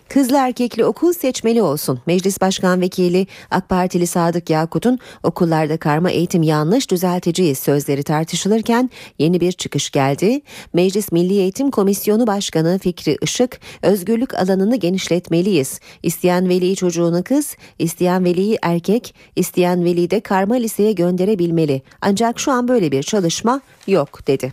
Kızlı 0.09 0.37
erkekli 0.37 0.85
okul 0.85 1.13
seçmeli 1.13 1.63
olsun. 1.63 2.01
Meclis 2.07 2.41
Başkan 2.41 2.81
Vekili 2.81 3.27
AK 3.51 3.69
Partili 3.69 4.07
Sadık 4.07 4.51
Yakut'un 4.51 4.99
okullarda 5.23 5.77
karma 5.77 6.11
eğitim 6.11 6.43
yanlış 6.43 6.91
düzelteceğiz 6.91 7.59
sözleri 7.59 8.03
tartışılırken 8.03 8.91
yeni 9.19 9.41
bir 9.41 9.53
çıkış 9.53 9.91
geldi. 9.91 10.41
Meclis 10.73 11.13
Milli 11.13 11.35
Eğitim 11.39 11.71
Komisyonu 11.71 12.27
Başkanı 12.27 12.79
Fikri 12.79 13.19
Işık 13.23 13.61
özgürlük 13.83 14.35
alanını 14.35 14.77
genişletmeliyiz. 14.77 15.81
İsteyen 16.03 16.49
veli 16.49 16.77
çocuğunu 16.77 17.25
kız, 17.25 17.57
isteyen 17.79 18.25
veliyi 18.25 18.59
erkek, 18.63 19.15
isteyen 19.37 19.85
veli 19.85 20.11
de 20.11 20.21
karma 20.21 20.55
liseye 20.55 20.93
gönderebilmeli. 20.93 21.83
Ancak 22.01 22.41
şu 22.41 22.53
an 22.53 22.69
böyle 22.69 22.93
bir 22.93 23.03
çalışma 23.03 23.61
yok 23.87 24.27
dedi. 24.27 24.53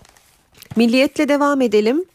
Milliyetle 0.76 1.30
devam 1.30 1.62
edelim. 1.62 2.06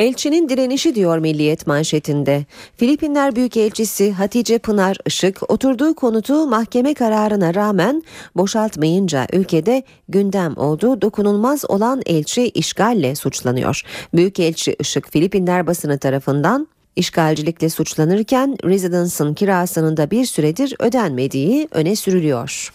Elçinin 0.00 0.48
direnişi 0.48 0.94
diyor 0.94 1.18
Milliyet 1.18 1.66
manşetinde. 1.66 2.44
Filipinler 2.76 3.36
Büyükelçisi 3.36 4.12
Hatice 4.12 4.58
Pınar 4.58 4.96
Işık 5.06 5.50
oturduğu 5.50 5.94
konutu 5.94 6.46
mahkeme 6.46 6.94
kararına 6.94 7.54
rağmen 7.54 8.02
boşaltmayınca 8.36 9.26
ülkede 9.32 9.82
gündem 10.08 10.56
oldu. 10.56 11.02
Dokunulmaz 11.02 11.70
olan 11.70 12.02
elçi 12.06 12.48
işgalle 12.48 13.14
suçlanıyor. 13.14 13.82
Büyükelçi 14.14 14.76
Işık 14.80 15.12
Filipinler 15.12 15.66
basını 15.66 15.98
tarafından 15.98 16.68
işgalcilikle 16.96 17.68
suçlanırken 17.68 18.56
Residence'ın 18.64 19.34
kirasının 19.34 19.96
da 19.96 20.10
bir 20.10 20.24
süredir 20.24 20.74
ödenmediği 20.78 21.68
öne 21.70 21.96
sürülüyor. 21.96 22.72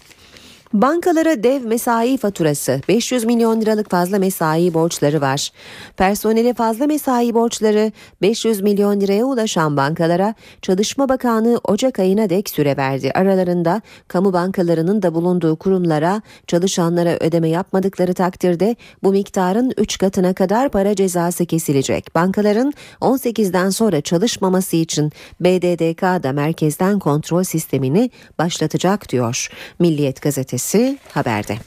Bankalara 0.75 1.43
dev 1.43 1.65
mesai 1.65 2.17
faturası 2.17 2.81
500 2.87 3.25
milyon 3.25 3.61
liralık 3.61 3.91
fazla 3.91 4.19
mesai 4.19 4.73
borçları 4.73 5.21
var. 5.21 5.51
Personele 5.97 6.53
fazla 6.53 6.87
mesai 6.87 7.33
borçları 7.33 7.91
500 8.21 8.61
milyon 8.61 9.01
liraya 9.01 9.25
ulaşan 9.25 9.77
bankalara 9.77 10.35
Çalışma 10.61 11.09
Bakanlığı 11.09 11.59
Ocak 11.63 11.99
ayına 11.99 12.29
dek 12.29 12.49
süre 12.49 12.77
verdi. 12.77 13.11
Aralarında 13.15 13.81
kamu 14.07 14.33
bankalarının 14.33 15.01
da 15.01 15.13
bulunduğu 15.13 15.55
kurumlara 15.55 16.21
çalışanlara 16.47 17.17
ödeme 17.19 17.49
yapmadıkları 17.49 18.13
takdirde 18.13 18.75
bu 19.03 19.11
miktarın 19.11 19.73
3 19.77 19.97
katına 19.97 20.33
kadar 20.33 20.69
para 20.69 20.95
cezası 20.95 21.45
kesilecek. 21.45 22.15
Bankaların 22.15 22.73
18'den 23.01 23.69
sonra 23.69 24.01
çalışmaması 24.01 24.75
için 24.75 25.11
BDDK 25.39 26.23
da 26.23 26.31
merkezden 26.31 26.99
kontrol 26.99 27.43
sistemini 27.43 28.11
başlatacak 28.39 29.09
diyor 29.09 29.49
Milliyet 29.79 30.21
gazetesi 30.21 30.64
haberde. 31.13 31.59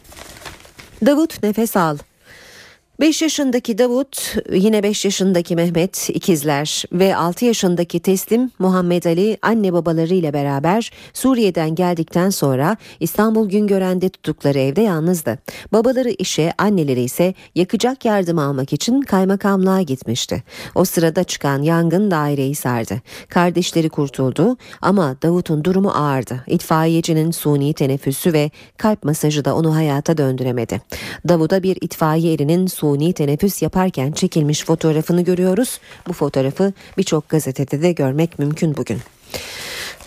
Davut 1.01 1.39
nefes 1.43 1.77
al. 1.77 1.99
5 3.01 3.23
yaşındaki 3.23 3.79
Davut, 3.79 4.35
yine 4.53 4.83
5 4.83 5.05
yaşındaki 5.05 5.57
Mehmet 5.57 6.11
ikizler 6.11 6.85
ve 6.93 7.17
6 7.17 7.45
yaşındaki 7.45 8.01
teslim 8.01 8.51
Muhammed 8.59 9.05
Ali 9.05 9.39
anne 9.43 9.73
babalarıyla 9.73 10.33
beraber 10.33 10.91
Suriye'den 11.13 11.75
geldikten 11.75 12.31
sonra 12.31 12.77
İstanbul 13.01 13.49
Güngören'de 13.49 14.09
tuttukları 14.09 14.59
evde 14.59 14.81
yalnızdı. 14.81 15.39
Babaları 15.73 16.11
işe, 16.11 16.53
anneleri 16.59 17.03
ise 17.03 17.35
yakacak 17.55 18.05
yardım 18.05 18.39
almak 18.39 18.73
için 18.73 19.01
kaymakamlığa 19.01 19.83
gitmişti. 19.83 20.43
O 20.75 20.85
sırada 20.85 21.25
çıkan 21.25 21.63
yangın 21.63 22.11
daireyi 22.11 22.55
sardı. 22.55 23.01
Kardeşleri 23.29 23.89
kurtuldu 23.89 24.57
ama 24.83 25.17
Davut'un 25.23 25.65
durumu 25.65 25.91
ağırdı. 25.91 26.45
İtfaiyecinin 26.47 27.31
suni 27.31 27.75
teneffüsü 27.75 28.33
ve 28.33 28.51
kalp 28.77 29.05
masajı 29.05 29.45
da 29.45 29.57
onu 29.57 29.75
hayata 29.75 30.19
döndüremedi. 30.19 30.81
Davut'a 31.29 31.63
bir 31.63 31.79
itfaiye 31.81 32.35
erinin 32.35 32.67
suni 32.67 32.88
teneffüs 33.13 33.63
yaparken 33.63 34.13
çekilmiş 34.13 34.65
fotoğrafını 34.65 35.25
görüyoruz. 35.25 35.81
Bu 36.09 36.13
fotoğrafı 36.13 36.73
birçok 36.99 37.29
gazetede 37.29 37.83
de 37.83 37.93
görmek 37.93 38.39
mümkün 38.39 38.77
bugün. 38.77 38.99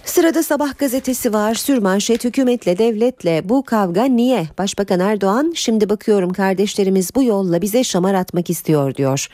Sırada 0.06 0.44
sabah 0.44 0.78
gazetesi 0.78 1.34
var. 1.34 1.54
Sürmanşet 1.54 2.24
hükümetle 2.24 2.78
devletle 2.78 3.50
bu 3.50 3.64
kavga 3.64 4.04
niye? 4.04 4.48
Başbakan 4.58 5.00
Erdoğan 5.00 5.54
şimdi 5.56 5.90
bakıyorum 5.90 6.34
kardeşlerimiz 6.34 7.16
bu 7.16 7.24
yolla 7.24 7.62
bize 7.62 7.84
şamar 7.84 8.14
atmak 8.14 8.50
istiyor 8.50 8.96
diyor. 8.96 9.28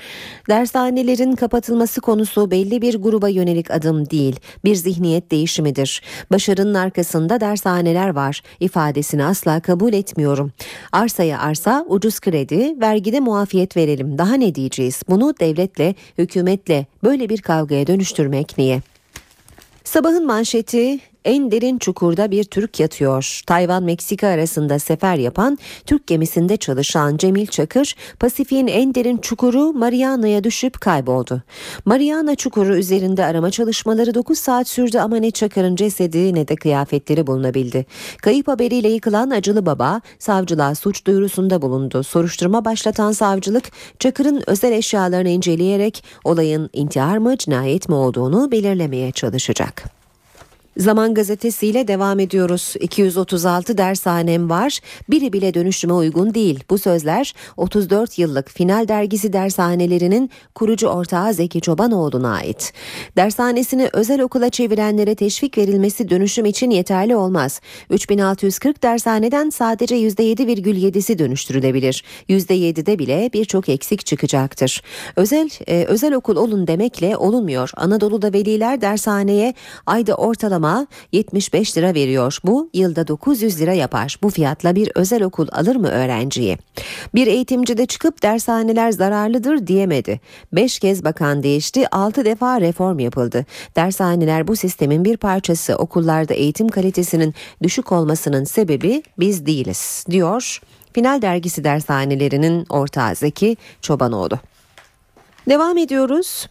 Dershanelerin 0.50 1.36
kapatılması 1.36 2.02
konusu 2.02 2.52
belli 2.52 2.82
bir 2.82 2.96
gruba 2.96 3.30
yönelik 3.30 3.72
adım 3.72 4.10
değil. 4.10 4.36
Bir 4.66 4.76
zihniyet 4.76 5.32
değişimidir. 5.32 6.02
Başarının 6.32 6.74
arkasında 6.74 7.42
dershaneler 7.42 8.10
var. 8.10 8.42
ifadesini 8.60 9.26
asla 9.26 9.60
kabul 9.60 9.94
etmiyorum. 9.94 10.52
Arsaya 10.92 11.40
arsa, 11.40 11.86
ucuz 11.88 12.20
kredi, 12.20 12.82
vergide 12.82 13.20
muafiyet 13.20 13.78
verelim. 13.78 14.18
Daha 14.18 14.34
ne 14.34 14.56
diyeceğiz? 14.56 15.02
Bunu 15.10 15.34
devletle, 15.40 15.96
hükümetle 16.18 16.86
böyle 17.04 17.30
bir 17.30 17.42
kavgaya 17.42 17.88
dönüştürmek 17.88 18.58
niye? 18.58 18.82
Sabahın 19.88 20.26
manşeti 20.26 21.00
en 21.28 21.52
derin 21.52 21.78
çukurda 21.78 22.32
bir 22.32 22.44
Türk 22.44 22.80
yatıyor. 22.80 23.42
Tayvan 23.48 23.84
Meksika 23.84 24.28
arasında 24.28 24.80
sefer 24.80 25.16
yapan 25.16 25.58
Türk 25.86 26.08
gemisinde 26.08 26.58
çalışan 26.58 27.18
Cemil 27.18 27.48
Çakır, 27.48 27.96
Pasifik'in 28.20 28.68
en 28.68 28.96
derin 28.96 29.18
çukuru 29.18 29.74
Mariana'ya 29.74 30.44
düşüp 30.44 30.82
kayboldu. 30.82 31.42
Mariana 31.86 32.36
çukuru 32.36 32.76
üzerinde 32.76 33.26
arama 33.26 33.52
çalışmaları 33.52 34.14
9 34.14 34.38
saat 34.38 34.68
sürdü 34.68 35.00
ama 35.00 35.18
ne 35.18 35.32
Çakır'ın 35.32 35.76
cesedi 35.76 36.36
ne 36.36 36.48
de 36.48 36.56
kıyafetleri 36.56 37.28
bulunabildi. 37.28 37.86
Kayıp 38.22 38.48
haberiyle 38.48 38.90
yıkılan 38.90 39.30
Acılı 39.30 39.66
Baba 39.66 40.02
savcılığa 40.20 40.76
suç 40.76 41.06
duyurusunda 41.06 41.62
bulundu. 41.62 42.04
Soruşturma 42.04 42.66
başlatan 42.66 43.12
savcılık 43.12 43.72
Çakır'ın 44.00 44.44
özel 44.48 44.72
eşyalarını 44.72 45.30
inceleyerek 45.30 46.04
olayın 46.24 46.70
intihar 46.74 47.18
mı 47.18 47.38
cinayet 47.38 47.90
mi 47.90 47.96
olduğunu 47.96 48.52
belirlemeye 48.52 49.12
çalışacak. 49.12 49.97
Zaman 50.78 51.14
gazetesiyle 51.14 51.88
devam 51.88 52.20
ediyoruz. 52.20 52.74
236 52.80 53.78
dershanem 53.78 54.50
var. 54.50 54.80
Biri 55.10 55.34
bile 55.34 55.54
dönüşüme 55.54 55.94
uygun 55.94 56.34
değil. 56.34 56.64
Bu 56.70 56.78
sözler 56.78 57.34
34 57.58 58.20
yıllık 58.20 58.50
Final 58.50 58.88
Dergisi 58.88 59.34
dershanelerinin 59.34 60.30
kurucu 60.56 60.88
ortağı 60.88 61.34
Zeki 61.34 61.62
Çobanoğlu'na 61.62 62.34
ait. 62.34 62.74
Dershanesini 63.16 63.90
özel 63.94 64.22
okula 64.22 64.50
çevirenlere 64.50 65.16
teşvik 65.16 65.58
verilmesi 65.58 66.10
dönüşüm 66.10 66.46
için 66.46 66.70
yeterli 66.70 67.16
olmaz. 67.16 67.62
3640 67.90 68.84
dershaneden 68.84 69.50
sadece 69.50 69.96
%7,7'si 69.96 71.20
dönüştürülebilir. 71.20 72.04
%7'de 72.30 73.00
bile 73.00 73.30
birçok 73.34 73.70
eksik 73.70 74.06
çıkacaktır. 74.06 74.82
Özel 75.16 75.50
e, 75.68 75.84
özel 75.84 76.14
okul 76.14 76.36
olun 76.36 76.68
demekle 76.68 77.18
olunmuyor. 77.18 77.72
Anadolu'da 77.76 78.34
veliler 78.34 78.82
dershaneye 78.82 79.54
ayda 79.86 80.16
ortalama 80.16 80.67
ortalama 80.68 80.88
75 81.12 81.78
lira 81.78 81.94
veriyor. 81.94 82.40
Bu 82.44 82.70
yılda 82.74 83.08
900 83.08 83.62
lira 83.62 83.74
yapar. 83.74 84.18
Bu 84.24 84.30
fiyatla 84.30 84.76
bir 84.76 84.92
özel 84.96 85.24
okul 85.24 85.48
alır 85.52 85.76
mı 85.76 85.88
öğrenciyi? 85.88 86.58
Bir 87.16 87.28
eğitimci 87.28 87.78
de 87.78 87.86
çıkıp 87.86 88.24
dershaneler 88.24 88.92
zararlıdır 88.92 89.68
diyemedi. 89.68 90.20
5 90.54 90.80
kez 90.80 91.04
bakan 91.04 91.44
değişti, 91.44 91.88
6 91.92 92.26
defa 92.26 92.62
reform 92.62 93.00
yapıldı. 93.00 93.46
Dershaneler 93.76 94.48
bu 94.48 94.56
sistemin 94.56 95.06
bir 95.06 95.18
parçası. 95.18 95.76
Okullarda 95.76 96.34
eğitim 96.34 96.68
kalitesinin 96.68 97.34
düşük 97.64 97.92
olmasının 97.92 98.44
sebebi 98.44 99.04
biz 99.20 99.46
değiliz 99.46 100.06
diyor. 100.10 100.62
Final 100.94 101.22
dergisi 101.22 101.64
dershanelerinin 101.64 102.66
ortağı 102.70 103.16
Zeki 103.16 103.58
Çobanoğlu. 103.82 104.40
Devam 105.50 105.78
ediyoruz. 105.78 106.48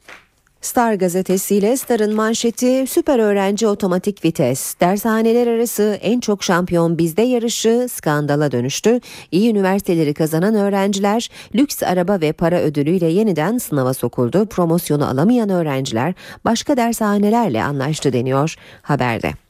Star 0.67 0.95
gazetesiyle 0.95 1.77
Star'ın 1.77 2.15
manşeti 2.15 2.87
süper 2.87 3.19
öğrenci 3.19 3.67
otomatik 3.67 4.25
vites. 4.25 4.75
Dershaneler 4.81 5.47
arası 5.47 5.99
en 6.03 6.21
çok 6.21 6.45
şampiyon 6.45 6.99
bizde 6.99 7.23
yarışı 7.23 7.87
skandala 7.91 8.53
dönüştü. 8.53 9.01
İyi 9.33 9.51
üniversiteleri 9.51 10.15
kazanan 10.15 10.55
öğrenciler 10.55 11.31
lüks 11.55 11.83
araba 11.83 12.21
ve 12.21 12.33
para 12.33 12.61
ödülüyle 12.61 13.07
yeniden 13.07 13.59
sınava 13.59 13.95
sokuldu. 13.95 14.47
Promosyonu 14.47 15.09
alamayan 15.09 15.49
öğrenciler 15.51 16.15
başka 16.45 16.77
dershanelerle 16.77 17.63
anlaştı 17.63 18.13
deniyor 18.13 18.55
haberde. 18.83 19.46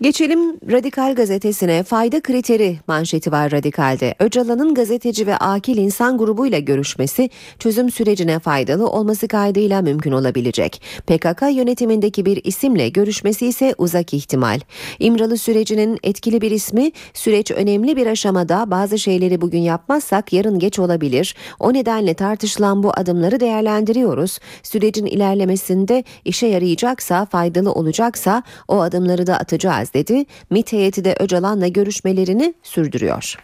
Geçelim 0.00 0.70
Radikal 0.70 1.14
gazetesine 1.14 1.82
fayda 1.82 2.20
kriteri 2.20 2.78
manşeti 2.86 3.32
var 3.32 3.52
Radikal'de. 3.52 4.14
Öcalan'ın 4.18 4.74
gazeteci 4.74 5.26
ve 5.26 5.36
akil 5.36 5.76
insan 5.76 6.18
grubuyla 6.18 6.58
görüşmesi 6.58 7.30
çözüm 7.58 7.90
sürecine 7.90 8.38
faydalı 8.38 8.88
olması 8.88 9.28
kaydıyla 9.28 9.82
mümkün 9.82 10.12
olabilecek. 10.12 10.82
PKK 11.06 11.42
yönetimindeki 11.52 12.26
bir 12.26 12.40
isimle 12.44 12.88
görüşmesi 12.88 13.46
ise 13.46 13.74
uzak 13.78 14.14
ihtimal. 14.14 14.60
İmralı 14.98 15.38
sürecinin 15.38 15.98
etkili 16.02 16.40
bir 16.40 16.50
ismi 16.50 16.92
süreç 17.14 17.50
önemli 17.50 17.96
bir 17.96 18.06
aşamada 18.06 18.70
bazı 18.70 18.98
şeyleri 18.98 19.40
bugün 19.40 19.60
yapmazsak 19.60 20.32
yarın 20.32 20.58
geç 20.58 20.78
olabilir. 20.78 21.34
O 21.60 21.72
nedenle 21.72 22.14
tartışılan 22.14 22.82
bu 22.82 22.92
adımları 22.96 23.40
değerlendiriyoruz. 23.40 24.38
Sürecin 24.62 25.06
ilerlemesinde 25.06 26.04
işe 26.24 26.46
yarayacaksa 26.46 27.26
faydalı 27.26 27.72
olacaksa 27.72 28.42
o 28.68 28.80
adımları 28.80 29.26
da 29.26 29.36
atacağız 29.38 29.87
dedi. 29.94 30.26
MİT 30.50 30.72
heyeti 30.72 31.04
de 31.04 31.16
Öcalan'la 31.20 31.68
görüşmelerini 31.68 32.54
sürdürüyor. 32.62 33.36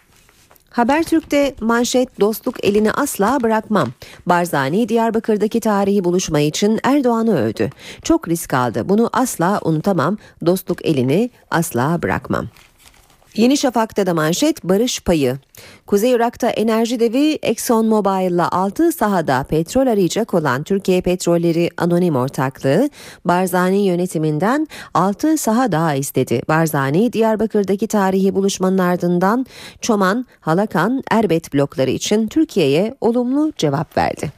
Habertürk'te 0.70 1.55
manşet 1.61 2.20
dostluk 2.20 2.64
elini 2.64 2.92
asla 2.92 3.38
bırakmam. 3.42 3.88
Barzani 4.26 4.88
Diyarbakır'daki 4.88 5.61
tarihi 5.61 6.05
buluşma 6.05 6.40
için 6.40 6.80
Erdoğan'ı 6.82 7.36
övdü. 7.36 7.70
Çok 8.03 8.28
risk 8.28 8.55
aldı. 8.55 8.88
Bunu 8.88 9.11
asla 9.12 9.61
unutamam. 9.64 10.18
Dostluk 10.47 10.86
elini 10.86 11.30
asla 11.51 12.03
bırakmam. 12.03 12.49
Yeni 13.37 13.57
Şafak'ta 13.57 14.07
da 14.07 14.14
manşet 14.14 14.64
barış 14.64 15.01
payı. 15.01 15.39
Kuzey 15.87 16.12
Irak'ta 16.12 16.49
enerji 16.49 17.01
devi 17.01 17.39
Exxon 17.43 17.87
Mobil'la 17.87 18.53
6 18.53 18.93
sahada 18.93 19.43
petrol 19.43 19.87
arayacak 19.87 20.35
olan 20.35 20.62
Türkiye 20.62 21.01
Petrolleri 21.01 21.70
Anonim 21.76 22.16
Ortaklığı 22.16 22.91
Barzani 23.24 23.87
yönetiminden 23.87 24.68
6 24.95 25.39
saha 25.39 25.72
daha 25.72 25.95
istedi. 25.95 26.43
Barzani 26.49 27.12
Diyarbakır'daki 27.12 27.87
tarihi 27.87 28.35
buluşmanın 28.35 28.78
ardından 28.78 29.47
Çoman, 29.80 30.26
Halakan, 30.41 31.03
Erbet 31.11 31.55
blokları 31.55 31.91
için 31.91 32.26
Türkiye'ye 32.26 32.95
olumlu 33.01 33.53
cevap 33.57 33.97
verdi. 33.97 34.32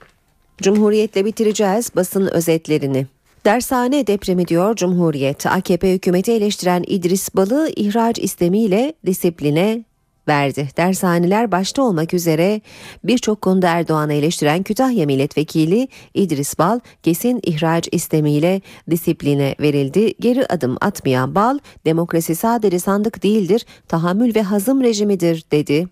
Cumhuriyetle 0.62 1.24
bitireceğiz 1.24 1.90
basın 1.96 2.26
özetlerini. 2.26 3.06
Dershane 3.46 4.06
depremi 4.06 4.48
diyor 4.48 4.76
Cumhuriyet. 4.76 5.46
AKP 5.46 5.92
hükümeti 5.92 6.32
eleştiren 6.32 6.84
İdris 6.86 7.34
Balı 7.34 7.70
ihraç 7.76 8.18
istemiyle 8.18 8.94
disipline 9.06 9.84
verdi. 10.28 10.68
Dershaneler 10.76 11.52
başta 11.52 11.82
olmak 11.82 12.14
üzere 12.14 12.60
birçok 13.04 13.42
konuda 13.42 13.68
Erdoğan'ı 13.68 14.12
eleştiren 14.12 14.62
Kütahya 14.62 15.06
Milletvekili 15.06 15.88
İdris 16.14 16.58
Bal 16.58 16.80
kesin 17.02 17.40
ihraç 17.42 17.88
istemiyle 17.92 18.60
disipline 18.90 19.54
verildi. 19.60 20.14
Geri 20.20 20.46
adım 20.46 20.76
atmayan 20.80 21.34
Bal 21.34 21.58
demokrasi 21.84 22.34
sadece 22.34 22.78
sandık 22.78 23.22
değildir 23.22 23.66
tahammül 23.88 24.34
ve 24.34 24.42
hazım 24.42 24.82
rejimidir 24.82 25.44
dedi. 25.52 25.88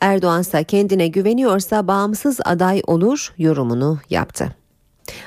Erdoğan 0.00 0.42
kendine 0.68 1.08
güveniyorsa 1.08 1.88
bağımsız 1.88 2.40
aday 2.44 2.82
olur 2.86 3.34
yorumunu 3.38 3.98
yaptı. 4.10 4.59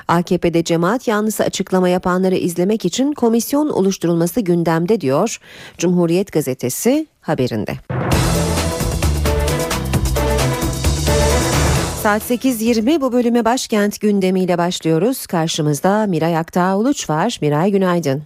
AKP'de 0.08 0.64
cemaat 0.64 1.08
yanlısı 1.08 1.44
açıklama 1.44 1.88
yapanları 1.88 2.34
izlemek 2.34 2.84
için 2.84 3.12
komisyon 3.12 3.68
oluşturulması 3.68 4.40
gündemde 4.40 5.00
diyor 5.00 5.38
Cumhuriyet 5.78 6.32
gazetesi 6.32 7.06
haberinde. 7.20 7.72
Saat 12.04 12.22
8.20 12.22 13.00
bu 13.00 13.12
bölüme 13.12 13.44
başkent 13.44 14.00
gündemiyle 14.00 14.58
başlıyoruz. 14.58 15.26
Karşımızda 15.26 16.06
Miray 16.06 16.36
Aktağ 16.36 16.76
Uluç 16.76 17.10
var. 17.10 17.38
Miray 17.42 17.70
günaydın. 17.70 18.22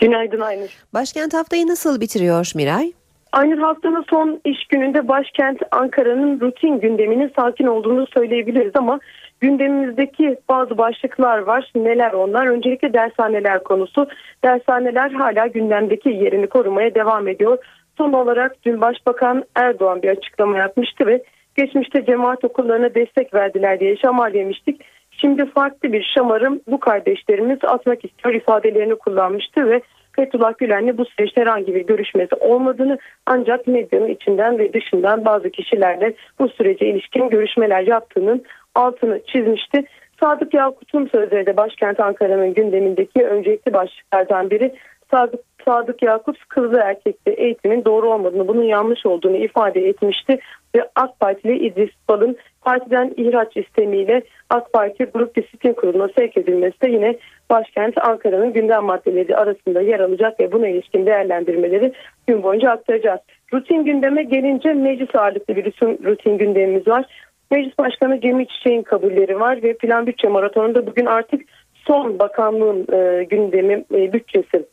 Günaydın 0.00 0.40
Aynur. 0.40 0.68
Başkent 0.94 1.34
haftayı 1.34 1.66
nasıl 1.66 2.00
bitiriyor 2.00 2.52
Miray? 2.54 2.92
Aynur 3.32 3.58
haftanın 3.58 4.04
son 4.10 4.40
iş 4.44 4.66
gününde 4.66 5.08
başkent 5.08 5.58
Ankara'nın 5.70 6.40
rutin 6.40 6.80
gündeminin 6.80 7.32
sakin 7.36 7.66
olduğunu 7.66 8.06
söyleyebiliriz 8.14 8.72
ama 8.74 9.00
gündemimizdeki 9.40 10.36
bazı 10.48 10.78
başlıklar 10.78 11.38
var. 11.38 11.72
Neler 11.74 12.12
onlar? 12.12 12.46
Öncelikle 12.46 12.92
dershaneler 12.92 13.62
konusu. 13.62 14.08
Dershaneler 14.44 15.10
hala 15.10 15.46
gündemdeki 15.46 16.08
yerini 16.08 16.46
korumaya 16.46 16.94
devam 16.94 17.28
ediyor. 17.28 17.58
Son 17.98 18.12
olarak 18.12 18.64
dün 18.64 18.80
Başbakan 18.80 19.44
Erdoğan 19.54 20.02
bir 20.02 20.08
açıklama 20.08 20.58
yapmıştı 20.58 21.06
ve 21.06 21.22
geçmişte 21.56 22.04
cemaat 22.04 22.44
okullarına 22.44 22.94
destek 22.94 23.34
verdiler 23.34 23.80
diye 23.80 23.96
şamar 23.96 24.32
yemiştik. 24.32 24.80
Şimdi 25.10 25.46
farklı 25.46 25.92
bir 25.92 26.12
şamarım 26.14 26.60
bu 26.66 26.80
kardeşlerimiz 26.80 27.58
atmak 27.62 28.04
istiyor 28.04 28.34
ifadelerini 28.34 28.94
kullanmıştı 28.94 29.70
ve 29.70 29.80
Fethullah 30.16 30.58
Gülen'le 30.58 30.98
bu 30.98 31.04
süreçte 31.04 31.40
herhangi 31.40 31.74
bir 31.74 31.86
görüşmesi 31.86 32.34
olmadığını 32.34 32.98
ancak 33.26 33.66
medyanın 33.66 34.08
içinden 34.08 34.58
ve 34.58 34.72
dışından 34.72 35.24
bazı 35.24 35.50
kişilerle 35.50 36.14
bu 36.38 36.48
sürece 36.48 36.86
ilişkin 36.86 37.28
görüşmeler 37.28 37.82
yaptığının 37.86 38.44
altını 38.74 39.20
çizmişti. 39.26 39.84
Sadık 40.20 40.54
Yakut'un 40.54 41.06
sözleri 41.06 41.46
de 41.46 41.56
başkent 41.56 42.00
Ankara'nın 42.00 42.54
gündemindeki 42.54 43.26
öncelikli 43.26 43.72
başlıklardan 43.72 44.50
biri 44.50 44.74
Sadık, 45.10 45.40
Sadık 45.64 46.02
Yakup 46.02 46.36
kızlı 46.48 46.78
erkekli 46.78 47.32
eğitimin 47.32 47.84
doğru 47.84 48.10
olmadığını, 48.10 48.48
bunun 48.48 48.62
yanlış 48.62 49.06
olduğunu 49.06 49.36
ifade 49.36 49.88
etmişti 49.88 50.38
ve 50.74 50.88
AK 50.94 51.20
Partili 51.20 51.66
İdris 51.66 51.90
Bal'ın 52.08 52.36
partiden 52.62 53.14
ihraç 53.16 53.56
istemiyle 53.56 54.22
AK 54.50 54.72
Parti 54.72 55.04
Grup 55.04 55.36
Disiplin 55.36 55.72
Kurulu'na 55.72 56.08
sevk 56.18 56.36
edilmesi 56.36 56.80
de 56.80 56.88
yine 56.90 57.16
başkent 57.50 57.98
Ankara'nın 57.98 58.52
gündem 58.52 58.84
maddeleri 58.84 59.36
arasında 59.36 59.80
yer 59.80 60.00
alacak 60.00 60.40
ve 60.40 60.52
buna 60.52 60.68
ilişkin 60.68 61.06
değerlendirmeleri 61.06 61.92
gün 62.26 62.42
boyunca 62.42 62.70
aktaracağız. 62.70 63.20
Rutin 63.52 63.84
gündeme 63.84 64.22
gelince 64.22 64.72
meclis 64.72 65.14
ağırlıklı 65.14 65.56
bir 65.56 65.64
rutin 66.04 66.38
gündemimiz 66.38 66.88
var. 66.88 67.06
Meclis 67.50 67.78
Başkanı 67.78 68.20
Cemil 68.20 68.46
Çiçek'in 68.46 68.82
kabulleri 68.82 69.40
var 69.40 69.62
ve 69.62 69.76
plan 69.76 70.06
bütçe 70.06 70.28
maratonunda 70.28 70.86
bugün 70.86 71.06
artık 71.06 71.40
son 71.74 72.18
bakanlığın 72.18 72.86
e, 72.92 73.24
gündemi 73.24 73.84
e, 73.94 74.12
bütçesi 74.12 74.66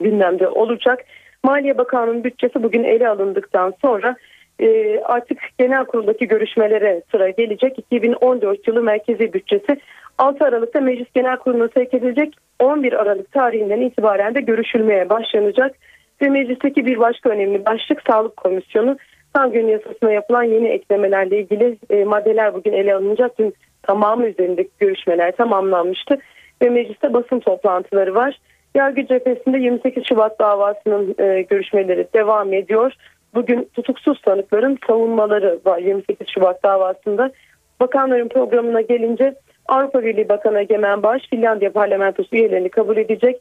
gündemde 0.00 0.48
olacak. 0.48 1.04
Maliye 1.44 1.78
Bakanlığı'nın 1.78 2.24
bütçesi 2.24 2.62
bugün 2.62 2.84
ele 2.84 3.08
alındıktan 3.08 3.74
sonra 3.80 4.16
e, 4.60 5.00
artık 5.00 5.38
genel 5.58 5.84
kuruldaki 5.84 6.28
görüşmelere 6.28 7.02
sıra 7.10 7.30
gelecek. 7.30 7.78
2014 7.78 8.68
yılı 8.68 8.82
merkezi 8.82 9.32
bütçesi 9.32 9.80
6 10.18 10.44
Aralık'ta 10.44 10.80
Meclis 10.80 11.12
Genel 11.14 11.36
Kurulu'na 11.36 11.68
sevk 11.68 11.94
edilecek. 11.94 12.34
11 12.58 12.92
Aralık 12.92 13.32
tarihinden 13.32 13.80
itibaren 13.80 14.34
de 14.34 14.40
görüşülmeye 14.40 15.08
başlanacak. 15.08 15.76
Ve 16.22 16.28
meclisteki 16.28 16.86
bir 16.86 16.98
başka 16.98 17.30
önemli 17.30 17.66
başlık 17.66 18.02
Sağlık 18.06 18.36
Komisyonu. 18.36 18.96
Tam 19.34 19.52
gün 19.52 19.68
yasasına 19.68 20.12
yapılan 20.12 20.42
yeni 20.42 20.68
eklemelerle 20.68 21.40
ilgili 21.40 21.78
e, 21.90 22.04
maddeler 22.04 22.54
bugün 22.54 22.72
ele 22.72 22.94
alınacak. 22.94 23.38
Dün 23.38 23.54
tamamı 23.82 24.26
üzerindeki 24.26 24.70
görüşmeler 24.78 25.36
tamamlanmıştı. 25.36 26.18
Ve 26.62 26.68
mecliste 26.68 27.12
basın 27.12 27.40
toplantıları 27.40 28.14
var. 28.14 28.38
Yargı 28.74 29.06
cephesinde 29.06 29.58
28 29.58 30.04
Şubat 30.08 30.38
davasının 30.38 31.14
e, 31.18 31.42
görüşmeleri 31.42 32.08
devam 32.14 32.52
ediyor. 32.52 32.92
Bugün 33.34 33.70
tutuksuz 33.74 34.20
sanıkların 34.24 34.78
savunmaları 34.86 35.58
var 35.66 35.78
28 35.78 36.28
Şubat 36.28 36.62
davasında. 36.62 37.30
Bakanların 37.80 38.28
programına 38.28 38.80
gelince 38.80 39.34
Avrupa 39.68 40.04
Birliği 40.04 40.28
Bakanı 40.28 40.60
Egemen 40.60 41.02
Baş 41.02 41.22
Finlandiya 41.30 41.72
Parlamentosu 41.72 42.36
üyelerini 42.36 42.68
kabul 42.68 42.96
edecek. 42.96 43.36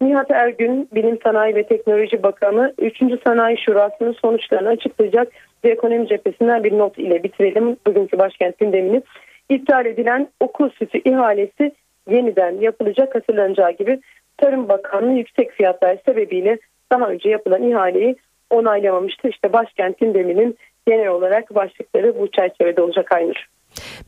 Nihat 0.00 0.30
Ergün 0.30 0.88
Bilim 0.94 1.18
Sanayi 1.24 1.54
ve 1.54 1.66
Teknoloji 1.66 2.22
Bakanı 2.22 2.74
3. 2.78 2.98
Sanayi 3.24 3.58
Şurası'nın 3.58 4.12
sonuçlarını 4.12 4.68
açıklayacak 4.68 5.28
ve 5.64 5.70
ekonomi 5.70 6.08
cephesinden 6.08 6.64
bir 6.64 6.78
not 6.78 6.98
ile 6.98 7.22
bitirelim 7.22 7.76
bugünkü 7.86 8.18
başkent 8.18 8.58
gündemini. 8.58 9.02
İptal 9.50 9.86
edilen 9.86 10.28
okul 10.40 10.70
sütü 10.70 10.98
ihalesi 10.98 11.72
yeniden 12.10 12.60
yapılacak 12.60 13.14
hatırlanacağı 13.14 13.72
gibi 13.72 14.00
Tarım 14.36 14.68
Bakanlığı 14.68 15.18
yüksek 15.18 15.52
fiyatlar 15.52 15.98
sebebiyle 16.06 16.58
daha 16.92 17.08
önce 17.08 17.28
yapılan 17.28 17.62
ihaleyi 17.62 18.16
onaylamamıştı. 18.50 19.28
İşte 19.28 19.52
başkent 19.52 19.98
gündeminin 19.98 20.58
genel 20.86 21.08
olarak 21.08 21.54
başlıkları 21.54 22.18
bu 22.20 22.30
çerçevede 22.30 22.82
olacak 22.82 23.12
Aynur. 23.12 23.46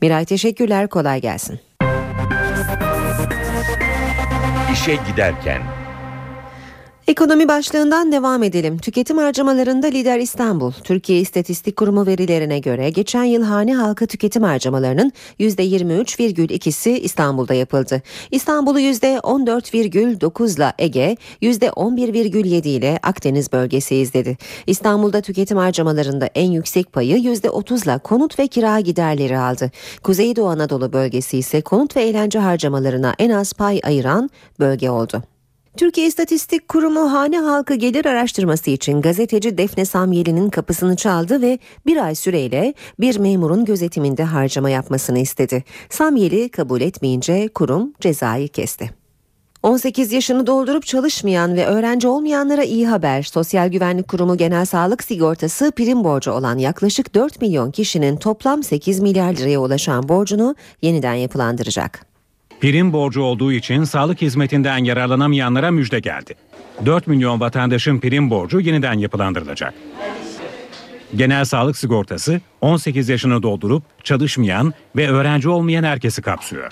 Miray 0.01 0.25
teşekkürler 0.25 0.87
kolay 0.87 1.21
gelsin. 1.21 1.59
İşe 4.73 4.91
giderken 5.11 5.61
Ekonomi 7.11 7.47
başlığından 7.47 8.11
devam 8.11 8.43
edelim. 8.43 8.77
Tüketim 8.77 9.17
harcamalarında 9.17 9.87
lider 9.87 10.19
İstanbul. 10.19 10.71
Türkiye 10.71 11.19
İstatistik 11.19 11.75
Kurumu 11.75 12.05
verilerine 12.05 12.59
göre 12.59 12.89
geçen 12.89 13.23
yıl 13.23 13.43
hane 13.43 13.75
halkı 13.75 14.07
tüketim 14.07 14.43
harcamalarının 14.43 15.11
%23,2'si 15.39 16.89
İstanbul'da 16.89 17.53
yapıldı. 17.53 18.01
İstanbul'u 18.31 18.79
%14,9 18.79 20.57
ile 20.57 20.73
Ege, 20.79 21.17
%11,7 21.41 22.67
ile 22.67 22.99
Akdeniz 23.03 23.51
bölgesi 23.51 23.95
izledi. 23.95 24.37
İstanbul'da 24.67 25.21
tüketim 25.21 25.57
harcamalarında 25.57 26.25
en 26.35 26.51
yüksek 26.51 26.93
payı 26.93 27.17
%30 27.17 27.83
ile 27.83 27.97
konut 27.97 28.39
ve 28.39 28.47
kira 28.47 28.79
giderleri 28.79 29.37
aldı. 29.37 29.71
Kuzeydoğu 30.03 30.47
Anadolu 30.47 30.93
bölgesi 30.93 31.37
ise 31.37 31.61
konut 31.61 31.95
ve 31.95 32.03
eğlence 32.03 32.39
harcamalarına 32.39 33.13
en 33.19 33.29
az 33.29 33.53
pay 33.53 33.81
ayıran 33.83 34.29
bölge 34.59 34.89
oldu. 34.89 35.30
Türkiye 35.77 36.07
İstatistik 36.07 36.67
Kurumu 36.67 37.13
hane 37.13 37.39
halkı 37.39 37.75
gelir 37.75 38.05
araştırması 38.05 38.69
için 38.69 39.01
gazeteci 39.01 39.57
Defne 39.57 39.85
Samyeli'nin 39.85 40.49
kapısını 40.49 40.95
çaldı 40.95 41.41
ve 41.41 41.59
bir 41.85 41.97
ay 41.97 42.15
süreyle 42.15 42.73
bir 42.99 43.19
memurun 43.19 43.65
gözetiminde 43.65 44.23
harcama 44.23 44.69
yapmasını 44.69 45.19
istedi. 45.19 45.63
Samyeli 45.89 46.49
kabul 46.49 46.81
etmeyince 46.81 47.47
kurum 47.47 47.93
cezayı 47.99 48.47
kesti. 48.47 48.89
18 49.63 50.11
yaşını 50.11 50.47
doldurup 50.47 50.85
çalışmayan 50.85 51.55
ve 51.55 51.65
öğrenci 51.65 52.07
olmayanlara 52.07 52.63
iyi 52.63 52.87
haber. 52.87 53.23
Sosyal 53.23 53.67
Güvenlik 53.67 54.07
Kurumu 54.07 54.37
Genel 54.37 54.65
Sağlık 54.65 55.03
Sigortası 55.03 55.71
prim 55.71 56.03
borcu 56.03 56.31
olan 56.31 56.57
yaklaşık 56.57 57.15
4 57.15 57.41
milyon 57.41 57.71
kişinin 57.71 58.15
toplam 58.17 58.63
8 58.63 58.99
milyar 58.99 59.33
liraya 59.33 59.59
ulaşan 59.59 60.09
borcunu 60.09 60.55
yeniden 60.81 61.13
yapılandıracak. 61.13 62.10
Prim 62.61 62.93
borcu 62.93 63.21
olduğu 63.21 63.51
için 63.51 63.83
sağlık 63.83 64.21
hizmetinden 64.21 64.77
yararlanamayanlara 64.77 65.71
müjde 65.71 65.99
geldi. 65.99 66.35
4 66.85 67.07
milyon 67.07 67.39
vatandaşın 67.39 67.99
prim 67.99 68.29
borcu 68.29 68.59
yeniden 68.59 68.93
yapılandırılacak. 68.93 69.73
Genel 71.15 71.45
sağlık 71.45 71.77
sigortası 71.77 72.41
18 72.61 73.09
yaşını 73.09 73.43
doldurup 73.43 73.83
çalışmayan 74.03 74.73
ve 74.95 75.09
öğrenci 75.09 75.49
olmayan 75.49 75.83
herkesi 75.83 76.21
kapsıyor. 76.21 76.71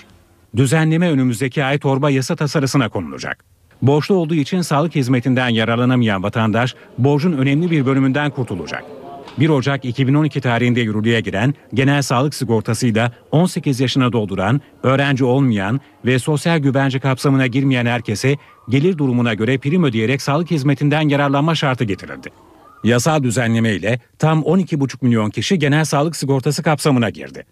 Düzenleme 0.56 1.10
önümüzdeki 1.10 1.64
ay 1.64 1.78
torba 1.78 2.10
yasa 2.10 2.36
tasarısına 2.36 2.88
konulacak. 2.88 3.44
Borçlu 3.82 4.14
olduğu 4.14 4.34
için 4.34 4.60
sağlık 4.60 4.94
hizmetinden 4.94 5.48
yararlanamayan 5.48 6.22
vatandaş 6.22 6.74
borcun 6.98 7.32
önemli 7.32 7.70
bir 7.70 7.86
bölümünden 7.86 8.30
kurtulacak. 8.30 8.84
1 9.38 9.48
Ocak 9.48 9.84
2012 9.84 10.40
tarihinde 10.40 10.80
yürürlüğe 10.80 11.20
giren 11.20 11.54
genel 11.74 12.02
sağlık 12.02 12.34
sigortasıyla 12.34 13.12
18 13.30 13.80
yaşına 13.80 14.12
dolduran, 14.12 14.60
öğrenci 14.82 15.24
olmayan 15.24 15.80
ve 16.04 16.18
sosyal 16.18 16.58
güvence 16.58 16.98
kapsamına 16.98 17.46
girmeyen 17.46 17.86
herkese 17.86 18.36
gelir 18.68 18.98
durumuna 18.98 19.34
göre 19.34 19.58
prim 19.58 19.84
ödeyerek 19.84 20.22
sağlık 20.22 20.50
hizmetinden 20.50 21.08
yararlanma 21.08 21.54
şartı 21.54 21.84
getirildi. 21.84 22.28
Yasal 22.84 23.22
düzenleme 23.22 23.74
ile 23.74 24.00
tam 24.18 24.42
12,5 24.42 24.96
milyon 25.00 25.30
kişi 25.30 25.58
genel 25.58 25.84
sağlık 25.84 26.16
sigortası 26.16 26.62
kapsamına 26.62 27.10
girdi. 27.10 27.46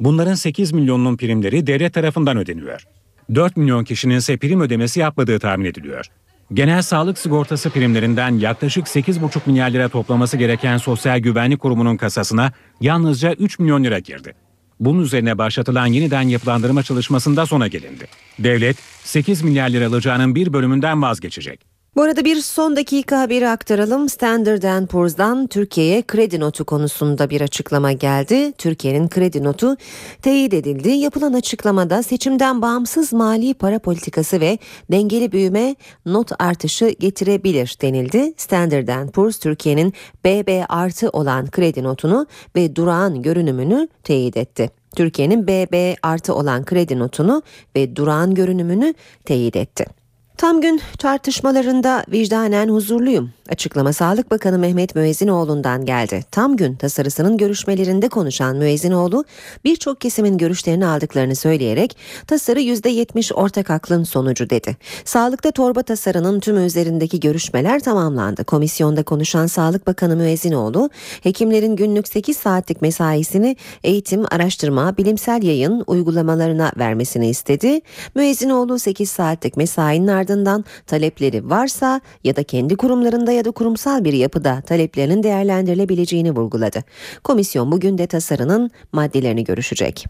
Bunların 0.00 0.34
8 0.34 0.72
milyonunun 0.72 1.16
primleri 1.16 1.66
devlet 1.66 1.94
tarafından 1.94 2.36
ödeniyor. 2.36 2.86
4 3.34 3.56
milyon 3.56 3.84
kişinin 3.84 4.16
ise 4.16 4.36
prim 4.36 4.60
ödemesi 4.60 5.00
yapmadığı 5.00 5.38
tahmin 5.38 5.64
ediliyor. 5.64 6.06
Genel 6.52 6.82
sağlık 6.82 7.18
sigortası 7.18 7.70
primlerinden 7.70 8.38
yaklaşık 8.38 8.86
8,5 8.86 9.40
milyar 9.46 9.70
lira 9.70 9.88
toplaması 9.88 10.36
gereken 10.36 10.76
Sosyal 10.76 11.18
Güvenlik 11.18 11.60
Kurumu'nun 11.60 11.96
kasasına 11.96 12.52
yalnızca 12.80 13.32
3 13.32 13.58
milyon 13.58 13.84
lira 13.84 13.98
girdi. 13.98 14.34
Bunun 14.80 15.02
üzerine 15.02 15.38
başlatılan 15.38 15.86
yeniden 15.86 16.22
yapılandırma 16.22 16.82
çalışmasında 16.82 17.46
sona 17.46 17.68
gelindi. 17.68 18.06
Devlet 18.38 18.76
8 19.04 19.42
milyar 19.42 19.68
lira 19.68 19.86
alacağının 19.86 20.34
bir 20.34 20.52
bölümünden 20.52 21.02
vazgeçecek. 21.02 21.60
Bu 21.96 22.02
arada 22.02 22.24
bir 22.24 22.36
son 22.36 22.76
dakika 22.76 23.20
haberi 23.20 23.48
aktaralım. 23.48 24.08
Standard 24.08 24.86
Poor's'dan 24.86 25.46
Türkiye'ye 25.46 26.02
kredi 26.02 26.40
notu 26.40 26.64
konusunda 26.64 27.30
bir 27.30 27.40
açıklama 27.40 27.92
geldi. 27.92 28.52
Türkiye'nin 28.52 29.08
kredi 29.08 29.44
notu 29.44 29.76
teyit 30.22 30.54
edildi. 30.54 30.88
Yapılan 30.88 31.32
açıklamada 31.32 32.02
seçimden 32.02 32.62
bağımsız 32.62 33.12
mali 33.12 33.54
para 33.54 33.78
politikası 33.78 34.40
ve 34.40 34.58
dengeli 34.92 35.32
büyüme 35.32 35.76
not 36.06 36.30
artışı 36.38 36.88
getirebilir 36.88 37.76
denildi. 37.82 38.34
Standard 38.36 39.10
Poor's 39.10 39.38
Türkiye'nin 39.38 39.92
BB 40.24 40.64
artı 40.68 41.10
olan 41.10 41.50
kredi 41.50 41.82
notunu 41.82 42.26
ve 42.56 42.76
durağan 42.76 43.22
görünümünü 43.22 43.88
teyit 44.04 44.36
etti. 44.36 44.70
Türkiye'nin 44.96 45.46
BB 45.46 45.94
artı 46.02 46.34
olan 46.34 46.64
kredi 46.64 46.98
notunu 46.98 47.42
ve 47.76 47.96
durağan 47.96 48.34
görünümünü 48.34 48.94
teyit 49.24 49.56
etti. 49.56 49.97
Tam 50.38 50.60
gün 50.60 50.80
tartışmalarında 50.98 52.04
vicdanen 52.08 52.68
huzurluyum. 52.68 53.30
Açıklama 53.48 53.92
Sağlık 53.92 54.30
Bakanı 54.30 54.58
Mehmet 54.58 54.94
Müezzinoğlu'ndan 54.94 55.84
geldi. 55.84 56.24
Tam 56.30 56.56
gün 56.56 56.76
tasarısının 56.76 57.36
görüşmelerinde 57.36 58.08
konuşan 58.08 58.56
Müezzinoğlu 58.56 59.24
birçok 59.64 60.00
kesimin 60.00 60.38
görüşlerini 60.38 60.86
aldıklarını 60.86 61.36
söyleyerek 61.36 61.96
tasarı 62.26 62.60
%70 62.60 63.34
ortak 63.34 63.70
aklın 63.70 64.04
sonucu 64.04 64.50
dedi. 64.50 64.76
Sağlıkta 65.04 65.50
torba 65.50 65.82
tasarının 65.82 66.40
tüm 66.40 66.66
üzerindeki 66.66 67.20
görüşmeler 67.20 67.80
tamamlandı. 67.80 68.44
Komisyonda 68.44 69.02
konuşan 69.02 69.46
Sağlık 69.46 69.86
Bakanı 69.86 70.16
Müezzinoğlu 70.16 70.90
hekimlerin 71.22 71.76
günlük 71.76 72.08
8 72.08 72.36
saatlik 72.36 72.82
mesaisini 72.82 73.56
eğitim, 73.84 74.24
araştırma, 74.30 74.96
bilimsel 74.96 75.42
yayın 75.42 75.84
uygulamalarına 75.86 76.72
vermesini 76.78 77.28
istedi. 77.28 77.80
Müezzinoğlu 78.14 78.78
8 78.78 79.10
saatlik 79.10 79.56
mesainin 79.56 80.08
ardından 80.08 80.64
talepleri 80.86 81.50
varsa 81.50 82.00
ya 82.24 82.36
da 82.36 82.42
kendi 82.42 82.76
kurumlarında 82.76 83.37
ya 83.38 83.44
da 83.44 83.50
kurumsal 83.50 84.04
bir 84.04 84.12
yapıda 84.12 84.60
taleplerinin 84.60 85.22
değerlendirilebileceğini 85.22 86.32
vurguladı. 86.32 86.84
Komisyon 87.24 87.72
bugün 87.72 87.98
de 87.98 88.06
tasarının 88.06 88.70
maddelerini 88.92 89.44
görüşecek. 89.44 90.06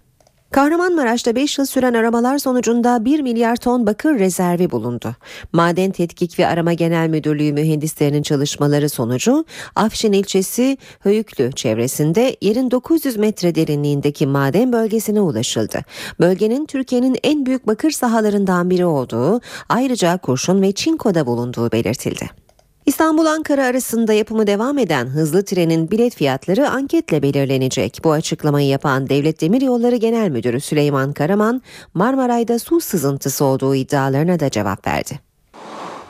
Kahramanmaraş'ta 0.50 1.34
5 1.34 1.58
yıl 1.58 1.66
süren 1.66 1.94
aramalar 1.94 2.38
sonucunda 2.38 3.04
1 3.04 3.20
milyar 3.20 3.56
ton 3.56 3.86
bakır 3.86 4.18
rezervi 4.18 4.70
bulundu. 4.70 5.16
Maden 5.52 5.90
Tetkik 5.90 6.38
ve 6.38 6.46
Arama 6.46 6.72
Genel 6.72 7.08
Müdürlüğü 7.08 7.52
mühendislerinin 7.52 8.22
çalışmaları 8.22 8.88
sonucu 8.88 9.44
Afşin 9.76 10.12
ilçesi 10.12 10.78
Höyüklü 11.00 11.52
çevresinde 11.52 12.36
yerin 12.42 12.70
900 12.70 13.16
metre 13.16 13.54
derinliğindeki 13.54 14.26
maden 14.26 14.72
bölgesine 14.72 15.20
ulaşıldı. 15.20 15.80
Bölgenin 16.20 16.66
Türkiye'nin 16.66 17.16
en 17.22 17.46
büyük 17.46 17.66
bakır 17.66 17.90
sahalarından 17.90 18.70
biri 18.70 18.86
olduğu, 18.86 19.40
ayrıca 19.68 20.18
kurşun 20.18 20.62
ve 20.62 20.72
çinkoda 20.72 21.26
bulunduğu 21.26 21.72
belirtildi. 21.72 22.47
İstanbul-Ankara 22.88 23.64
arasında 23.64 24.12
yapımı 24.12 24.46
devam 24.46 24.78
eden 24.78 25.06
hızlı 25.06 25.44
trenin 25.44 25.90
bilet 25.90 26.16
fiyatları 26.16 26.70
anketle 26.70 27.22
belirlenecek. 27.22 27.98
Bu 28.04 28.12
açıklamayı 28.12 28.68
yapan 28.68 29.08
Devlet 29.08 29.40
Demiryolları 29.40 29.96
Genel 29.96 30.28
Müdürü 30.28 30.60
Süleyman 30.60 31.12
Karaman, 31.12 31.62
Marmaray'da 31.94 32.58
su 32.58 32.80
sızıntısı 32.80 33.44
olduğu 33.44 33.74
iddialarına 33.74 34.40
da 34.40 34.50
cevap 34.50 34.86
verdi. 34.86 35.20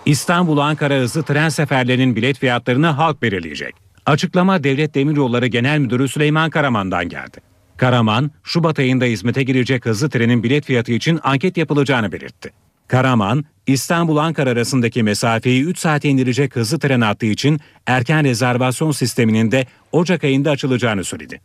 İstanbul-Ankara 0.06 0.94
hızlı 0.94 1.22
tren 1.22 1.48
seferlerinin 1.48 2.16
bilet 2.16 2.38
fiyatlarını 2.38 2.86
halk 2.86 3.22
belirleyecek. 3.22 3.74
Açıklama 4.06 4.64
Devlet 4.64 4.94
Demiryolları 4.94 5.46
Genel 5.46 5.78
Müdürü 5.78 6.08
Süleyman 6.08 6.50
Karaman'dan 6.50 7.08
geldi. 7.08 7.40
Karaman, 7.76 8.30
Şubat 8.42 8.78
ayında 8.78 9.04
hizmete 9.04 9.42
girecek 9.42 9.86
hızlı 9.86 10.10
trenin 10.10 10.42
bilet 10.42 10.64
fiyatı 10.64 10.92
için 10.92 11.20
anket 11.22 11.56
yapılacağını 11.56 12.12
belirtti. 12.12 12.50
Karaman, 12.88 13.44
İstanbul-Ankara 13.66 14.50
arasındaki 14.50 15.02
mesafeyi 15.02 15.64
3 15.64 15.78
saate 15.78 16.08
indirecek 16.08 16.56
hızlı 16.56 16.78
tren 16.78 17.00
hattı 17.00 17.26
için 17.26 17.60
erken 17.86 18.24
rezervasyon 18.24 18.90
sisteminin 18.90 19.52
de 19.52 19.66
Ocak 19.92 20.24
ayında 20.24 20.50
açılacağını 20.50 21.04
söyledi. 21.04 21.40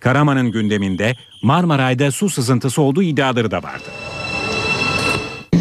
Karaman'ın 0.00 0.52
gündeminde 0.52 1.12
Marmaray'da 1.42 2.10
su 2.10 2.30
sızıntısı 2.30 2.82
olduğu 2.82 3.02
iddiaları 3.02 3.50
da 3.50 3.62
vardı. 3.62 3.84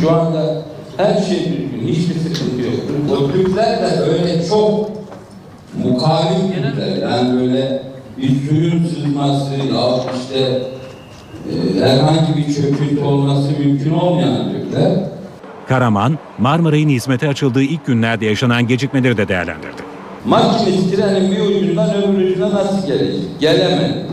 Şu 0.01 0.11
anda 0.11 0.65
her 0.97 1.21
şey 1.21 1.49
mümkün, 1.49 1.87
hiçbir 1.87 2.15
sıkıntı 2.15 2.61
yok. 2.61 2.73
O 3.11 3.31
Türkler 3.31 3.81
de 3.81 3.99
öyle 3.99 4.47
çok 4.47 4.91
Türkler. 5.83 6.97
Yani 7.01 7.39
böyle 7.39 7.83
bir 8.17 8.49
suyun 8.49 8.87
sızması 8.87 9.53
ya 9.53 9.99
işte 10.21 10.61
herhangi 11.83 12.37
bir 12.37 12.53
çöküntü 12.53 13.03
olması 13.03 13.51
mümkün 13.59 13.93
olmayan 13.93 14.51
Türkler. 14.51 14.91
Karaman, 15.67 16.17
Marmaray'ın 16.39 16.89
hizmete 16.89 17.27
açıldığı 17.27 17.61
ilk 17.61 17.85
günlerde 17.85 18.25
yaşanan 18.25 18.67
gecikmeleri 18.67 19.17
de 19.17 19.27
değerlendirdi. 19.27 19.81
Makinist 20.25 20.95
trenin 20.95 21.31
bir 21.31 21.39
ucundan 21.39 22.03
öbür 22.03 22.31
ucuna 22.31 22.49
nasıl 22.49 22.87
gelecek? 22.87 23.21
Gelemedi. 23.39 24.05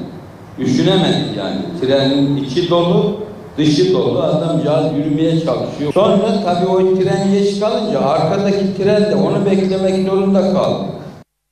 Düşünemedik 0.59 1.37
yani. 1.39 1.57
Trenin 1.81 2.37
içi 2.37 2.71
dolu, 2.71 3.17
dışı 3.59 3.93
dolu. 3.93 4.23
Adamcağız 4.23 4.87
yürümeye 4.97 5.31
çalışıyor. 5.41 5.93
Sonra 5.95 6.43
tabii 6.45 6.67
o 6.67 6.99
tren 6.99 7.33
geç 7.33 7.61
kalınca 7.61 8.01
arkadaki 8.01 8.77
tren 8.77 9.03
de 9.03 9.15
onu 9.15 9.47
beklemek 9.47 10.07
zorunda 10.07 10.53
kaldı. 10.53 10.85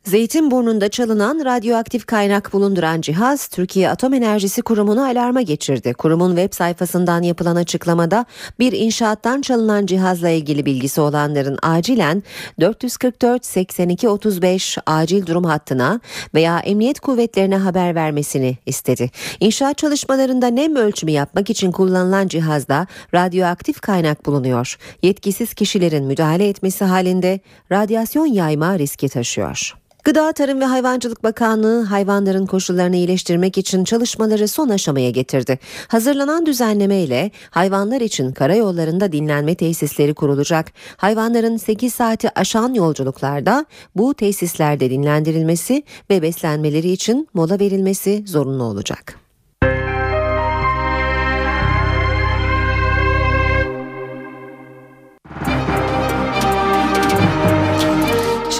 Zeytinburnu'nda 0.07 0.89
çalınan 0.89 1.45
radyoaktif 1.45 2.07
kaynak 2.07 2.53
bulunduran 2.53 3.01
cihaz 3.01 3.49
Türkiye 3.49 3.91
Atom 3.91 4.15
Enerjisi 4.15 4.63
Kurumu'nu 4.63 5.05
alarma 5.05 5.43
geçirdi. 5.43 5.95
Kurumun 5.95 6.37
web 6.37 6.53
sayfasından 6.53 7.23
yapılan 7.23 7.57
açıklamada 7.57 8.25
bir 8.59 8.73
inşaattan 8.73 9.41
çalınan 9.41 9.87
cihazla 9.87 10.29
ilgili 10.29 10.67
bilgisi 10.67 11.01
olanların 11.01 11.59
acilen 11.63 12.23
444 12.61 13.47
82 13.47 14.09
35 14.09 14.79
acil 14.87 15.27
durum 15.27 15.45
hattına 15.45 16.01
veya 16.35 16.59
emniyet 16.59 17.01
kuvvetlerine 17.01 17.57
haber 17.57 17.95
vermesini 17.95 18.59
istedi. 18.67 19.11
İnşaat 19.41 19.79
çalışmalarında 19.79 20.47
nem 20.47 20.77
ölçümü 20.77 21.11
yapmak 21.11 21.51
için 21.51 21.73
kullanılan 21.73 22.29
cihazda 22.29 22.87
radyoaktif 23.15 23.81
kaynak 23.81 24.27
bulunuyor. 24.27 24.77
Yetkisiz 25.03 25.55
kişilerin 25.55 26.05
müdahale 26.05 26.49
etmesi 26.49 26.85
halinde 26.85 27.41
radyasyon 27.73 28.27
yayma 28.27 28.79
riski 28.79 29.09
taşıyor. 29.09 29.77
Gıda 30.07 30.33
Tarım 30.33 30.61
ve 30.61 30.65
Hayvancılık 30.65 31.25
Bakanlığı 31.25 31.83
hayvanların 31.83 32.47
koşullarını 32.47 32.97
iyileştirmek 32.97 33.59
için 33.59 33.85
çalışmaları 33.85 34.49
son 34.49 34.69
aşamaya 34.69 35.11
getirdi. 35.11 35.59
Hazırlanan 35.89 36.47
düzenleme 36.47 36.97
ile 36.97 37.31
hayvanlar 37.51 38.01
için 38.01 38.33
karayollarında 38.33 39.13
dinlenme 39.13 39.55
tesisleri 39.55 40.15
kurulacak. 40.15 40.73
Hayvanların 40.97 41.57
8 41.57 41.95
saati 41.95 42.39
aşan 42.39 42.75
yolculuklarda 42.75 43.67
bu 43.97 44.15
tesislerde 44.15 44.91
dinlendirilmesi 44.91 45.83
ve 46.11 46.23
beslenmeleri 46.23 46.91
için 46.91 47.29
mola 47.35 47.59
verilmesi 47.61 48.25
zorunlu 48.27 48.65
olacak. 48.65 49.26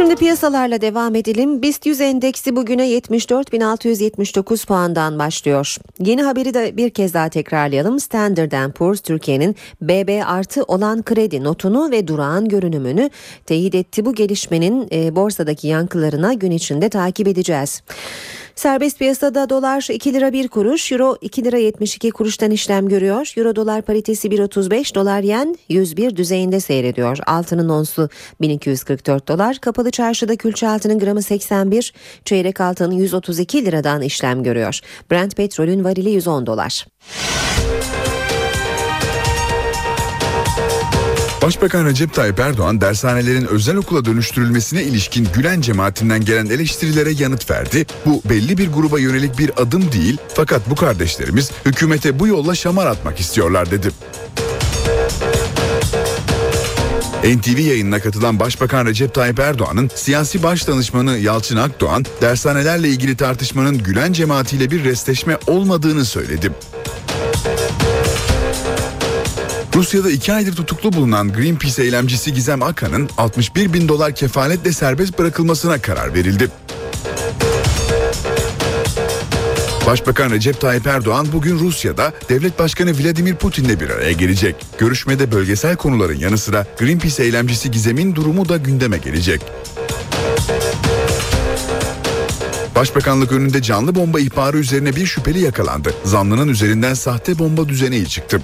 Şimdi 0.07 0.19
piyasalarla 0.19 0.81
devam 0.81 1.15
edelim. 1.15 1.63
BIST 1.63 1.87
100 1.87 2.01
endeksi 2.01 2.57
bugüne 2.57 2.89
74.679 2.89 4.67
puandan 4.67 5.19
başlıyor. 5.19 5.77
Yeni 5.99 6.23
haberi 6.23 6.55
de 6.55 6.77
bir 6.77 6.91
kez 6.91 7.15
daha 7.15 7.29
tekrarlayalım. 7.29 8.01
Standard 8.01 8.73
Poor's 8.73 9.01
Türkiye'nin 9.01 9.57
BB 9.81 10.23
artı 10.27 10.63
olan 10.63 11.03
kredi 11.03 11.45
notunu 11.45 11.91
ve 11.91 12.09
durağan 12.09 12.49
görünümünü 12.49 13.11
teyit 13.47 13.75
etti. 13.75 14.05
Bu 14.05 14.15
gelişmenin 14.15 14.89
e, 14.93 15.17
borsadaki 15.17 15.69
yankılarına 15.69 16.33
gün 16.33 16.51
içinde 16.51 16.89
takip 16.89 17.29
edeceğiz. 17.29 17.83
Serbest 18.57 18.99
piyasada 18.99 19.51
dolar 19.51 19.87
2 19.91 20.15
lira 20.15 20.33
1 20.33 20.49
kuruş, 20.49 20.93
euro 20.93 21.17
2 21.21 21.45
lira 21.45 21.57
72 21.59 22.11
kuruştan 22.11 22.51
işlem 22.51 22.89
görüyor. 22.89 23.33
Euro 23.37 23.57
dolar 23.57 23.83
paritesi 23.83 24.29
1.35, 24.29 24.95
dolar 24.95 25.21
yen 25.21 25.57
101 25.69 26.17
düzeyinde 26.17 26.61
seyrediyor. 26.61 27.19
Altının 27.27 27.69
onsu 27.69 28.09
1244 28.41 29.29
dolar, 29.29 29.59
kapalı 29.59 29.91
çarşıda 29.91 30.37
külçe 30.37 30.69
altının 30.69 30.99
gramı 30.99 31.23
81, 31.23 31.93
çeyrek 32.25 32.61
altın 32.61 32.91
132 32.91 33.65
liradan 33.65 34.03
işlem 34.03 34.43
görüyor. 34.43 34.81
Brent 35.11 35.37
petrolün 35.37 35.85
varili 35.85 36.11
110 36.11 36.47
dolar. 36.47 36.87
Başbakan 41.47 41.85
Recep 41.85 42.15
Tayyip 42.15 42.41
Erdoğan 42.41 42.81
dershanelerin 42.81 43.47
özel 43.47 43.77
okula 43.77 44.05
dönüştürülmesine 44.05 44.83
ilişkin 44.83 45.29
Gülen 45.35 45.61
cemaatinden 45.61 46.25
gelen 46.25 46.47
eleştirilere 46.47 47.11
yanıt 47.11 47.51
verdi. 47.51 47.87
Bu 48.07 48.23
belli 48.31 48.59
bir 48.59 48.73
gruba 48.73 48.99
yönelik 48.99 49.39
bir 49.39 49.63
adım 49.63 49.93
değil 49.93 50.19
fakat 50.35 50.71
bu 50.71 50.75
kardeşlerimiz 50.75 51.51
hükümete 51.67 52.19
bu 52.19 52.27
yolla 52.27 52.55
şamar 52.55 52.87
atmak 52.87 53.21
istiyorlar 53.21 53.71
dedi. 53.71 53.91
NTV 57.25 57.59
yayınına 57.59 58.01
katılan 58.01 58.41
Başbakan 58.41 58.87
Recep 58.87 59.15
Tayyip 59.15 59.39
Erdoğan'ın 59.39 59.91
siyasi 59.95 60.43
baş 60.43 60.69
danışmanı 60.69 61.19
Yalçın 61.19 61.57
Akdoğan, 61.57 62.05
dershanelerle 62.21 62.89
ilgili 62.89 63.17
tartışmanın 63.17 63.79
Gülen 63.79 64.13
cemaatiyle 64.13 64.71
bir 64.71 64.85
restleşme 64.85 65.39
olmadığını 65.47 66.05
söyledi. 66.05 66.53
Rusya'da 69.77 70.11
iki 70.11 70.33
aydır 70.33 70.57
tutuklu 70.57 70.93
bulunan 70.93 71.33
Greenpeace 71.33 71.83
eylemcisi 71.83 72.35
Gizem 72.35 72.63
Akan'ın 72.63 73.09
61 73.19 73.73
bin 73.73 73.89
dolar 73.89 74.15
kefaletle 74.15 74.73
serbest 74.73 75.19
bırakılmasına 75.19 75.79
karar 75.79 76.15
verildi. 76.15 76.51
Başbakan 79.87 80.31
Recep 80.31 80.61
Tayyip 80.61 80.87
Erdoğan 80.87 81.27
bugün 81.33 81.59
Rusya'da 81.59 82.13
devlet 82.29 82.59
başkanı 82.59 82.93
Vladimir 82.99 83.35
Putin'le 83.35 83.81
bir 83.81 83.91
araya 83.91 84.13
gelecek. 84.13 84.57
Görüşmede 84.79 85.33
bölgesel 85.33 85.77
konuların 85.77 86.19
yanı 86.19 86.39
sıra 86.39 86.67
Greenpeace 86.79 87.23
eylemcisi 87.23 87.71
Gizem'in 87.71 88.15
durumu 88.15 88.49
da 88.49 88.57
gündeme 88.57 88.99
gelecek. 88.99 89.41
Başbakanlık 92.75 93.33
önünde 93.33 93.63
canlı 93.63 93.95
bomba 93.95 94.21
ihbarı 94.21 94.59
üzerine 94.59 94.97
bir 94.97 95.07
şüpheli 95.07 95.41
yakalandı. 95.41 95.95
Zanlının 96.05 96.49
üzerinden 96.49 96.95
sahte 96.95 97.39
bomba 97.39 97.69
düzeneği 97.69 98.09
çıktı. 98.09 98.43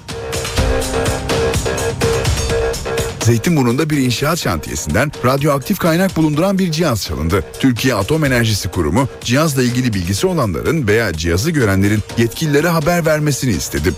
Zeytinburnu'nda 3.23 3.89
bir 3.89 3.97
inşaat 3.97 4.39
şantiyesinden 4.39 5.11
radyoaktif 5.25 5.79
kaynak 5.79 6.15
bulunduran 6.15 6.59
bir 6.59 6.71
cihaz 6.71 7.03
çalındı. 7.03 7.43
Türkiye 7.59 7.95
Atom 7.95 8.25
Enerjisi 8.25 8.69
Kurumu 8.69 9.07
cihazla 9.21 9.63
ilgili 9.63 9.93
bilgisi 9.93 10.27
olanların 10.27 10.87
veya 10.87 11.13
cihazı 11.13 11.51
görenlerin 11.51 11.99
yetkililere 12.17 12.67
haber 12.67 13.05
vermesini 13.05 13.51
istedi. 13.51 13.93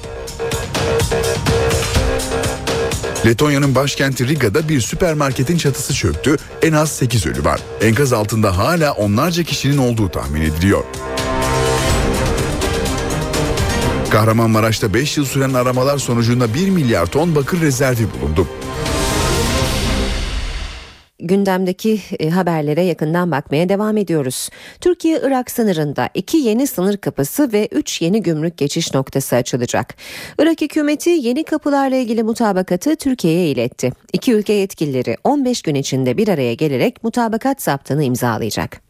Letonya'nın 3.25 3.75
başkenti 3.75 4.27
Riga'da 4.27 4.69
bir 4.69 4.81
süpermarketin 4.81 5.57
çatısı 5.57 5.93
çöktü. 5.93 6.37
En 6.61 6.73
az 6.73 6.91
8 6.91 7.25
ölü 7.25 7.43
var. 7.43 7.61
Enkaz 7.81 8.13
altında 8.13 8.57
hala 8.57 8.91
onlarca 8.91 9.43
kişinin 9.43 9.77
olduğu 9.77 10.09
tahmin 10.09 10.41
ediliyor. 10.41 10.83
Kahramanmaraş'ta 14.11 14.93
5 14.93 15.17
yıl 15.17 15.25
süren 15.25 15.53
aramalar 15.53 15.97
sonucunda 15.97 16.53
1 16.53 16.69
milyar 16.69 17.05
ton 17.05 17.35
bakır 17.35 17.61
rezervi 17.61 18.07
bulundu. 18.21 18.47
Gündemdeki 21.27 21.99
e, 22.19 22.29
haberlere 22.29 22.81
yakından 22.81 23.31
bakmaya 23.31 23.69
devam 23.69 23.97
ediyoruz. 23.97 24.49
Türkiye-Irak 24.81 25.51
sınırında 25.51 26.09
iki 26.13 26.37
yeni 26.37 26.67
sınır 26.67 26.97
kapısı 26.97 27.53
ve 27.53 27.67
üç 27.71 28.01
yeni 28.01 28.23
gümrük 28.23 28.57
geçiş 28.57 28.93
noktası 28.93 29.35
açılacak. 29.35 29.95
Irak 30.39 30.61
hükümeti 30.61 31.09
yeni 31.09 31.43
kapılarla 31.43 31.95
ilgili 31.95 32.23
mutabakatı 32.23 32.95
Türkiye'ye 32.95 33.51
iletti. 33.51 33.91
İki 34.13 34.33
ülke 34.33 34.53
yetkilileri 34.53 35.17
15 35.23 35.61
gün 35.61 35.75
içinde 35.75 36.17
bir 36.17 36.27
araya 36.27 36.53
gelerek 36.53 37.03
mutabakat 37.03 37.61
zaptını 37.61 38.03
imzalayacak. 38.03 38.81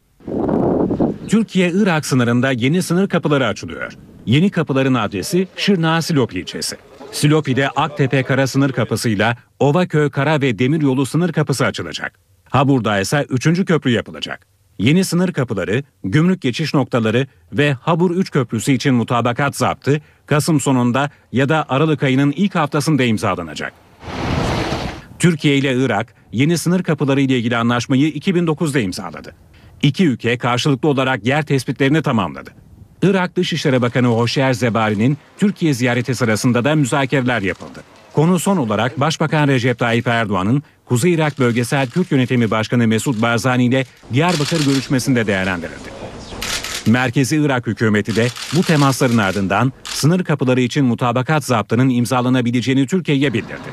Türkiye-Irak 1.28 2.06
sınırında 2.06 2.50
yeni 2.52 2.82
sınır 2.82 3.08
kapıları 3.08 3.46
açılıyor. 3.46 3.92
Yeni 4.26 4.50
kapıların 4.50 4.94
adresi 4.94 5.48
Şırnağı 5.56 6.02
Silop 6.02 6.36
ilçesi. 6.36 6.76
Silopi'de 7.12 7.68
Aktepe 7.68 8.22
Kara 8.22 8.46
Sınır 8.46 8.72
Kapısı'yla 8.72 9.36
Ovaköy 9.58 10.10
Kara 10.10 10.40
ve 10.40 10.58
Demiryolu 10.58 11.06
Sınır 11.06 11.32
Kapısı 11.32 11.66
açılacak. 11.66 12.18
Habur'da 12.50 13.00
ise 13.00 13.26
3. 13.28 13.64
köprü 13.64 13.90
yapılacak. 13.90 14.46
Yeni 14.78 15.04
sınır 15.04 15.32
kapıları, 15.32 15.82
gümrük 16.04 16.42
geçiş 16.42 16.74
noktaları 16.74 17.26
ve 17.52 17.72
Habur 17.72 18.10
3 18.10 18.30
köprüsü 18.30 18.72
için 18.72 18.94
mutabakat 18.94 19.56
zaptı 19.56 20.00
Kasım 20.26 20.60
sonunda 20.60 21.10
ya 21.32 21.48
da 21.48 21.64
Aralık 21.68 22.02
ayının 22.02 22.32
ilk 22.36 22.54
haftasında 22.54 23.04
imzalanacak. 23.04 23.72
Türkiye 25.18 25.56
ile 25.56 25.84
Irak 25.84 26.14
yeni 26.32 26.58
sınır 26.58 26.82
kapıları 26.82 27.20
ile 27.20 27.38
ilgili 27.38 27.56
anlaşmayı 27.56 28.10
2009'da 28.10 28.80
imzaladı. 28.80 29.34
İki 29.82 30.06
ülke 30.06 30.38
karşılıklı 30.38 30.88
olarak 30.88 31.26
yer 31.26 31.42
tespitlerini 31.46 32.02
tamamladı. 32.02 32.65
Irak 33.02 33.36
Dışişleri 33.36 33.82
Bakanı 33.82 34.06
Hoşer 34.06 34.52
Zebari'nin 34.52 35.18
Türkiye 35.38 35.74
ziyareti 35.74 36.14
sırasında 36.14 36.64
da 36.64 36.74
müzakereler 36.74 37.42
yapıldı. 37.42 37.82
Konu 38.12 38.38
son 38.38 38.56
olarak 38.56 39.00
Başbakan 39.00 39.48
Recep 39.48 39.78
Tayyip 39.78 40.06
Erdoğan'ın 40.06 40.62
Kuzey 40.84 41.14
Irak 41.14 41.38
Bölgesel 41.38 41.88
Kürt 41.90 42.12
Yönetimi 42.12 42.50
Başkanı 42.50 42.86
Mesut 42.86 43.22
Barzani 43.22 43.64
ile 43.64 43.84
Diyarbakır 44.12 44.64
görüşmesinde 44.64 45.26
değerlendirildi. 45.26 45.96
Merkezi 46.86 47.36
Irak 47.36 47.66
hükümeti 47.66 48.16
de 48.16 48.28
bu 48.56 48.62
temasların 48.62 49.18
ardından 49.18 49.72
sınır 49.84 50.24
kapıları 50.24 50.60
için 50.60 50.84
mutabakat 50.84 51.44
zaptının 51.44 51.88
imzalanabileceğini 51.88 52.86
Türkiye'ye 52.86 53.32
bildirdi. 53.32 53.70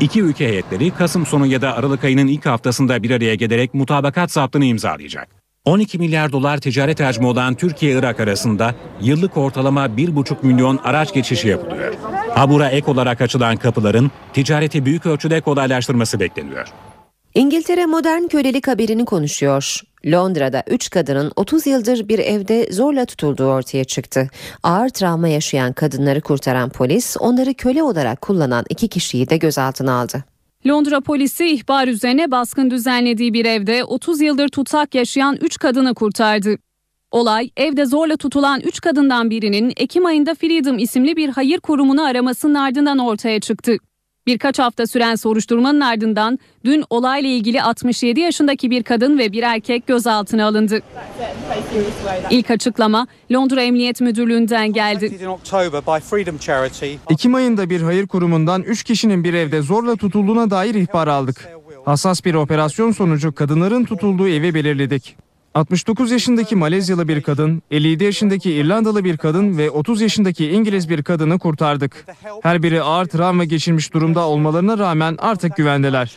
İki 0.00 0.22
ülke 0.22 0.48
heyetleri 0.48 0.90
Kasım 0.90 1.26
sonu 1.26 1.46
ya 1.46 1.62
da 1.62 1.76
Aralık 1.76 2.04
ayının 2.04 2.26
ilk 2.26 2.46
haftasında 2.46 3.02
bir 3.02 3.10
araya 3.10 3.34
gelerek 3.34 3.74
mutabakat 3.74 4.32
zaptını 4.32 4.64
imzalayacak. 4.64 5.35
12 5.66 5.98
milyar 5.98 6.32
dolar 6.32 6.58
ticaret 6.58 7.00
hacmi 7.00 7.26
olan 7.26 7.54
Türkiye-Irak 7.54 8.20
arasında 8.20 8.74
yıllık 9.00 9.36
ortalama 9.36 9.86
1,5 9.86 10.36
milyon 10.42 10.76
araç 10.76 11.14
geçişi 11.14 11.48
yapılıyor. 11.48 11.94
Habur'a 12.34 12.68
ek 12.68 12.90
olarak 12.90 13.20
açılan 13.20 13.56
kapıların 13.56 14.10
ticareti 14.32 14.84
büyük 14.84 15.06
ölçüde 15.06 15.40
kolaylaştırması 15.40 16.20
bekleniyor. 16.20 16.66
İngiltere 17.34 17.86
modern 17.86 18.26
kölelik 18.26 18.68
haberini 18.68 19.04
konuşuyor. 19.04 19.80
Londra'da 20.06 20.62
3 20.66 20.90
kadının 20.90 21.32
30 21.36 21.66
yıldır 21.66 22.08
bir 22.08 22.18
evde 22.18 22.72
zorla 22.72 23.04
tutulduğu 23.04 23.46
ortaya 23.46 23.84
çıktı. 23.84 24.28
Ağır 24.62 24.88
travma 24.88 25.28
yaşayan 25.28 25.72
kadınları 25.72 26.20
kurtaran 26.20 26.70
polis 26.70 27.16
onları 27.20 27.54
köle 27.54 27.82
olarak 27.82 28.20
kullanan 28.20 28.64
iki 28.68 28.88
kişiyi 28.88 29.28
de 29.28 29.36
gözaltına 29.36 30.00
aldı. 30.00 30.24
Londra 30.68 31.00
polisi 31.00 31.46
ihbar 31.46 31.88
üzerine 31.88 32.30
baskın 32.30 32.70
düzenlediği 32.70 33.34
bir 33.34 33.44
evde 33.44 33.84
30 33.84 34.20
yıldır 34.20 34.48
tutsak 34.48 34.94
yaşayan 34.94 35.36
3 35.40 35.58
kadını 35.58 35.94
kurtardı. 35.94 36.56
Olay 37.10 37.50
evde 37.56 37.86
zorla 37.86 38.16
tutulan 38.16 38.60
3 38.60 38.80
kadından 38.80 39.30
birinin 39.30 39.72
Ekim 39.76 40.06
ayında 40.06 40.34
Freedom 40.34 40.78
isimli 40.78 41.16
bir 41.16 41.28
hayır 41.28 41.60
kurumunu 41.60 42.04
aramasının 42.04 42.54
ardından 42.54 42.98
ortaya 42.98 43.40
çıktı. 43.40 43.76
Birkaç 44.26 44.58
hafta 44.58 44.86
süren 44.86 45.14
soruşturmanın 45.14 45.80
ardından 45.80 46.38
dün 46.64 46.84
olayla 46.90 47.28
ilgili 47.28 47.62
67 47.62 48.20
yaşındaki 48.20 48.70
bir 48.70 48.82
kadın 48.82 49.18
ve 49.18 49.32
bir 49.32 49.42
erkek 49.42 49.86
gözaltına 49.86 50.46
alındı. 50.46 50.82
İlk 52.30 52.50
açıklama 52.50 53.06
Londra 53.32 53.62
Emniyet 53.62 54.00
Müdürlüğü'nden 54.00 54.72
geldi. 54.72 55.18
Ekim 57.10 57.34
ayında 57.34 57.70
bir 57.70 57.82
hayır 57.82 58.06
kurumundan 58.06 58.62
3 58.62 58.84
kişinin 58.84 59.24
bir 59.24 59.34
evde 59.34 59.62
zorla 59.62 59.96
tutulduğuna 59.96 60.50
dair 60.50 60.74
ihbar 60.74 61.08
aldık. 61.08 61.48
Hassas 61.84 62.24
bir 62.24 62.34
operasyon 62.34 62.92
sonucu 62.92 63.34
kadınların 63.34 63.84
tutulduğu 63.84 64.28
evi 64.28 64.54
belirledik. 64.54 65.16
69 65.56 66.10
yaşındaki 66.10 66.56
Malezyalı 66.56 67.08
bir 67.08 67.22
kadın, 67.22 67.62
57 67.70 68.04
yaşındaki 68.04 68.52
İrlandalı 68.52 69.04
bir 69.04 69.16
kadın 69.16 69.58
ve 69.58 69.70
30 69.70 70.00
yaşındaki 70.00 70.50
İngiliz 70.50 70.88
bir 70.88 71.02
kadını 71.02 71.38
kurtardık. 71.38 72.06
Her 72.42 72.62
biri 72.62 72.82
ağır 72.82 73.06
travma 73.06 73.44
geçirmiş 73.44 73.94
durumda 73.94 74.28
olmalarına 74.28 74.78
rağmen 74.78 75.16
artık 75.18 75.56
güvendeler. 75.56 76.14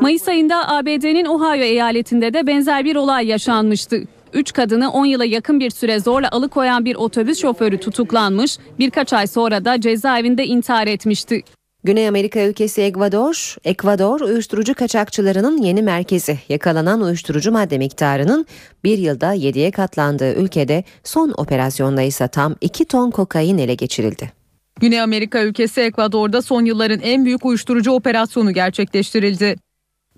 Mayıs 0.00 0.28
ayında 0.28 0.68
ABD'nin 0.68 1.24
Ohio 1.24 1.54
eyaletinde 1.54 2.34
de 2.34 2.46
benzer 2.46 2.84
bir 2.84 2.96
olay 2.96 3.26
yaşanmıştı. 3.26 4.02
Üç 4.32 4.52
kadını 4.52 4.90
10 4.90 5.06
yıla 5.06 5.24
yakın 5.24 5.60
bir 5.60 5.70
süre 5.70 6.00
zorla 6.00 6.28
alıkoyan 6.30 6.84
bir 6.84 6.96
otobüs 6.96 7.40
şoförü 7.40 7.80
tutuklanmış, 7.80 8.58
birkaç 8.78 9.12
ay 9.12 9.26
sonra 9.26 9.64
da 9.64 9.80
cezaevinde 9.80 10.46
intihar 10.46 10.86
etmişti. 10.86 11.42
Güney 11.84 12.08
Amerika 12.08 12.40
ülkesi 12.40 12.82
Ekvador, 12.82 13.56
Ekvador 13.64 14.20
uyuşturucu 14.20 14.74
kaçakçılarının 14.74 15.62
yeni 15.62 15.82
merkezi. 15.82 16.38
Yakalanan 16.48 17.00
uyuşturucu 17.00 17.52
madde 17.52 17.78
miktarının 17.78 18.46
bir 18.84 18.98
yılda 18.98 19.34
7'ye 19.34 19.70
katlandığı 19.70 20.34
ülkede 20.34 20.84
son 21.04 21.34
operasyonda 21.36 22.02
ise 22.02 22.28
tam 22.28 22.56
2 22.60 22.84
ton 22.84 23.10
kokain 23.10 23.58
ele 23.58 23.74
geçirildi. 23.74 24.32
Güney 24.80 25.00
Amerika 25.00 25.42
ülkesi 25.42 25.80
Ekvador'da 25.80 26.42
son 26.42 26.64
yılların 26.64 27.00
en 27.00 27.24
büyük 27.24 27.44
uyuşturucu 27.44 27.92
operasyonu 27.92 28.52
gerçekleştirildi. 28.52 29.56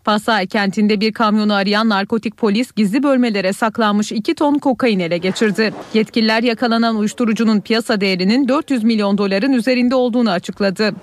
Pasay 0.05 0.47
kentinde 0.47 1.01
bir 1.01 1.13
kamyonu 1.13 1.55
arayan 1.55 1.89
narkotik 1.89 2.37
polis 2.37 2.73
gizli 2.73 3.03
bölmelere 3.03 3.53
saklanmış 3.53 4.13
2 4.13 4.35
ton 4.35 4.59
kokain 4.59 5.01
ele 5.01 5.19
geçirdi. 5.19 5.75
Yetkililer 5.95 6.43
yakalanan 6.43 6.97
uyuşturucunun 6.97 7.61
piyasa 7.61 8.01
değerinin 8.01 8.49
400 8.49 8.85
milyon 8.85 9.19
doların 9.19 9.53
üzerinde 9.53 9.95
olduğunu 9.95 10.31
açıkladı. 10.31 10.95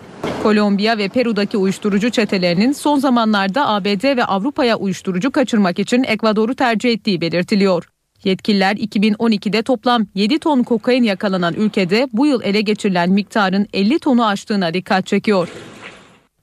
Kolombiya 0.43 0.97
ve 0.97 1.07
Peru'daki 1.07 1.57
uyuşturucu 1.57 2.09
çetelerinin 2.09 2.71
son 2.71 2.99
zamanlarda 2.99 3.69
ABD 3.69 4.17
ve 4.17 4.25
Avrupa'ya 4.25 4.75
uyuşturucu 4.77 5.31
kaçırmak 5.31 5.79
için 5.79 6.03
Ekvador'u 6.03 6.55
tercih 6.55 6.91
ettiği 6.91 7.21
belirtiliyor. 7.21 7.89
Yetkililer 8.23 8.75
2012'de 8.75 9.61
toplam 9.61 10.05
7 10.15 10.39
ton 10.39 10.63
kokain 10.63 11.03
yakalanan 11.03 11.53
ülkede 11.53 12.07
bu 12.13 12.27
yıl 12.27 12.41
ele 12.43 12.61
geçirilen 12.61 13.09
miktarın 13.09 13.67
50 13.73 13.99
tonu 13.99 14.25
aştığına 14.25 14.73
dikkat 14.73 15.07
çekiyor. 15.07 15.49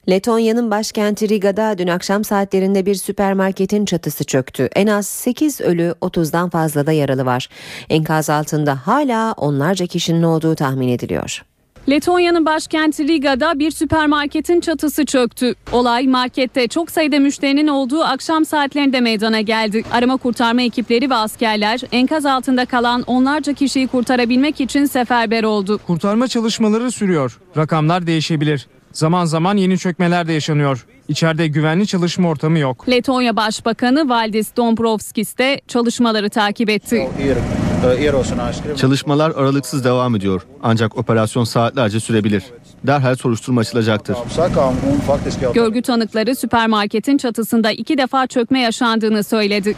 Letonya'nın 0.07 0.71
başkenti 0.71 1.29
Riga'da 1.29 1.77
dün 1.77 1.87
akşam 1.87 2.23
saatlerinde 2.23 2.85
bir 2.85 2.95
süpermarketin 2.95 3.85
çatısı 3.85 4.23
çöktü. 4.23 4.69
En 4.75 4.87
az 4.87 5.07
8 5.07 5.61
ölü 5.61 5.95
30'dan 6.01 6.49
fazla 6.49 6.85
da 6.85 6.91
yaralı 6.91 7.25
var. 7.25 7.49
Enkaz 7.89 8.29
altında 8.29 8.75
hala 8.87 9.33
onlarca 9.33 9.85
kişinin 9.85 10.23
olduğu 10.23 10.55
tahmin 10.55 10.87
ediliyor. 10.87 11.43
Letonya'nın 11.89 12.45
başkenti 12.45 13.07
Riga'da 13.07 13.59
bir 13.59 13.71
süpermarketin 13.71 14.61
çatısı 14.61 15.05
çöktü. 15.05 15.53
Olay 15.71 16.07
markette 16.07 16.67
çok 16.67 16.91
sayıda 16.91 17.19
müşterinin 17.19 17.67
olduğu 17.67 18.03
akşam 18.03 18.45
saatlerinde 18.45 19.01
meydana 19.01 19.41
geldi. 19.41 19.83
Arama 19.91 20.17
kurtarma 20.17 20.61
ekipleri 20.61 21.09
ve 21.09 21.15
askerler 21.15 21.81
enkaz 21.91 22.25
altında 22.25 22.65
kalan 22.65 23.01
onlarca 23.01 23.53
kişiyi 23.53 23.87
kurtarabilmek 23.87 24.61
için 24.61 24.85
seferber 24.85 25.43
oldu. 25.43 25.79
Kurtarma 25.87 26.27
çalışmaları 26.27 26.91
sürüyor. 26.91 27.39
Rakamlar 27.57 28.07
değişebilir. 28.07 28.67
Zaman 28.93 29.25
zaman 29.25 29.57
yeni 29.57 29.77
çökmeler 29.77 30.27
de 30.27 30.33
yaşanıyor. 30.33 30.85
İçeride 31.07 31.47
güvenli 31.47 31.87
çalışma 31.87 32.29
ortamı 32.29 32.59
yok. 32.59 32.89
Letonya 32.89 33.35
Başbakanı 33.35 34.09
Valdis 34.09 34.55
Dombrovskis 34.57 35.37
de 35.37 35.61
çalışmaları 35.67 36.29
takip 36.29 36.69
etti. 36.69 37.09
Çalışmalar 38.77 39.31
aralıksız 39.31 39.83
devam 39.83 40.15
ediyor. 40.15 40.41
Ancak 40.63 40.97
operasyon 40.97 41.43
saatlerce 41.43 41.99
sürebilir. 41.99 42.43
Derhal 42.83 43.15
soruşturma 43.15 43.61
açılacaktır. 43.61 44.17
Görgü 45.53 45.81
tanıkları 45.81 46.35
süpermarketin 46.35 47.17
çatısında 47.17 47.71
iki 47.71 47.97
defa 47.97 48.27
çökme 48.27 48.59
yaşandığını 48.59 49.23
söyledi. 49.23 49.75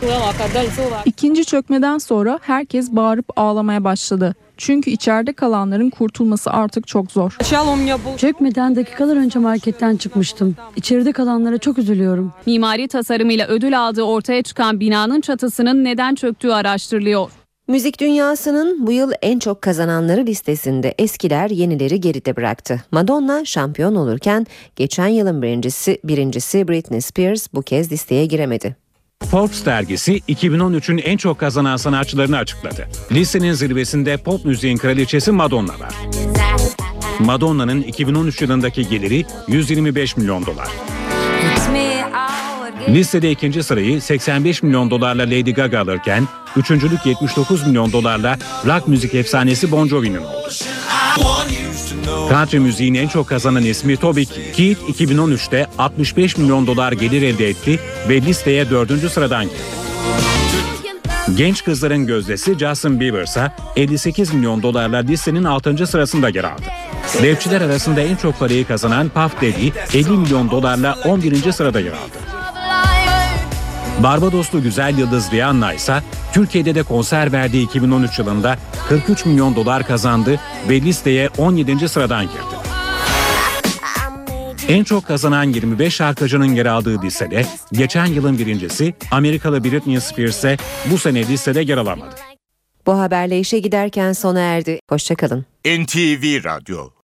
İkinci 1.05 1.45
çökmeden 1.45 1.97
sonra 1.97 2.39
herkes 2.41 2.91
bağırıp 2.91 3.26
ağlamaya 3.36 3.84
başladı. 3.84 4.36
Çünkü 4.62 4.91
içeride 4.91 5.34
kalanların 5.34 5.89
kurtulması 5.89 6.51
artık 6.51 6.88
çok 6.88 7.12
zor. 7.12 7.38
Çökmeden 8.18 8.76
dakikalar 8.76 9.16
önce 9.16 9.39
marketten 9.39 9.97
çıkmıştım. 9.97 10.55
İçeride 10.76 11.12
kalanlara 11.12 11.57
çok 11.57 11.78
üzülüyorum. 11.78 12.34
Mimari 12.45 12.88
tasarımıyla 12.88 13.47
ödül 13.47 13.80
aldığı 13.80 14.03
ortaya 14.03 14.43
çıkan 14.43 14.80
binanın 14.80 15.22
çatısının 15.22 15.84
neden 15.84 16.16
çöktüğü 16.16 16.51
araştırılıyor. 16.51 17.32
Müzik 17.68 17.99
dünyasının 17.99 18.88
bu 18.88 18.91
yıl 18.91 19.12
en 19.22 19.39
çok 19.39 19.62
kazananları 19.62 20.26
listesinde 20.26 20.95
eskiler 20.99 21.49
yenileri 21.49 22.01
geride 22.01 22.36
bıraktı. 22.36 22.82
Madonna 22.91 23.45
şampiyon 23.45 23.95
olurken 23.95 24.47
geçen 24.76 25.07
yılın 25.07 25.41
birincisi, 25.41 25.99
birincisi 26.03 26.68
Britney 26.68 27.01
Spears 27.01 27.47
bu 27.53 27.62
kez 27.62 27.91
listeye 27.91 28.26
giremedi. 28.26 28.80
Forbes 29.30 29.65
dergisi 29.65 30.19
2013'ün 30.30 30.97
en 30.97 31.17
çok 31.17 31.39
kazanan 31.39 31.78
sanatçılarını 31.78 32.38
açıkladı. 32.38 32.88
Listenin 33.11 33.53
zirvesinde 33.53 34.17
pop 34.17 34.45
müziğin 34.45 34.78
kraliçesi 34.78 35.32
Madonna 35.32 35.80
var. 35.80 35.93
Madonna'nın 37.19 37.82
2013 37.82 38.41
yılındaki 38.41 38.89
geliri 38.89 39.26
125 39.47 40.17
milyon 40.17 40.45
dolar. 40.45 40.67
Listede 42.89 43.32
ikinci 43.32 43.63
sırayı 43.63 44.01
85 44.01 44.63
milyon 44.63 44.91
dolarla 44.91 45.24
Lady 45.24 45.51
Gaga 45.51 45.80
alırken, 45.80 46.28
üçüncülük 46.55 47.05
79 47.05 47.67
milyon 47.67 47.91
dolarla 47.91 48.38
rock 48.65 48.88
müzik 48.88 49.15
efsanesi 49.15 49.72
Bon 49.72 49.88
Jovi'nin 49.88 50.17
oldu. 50.17 50.49
Country 52.06 52.60
müziğin 52.60 52.93
en 52.93 53.08
çok 53.08 53.28
kazanan 53.28 53.64
ismi 53.64 53.97
Toby 53.97 54.24
Keith. 54.24 54.54
Keith 54.56 55.02
2013'te 55.02 55.68
65 55.78 56.38
milyon 56.38 56.68
dolar 56.68 56.91
gelir 56.91 57.22
elde 57.22 57.49
etti 57.49 57.80
ve 58.10 58.22
listeye 58.22 58.70
dördüncü 58.70 59.10
sıradan 59.10 59.43
girdi. 59.43 59.54
Genç 61.36 61.64
kızların 61.64 62.06
gözdesi 62.06 62.60
Justin 62.60 62.99
Bieber 62.99 63.24
ise 63.24 63.52
58 63.76 64.34
milyon 64.34 64.64
dolarla 64.64 64.97
listenin 64.97 65.43
6. 65.43 65.88
sırasında 65.88 66.30
yer 66.30 66.43
aldı. 66.43 66.64
Rapçiler 67.24 67.62
arasında 67.62 68.02
en 68.02 68.16
çok 68.16 68.39
parayı 68.39 68.68
kazanan 68.68 69.10
Puff 69.10 69.36
Daddy 69.36 69.70
50 69.93 70.10
milyon 70.10 70.52
dolarla 70.52 70.97
11. 71.06 71.52
sırada 71.52 71.80
yer 71.80 71.91
aldı. 71.91 72.41
Barbadoslu 74.04 74.62
güzel 74.64 74.97
yıldız 74.97 75.32
Rihanna 75.32 75.74
ise 75.74 76.02
Türkiye'de 76.34 76.76
de 76.76 76.84
konser 76.84 77.32
verdiği 77.32 77.66
2013 77.66 78.20
yılında 78.20 78.58
43 78.89 79.26
milyon 79.26 79.56
dolar 79.56 79.88
kazandı 79.88 80.39
ve 80.70 80.82
listeye 80.82 81.30
17. 81.38 81.89
sıradan 81.89 82.26
girdi. 82.26 82.62
En 84.68 84.84
çok 84.84 85.08
kazanan 85.08 85.43
25 85.43 85.95
şarkıcının 85.95 86.56
yer 86.56 86.66
aldığı 86.66 87.02
listede 87.02 87.45
geçen 87.72 88.06
yılın 88.06 88.38
birincisi 88.38 88.93
Amerikalı 89.12 89.64
Britney 89.64 89.99
Spears 89.99 90.38
ise 90.38 90.58
bu 90.91 90.97
sene 90.97 91.28
listede 91.28 91.62
yer 91.62 91.78
alamadı. 91.78 92.16
Bu 92.86 92.99
haberle 92.99 93.39
işe 93.39 93.60
giderken 93.60 94.14
sona 94.14 94.39
erdi. 94.39 94.80
Hoşçakalın. 94.89 95.45
NTV 95.66 96.43
Radyo 96.43 96.89